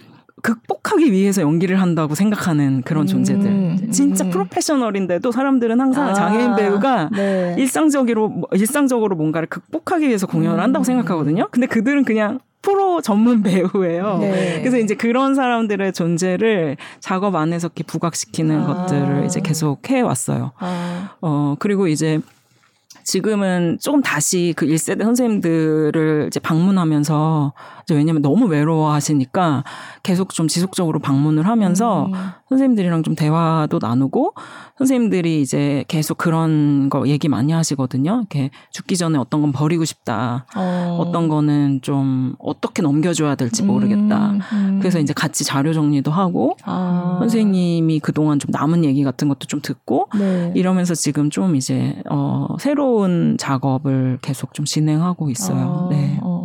[0.42, 3.46] 극복하기 위해서 연기를 한다고 생각하는 그런 존재들.
[3.46, 4.30] 음, 진짜 음.
[4.30, 7.54] 프로페셔널인데도 사람들은 항상 아, 장애인 배우가 네.
[7.58, 10.62] 일상적으로 일상적으로 뭔가를 극복하기 위해서 공연을 음.
[10.62, 11.48] 한다고 생각하거든요.
[11.50, 14.18] 근데 그들은 그냥 프로 전문 배우예요.
[14.18, 14.58] 네.
[14.60, 18.66] 그래서 이제 그런 사람들의 존재를 작업 안에서 이렇게 부각시키는 아.
[18.66, 20.52] 것들을 이제 계속 해 왔어요.
[20.58, 22.20] 아, 어, 그리고 이제
[23.04, 29.64] 지금은 조금 다시 그 1세대 선생님들을 이제 방문하면서 이제 왜냐면 너무 외로워하시니까
[30.02, 32.12] 계속 좀 지속적으로 방문을 하면서 음.
[32.50, 34.34] 선생님들이랑 좀 대화도 나누고
[34.76, 38.18] 선생님들이 이제 계속 그런 거 얘기 많이 하시거든요.
[38.18, 40.46] 이렇게 죽기 전에 어떤 건 버리고 싶다.
[40.56, 40.98] 어.
[41.00, 44.30] 어떤 거는 좀 어떻게 넘겨줘야 될지 모르겠다.
[44.30, 44.78] 음, 음.
[44.80, 47.18] 그래서 이제 같이 자료 정리도 하고 아.
[47.20, 50.52] 선생님이 그동안 좀 남은 얘기 같은 것도 좀 듣고 네.
[50.56, 55.86] 이러면서 지금 좀 이제 어 새로운 작업을 계속 좀 진행하고 있어요.
[55.86, 56.18] 아, 네.
[56.22, 56.39] 어.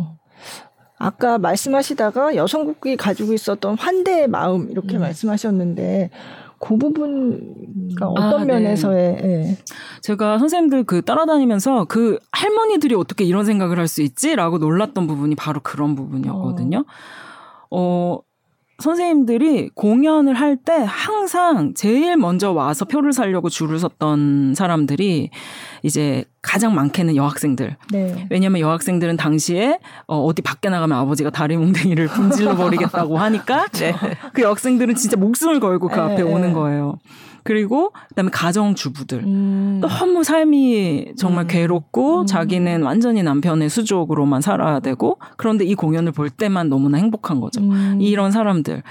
[0.98, 5.00] 아까 말씀하시다가 여성국이 가지고 있었던 환대의 마음 이렇게 음.
[5.00, 6.10] 말씀하셨는데
[6.58, 8.54] 그 부분가 어떤 아, 네.
[8.54, 9.58] 면에서의 예.
[10.00, 15.60] 제가 선생님들 그 따라다니면서 그 할머니들이 어떻게 이런 생각을 할 수 있지라고 놀랐던 부분이 바로
[15.62, 16.84] 그런 부분이었거든요.
[17.70, 18.18] 어,
[18.78, 25.30] 선생님들이 공연을 할 때 항상 제일 먼저 와서 표를 사려고 줄을 섰던 사람들이
[25.82, 27.76] 이제 가장 많게는 여학생들.
[27.92, 28.26] 네.
[28.30, 33.66] 왜냐면 여학생들은 당시에 어, 어디 밖에 나가면 아버지가 다리 뭉댕이를 분질러 버리겠다고 하니까
[34.32, 36.22] 그 여학생들은 진짜 목숨을 걸고 그 네, 앞에 네.
[36.22, 36.98] 오는 거예요.
[37.46, 39.20] 그리고 그다음에 가정주부들.
[39.20, 39.78] 음.
[39.80, 41.48] 너무 삶이 정말 음.
[41.48, 42.26] 괴롭고 음.
[42.26, 47.60] 자기는 완전히 남편의 수족으로만 살아야 되고 그런데 이 공연을 볼 때만 너무나 행복한 거죠.
[47.60, 47.98] 음.
[48.00, 48.82] 이런 사람들.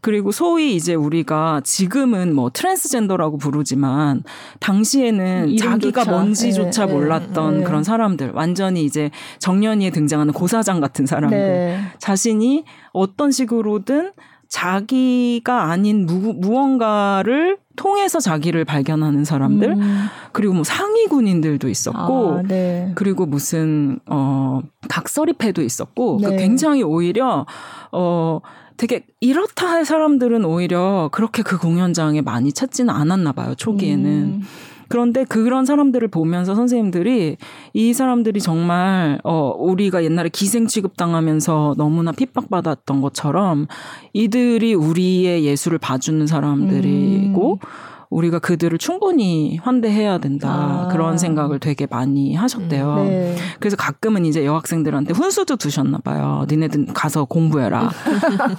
[0.00, 4.22] 그리고 소위 이제 우리가 지금은 뭐 트랜스젠더라고 부르지만
[4.60, 7.64] 당시에는 자기가 뭔지조차 네, 몰랐던 네.
[7.64, 8.32] 그런 사람들.
[8.32, 11.38] 완전히 이제 정년이에 등장하는 고사장 같은 사람들.
[11.38, 11.78] 네.
[11.98, 14.12] 자신이 어떤 식으로든
[14.48, 20.06] 자기가 아닌 무, 무언가를 통해서 자기를 발견하는 사람들 음.
[20.32, 22.92] 그리고 뭐 상위 군인들도 있었고 아, 네.
[22.94, 26.30] 그리고 무슨 어 각설이패도 있었고 네.
[26.30, 27.46] 그 굉장히 오히려
[27.92, 28.40] 어
[28.76, 34.42] 되게 이렇다 할 사람들은 오히려 그렇게 그 공연장에 많이 찾지는 않았나 봐요 초기에는 음.
[34.88, 37.36] 그런데 그런 사람들을 보면서 선생님들이
[37.72, 43.66] 이 사람들이 정말 어 우리가 옛날에 기생 취급 당하면서 너무나 핍박받았던 것처럼
[44.12, 47.93] 이들이 우리의 예술을 봐주는 사람들이고 음.
[48.14, 50.88] 우리가 그들을 충분히 환대해야 된다 아.
[50.92, 52.94] 그런 생각을 되게 많이 하셨대요.
[53.04, 53.36] 네.
[53.58, 56.46] 그래서 가끔은 이제 여학생들한테 훈수도 두셨나 봐요.
[56.48, 57.90] 니네들 가서 공부해라.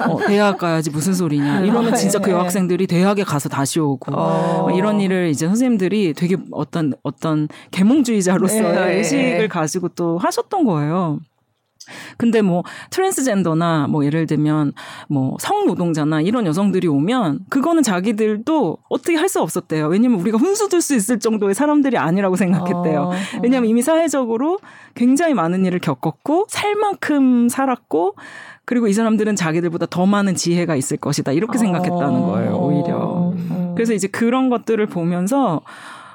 [0.10, 1.62] 어, 대학 가야지 무슨 소리냐.
[1.62, 2.34] 이러면 진짜 그 예.
[2.34, 4.66] 여학생들이 대학에 가서 다시 오고 어.
[4.68, 8.98] 어, 이런 일을 이제 선생님들이 되게 어떤 어떤 계몽주의자로서의 네.
[8.98, 11.20] 의식을 가지고 또 하셨던 거예요.
[12.18, 14.74] 근데 뭐 트랜스젠더나 뭐 예를 들면
[15.08, 19.88] 뭐 성노동자나 이런 여성들이 오면 그거는 자기들도 어떻게 할 수 없었대요.
[19.88, 23.02] 왜냐면 우리가 훈수 둘수 있을 정도의 사람들이 아니라고 생각했대요.
[23.02, 23.14] 어, 어.
[23.44, 24.60] 왜냐면 이미 사회적으로
[24.94, 28.16] 굉장히 많은 일을 겪었고 살 만큼 살았고
[28.64, 31.34] 그리고 이 사람들은 자기들보다 더 많은 지혜가 있을 것이다.
[31.34, 32.26] 이렇게 생각했다는 어.
[32.28, 32.98] 거예요, 오히려.
[32.98, 33.74] 어.
[33.76, 35.62] 그래서 이제 그런 것들을 보면서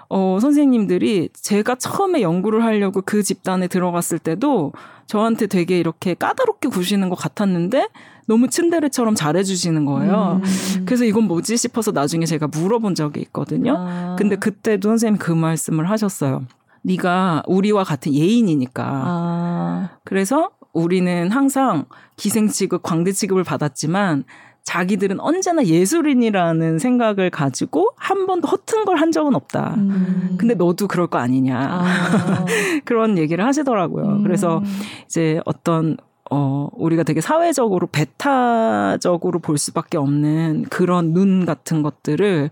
[0.09, 4.73] 어, 선생님들이 제가 처음에 연구를 하려고 그 집단에 들어갔을 때도
[5.11, 7.89] 저한테 되게 이렇게 까다롭게 구시는 것 같았는데
[8.29, 10.41] 너무 츤데레처럼 잘해주시는 거예요.
[10.41, 10.83] 음.
[10.87, 13.75] 그래서 이건 뭐지 싶어서 나중에 제가 물어본 적이 있거든요.
[13.77, 14.15] 아.
[14.17, 16.47] 근데 그때도 선생님이 그 말씀을 하셨어요.
[16.83, 18.85] 네가 우리와 같은 예인이니까.
[18.87, 19.91] 아.
[20.05, 24.23] 그래서 우리는 항상 기생 취급, 광대 취급을 받았지만
[24.71, 29.75] 자기들은 언제나 예술인이라는 생각을 가지고 한 번도 허튼 걸 한 적은 없다.
[29.79, 30.37] 음.
[30.39, 31.59] 근데 너도 그럴 거 아니냐.
[31.59, 32.45] 아.
[32.85, 34.05] 그런 얘기를 하시더라고요.
[34.05, 34.23] 음.
[34.23, 34.63] 그래서
[35.07, 35.97] 이제 어떤
[36.31, 42.51] 어, 우리가 되게 사회적으로 배타적으로 볼 수밖에 없는 그런 눈 같은 것들을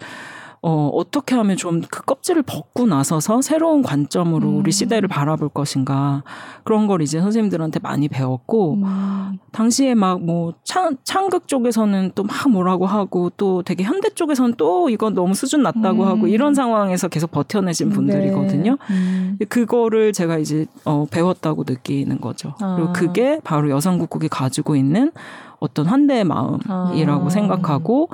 [0.60, 4.56] 어, 어떻게 하면 좀 그 껍질을 벗고 나서서 새로운 관점으로 음.
[4.56, 6.22] 우리 시대를 바라볼 것인가.
[6.64, 9.39] 그런 걸 이제 선생님들한테 많이 배웠고, 음.
[9.52, 10.55] 당시에 막 뭐
[11.05, 16.02] 창극 쪽에서는 또 막 뭐라고 하고, 또 되게 현대 쪽에서는 또 이건 너무 수준 낮다고
[16.02, 16.09] 음.
[16.09, 18.72] 하고, 이런 상황에서 계속 버텨내신 분들이거든요.
[18.72, 18.94] 네.
[18.94, 19.39] 음.
[19.48, 22.55] 그거를 제가 이제 어, 배웠다고 느끼는 거죠.
[22.60, 22.74] 아.
[22.76, 25.12] 그리고 그게 바로 여성국국이 가지고 있는
[25.60, 27.30] 어떤 환대의 마음이라고 아.
[27.30, 28.09] 생각하고,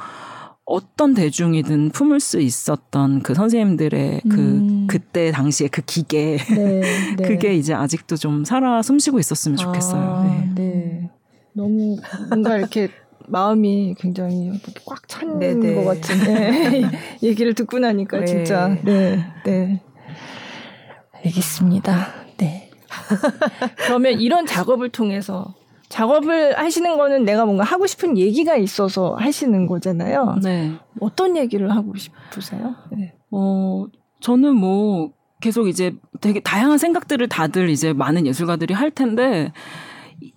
[0.66, 4.86] 어떤 대중이든 품을 수 있었던 그 선생님들의 그 음.
[4.88, 6.80] 그때 당시에 그 기계 네,
[7.16, 7.28] 네.
[7.28, 10.02] 그게 이제 아직도 좀 살아 숨쉬고 있었으면 좋겠어요.
[10.02, 10.54] 아, 네.
[10.54, 11.10] 네.
[11.52, 11.96] 너무
[12.30, 12.88] 뭔가 이렇게
[13.26, 14.50] 마음이 굉장히
[14.86, 16.82] 꽉 찬 것 같은 네.
[17.22, 18.26] 얘기를 듣고 나니까 네.
[18.26, 19.82] 진짜 네, 네.
[21.24, 22.08] 알겠습니다.
[22.38, 22.70] 네.
[23.84, 25.54] 그러면 이런 작업을 통해서
[25.94, 30.38] 작업을 하시는 거는 내가 뭔가 하고 싶은 얘기가 있어서 하시는 거잖아요.
[30.42, 30.72] 네.
[30.98, 32.74] 어떤 얘기를 하고 싶으세요?
[32.90, 33.14] 네.
[33.30, 33.86] 어,
[34.18, 39.52] 저는 뭐 계속 이제 되게 다양한 생각들을 다들 이제 많은 예술가들이 할 텐데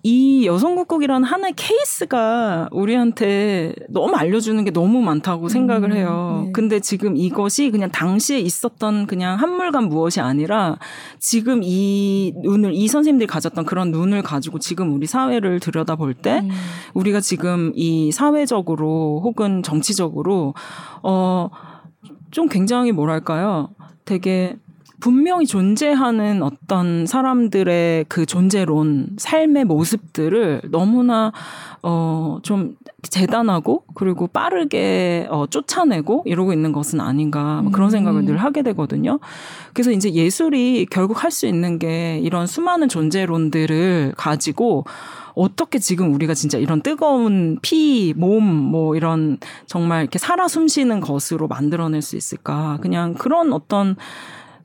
[0.02, 6.42] 이 여성국국이라는 하나의 케이스가 우리한테 너무 알려주는 게 너무 많다고 생각을 음, 해요.
[6.46, 6.52] 네.
[6.52, 10.78] 근데 지금 이것이 그냥 당시에 있었던 그냥 한물간 무엇이 아니라
[11.18, 16.50] 지금 이 눈을, 이 선생님들이 가졌던 그런 눈을 가지고 지금 우리 사회를 들여다볼 때 음.
[16.94, 20.54] 우리가 지금 이 사회적으로 혹은 정치적으로,
[21.02, 21.50] 어,
[22.30, 23.70] 좀 굉장히 뭐랄까요.
[24.04, 24.56] 되게
[25.00, 31.32] 분명히 존재하는 어떤 사람들의 그 존재론, 삶의 모습들을 너무나
[31.82, 38.26] 어 좀 재단하고 그리고 빠르게 어 쫓아내고 이러고 있는 것은 아닌가 뭐 그런 생각을 음.
[38.26, 39.18] 늘 하게 되거든요.
[39.72, 44.84] 그래서 이제 예술이 결국 할 수 있는 게 이런 수많은 존재론들을 가지고
[45.34, 51.46] 어떻게 지금 우리가 진짜 이런 뜨거운 피, 몸, 뭐 이런 정말 이렇게 살아 숨쉬는 것으로
[51.46, 52.78] 만들어낼 수 있을까.
[52.80, 53.94] 그냥 그런 어떤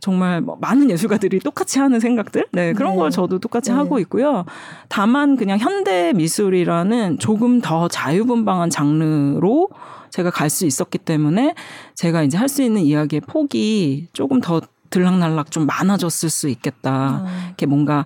[0.04, 2.98] 정말 뭐 많은 예술가들이 똑같이 하는 생각들, 네 그런 네.
[2.98, 3.78] 걸 저도 똑같이 네.
[3.78, 4.44] 하고 있고요.
[4.90, 9.70] 다만 그냥 현대 미술이라는 조금 더 자유분방한 장르로
[10.10, 11.56] 제가 갈 수 있었기 때문에
[11.96, 14.60] 제가 이제 할 수 있는 이야기의 폭이 조금 더
[14.90, 16.92] 들락날락 좀 많아졌을 수 있겠다.
[17.26, 17.46] 아.
[17.48, 18.06] 이렇게 뭔가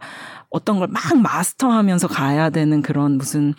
[0.49, 3.53] 어떤 걸 막 마스터하면서 가야 되는 그런 무슨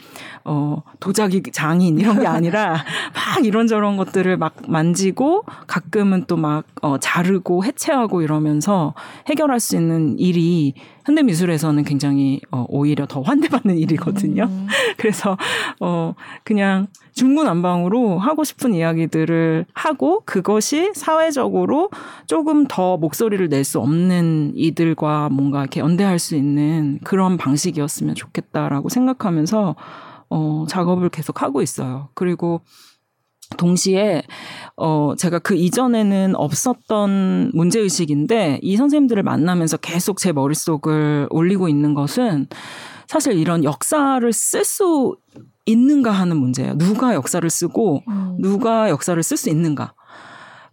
[0.45, 2.73] 어 도자기 장인 이런 게 아니라
[3.15, 8.95] 막 이런저런 것들을 막 만지고 가끔은 또 막 어 자르고 해체하고 이러면서
[9.29, 10.75] 해결할 수 있는 일이
[11.09, 14.45] 현대 미술에서는 굉장히 어 오히려 더 환대받는 일이거든요.
[14.45, 14.67] 음.
[14.99, 15.39] 그래서
[15.81, 16.15] 어
[16.45, 21.89] 그냥 중구난방으로 하고 싶은 이야기들을 하고 그것이 사회적으로
[22.27, 28.89] 조금 더 목소리를 낼 수 없는 이들과 뭔가 이렇게 연대할 수 있는 그런 방식이었으면 좋겠다라고
[28.89, 29.77] 생각하면서
[30.31, 32.09] 어, 작업을 계속 하고 있어요.
[32.15, 32.61] 그리고
[33.57, 34.23] 동시에
[34.77, 41.95] 어 제가 그 이전에는 없었던 문제 의식인데 이 선생님들을 만나면서 계속 제 머릿속을 올리고 있는
[41.95, 42.47] 것은
[43.07, 45.17] 사실 이런 역사를 쓸 수
[45.65, 46.77] 있는가 하는 문제예요.
[46.77, 48.37] 누가 역사를 쓰고 음.
[48.39, 49.95] 누가 역사를 쓸 수 있는가.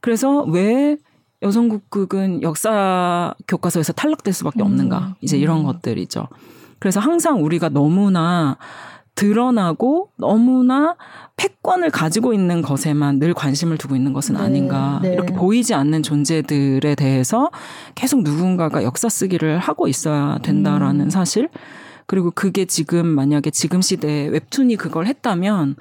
[0.01, 0.97] 그래서 왜
[1.41, 4.99] 여성국극은 역사 교과서에서 탈락될 수밖에 없는가.
[4.99, 5.13] 음.
[5.21, 5.63] 이제 이런 음.
[5.63, 6.27] 것들이죠.
[6.79, 8.57] 그래서 항상 우리가 너무나
[9.15, 10.95] 드러나고 너무나
[11.37, 14.99] 패권을 가지고 있는 것에만 늘 관심을 두고 있는 것은 네, 아닌가.
[15.01, 15.13] 네.
[15.13, 17.49] 이렇게 보이지 않는 존재들에 대해서
[17.95, 21.09] 계속 누군가가 역사 쓰기를 하고 있어야 된다라는 음.
[21.09, 21.49] 사실.
[22.07, 25.75] 그리고 그게 지금 만약에 지금 시대에 웹툰이 그걸 했다면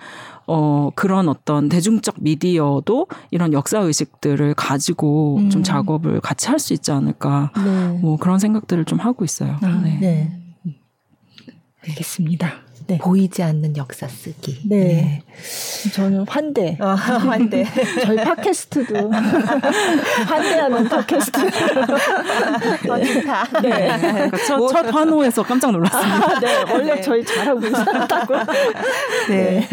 [0.46, 5.50] 어 그런 어떤 대중적 미디어도 이런 역사 의식들을 가지고 음.
[5.50, 7.98] 좀 작업을 같이 할 수 있지 않을까 네.
[8.00, 9.56] 뭐 그런 생각들을 좀 하고 있어요.
[9.60, 9.98] 아, 네.
[10.00, 10.40] 네.
[11.86, 12.63] 알겠습니다.
[12.86, 12.98] 네.
[12.98, 14.60] 보이지 않는 역사 쓰기.
[14.68, 14.76] 네.
[14.84, 15.22] 네.
[15.92, 16.76] 저는 환대.
[16.80, 17.64] 어, 환대.
[18.04, 19.10] 저희 팟캐스트도
[20.28, 21.40] 환대하는 팟캐스트.
[22.90, 23.60] 어, 좋다.
[23.62, 23.68] 네.
[23.68, 23.98] 네.
[24.12, 26.36] 그러니까 첫, 첫 환호에서 깜짝 놀랐습니다.
[26.36, 26.72] 아, 네.
[26.72, 27.00] 원래 네.
[27.00, 28.34] 저희 잘하고 있었다고.
[29.28, 29.44] 네.
[29.60, 29.68] 네.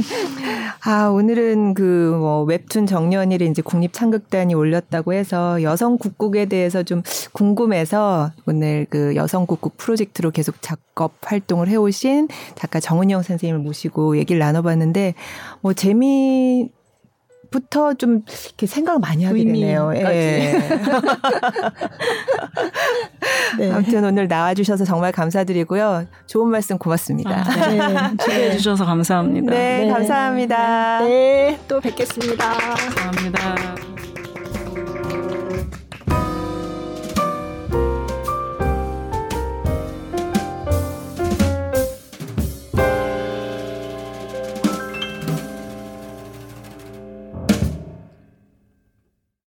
[0.86, 7.02] 아, 오늘은 그 뭐 웹툰 정년일에 이제 국립창극단이 올렸다고 해서 여성 국국에 대해서 좀
[7.34, 14.18] 궁금해서 오늘 그 여성 국국 프로젝트로 계속 작업 활동을 해오신 작가 정 정은영 선생님을 모시고
[14.18, 15.16] 얘기를 나눠봤는데
[15.62, 16.70] 뭐 재미
[17.50, 19.92] 부터 좀 이렇게 생각을 많이 하게 되네요.
[19.96, 20.00] 예.
[23.60, 23.72] 네.
[23.72, 26.06] 아무튼 오늘 나와주셔서 정말 감사드리고요.
[26.28, 27.44] 좋은 말씀 고맙습니다.
[27.46, 28.18] 아, 네.
[28.18, 29.52] 초대해 주셔서 감사합니다.
[29.52, 29.92] 네, 네.
[29.92, 31.02] 감사합니다.
[31.02, 32.54] 네, 또 뵙겠습니다.
[32.54, 33.91] 감사합니다.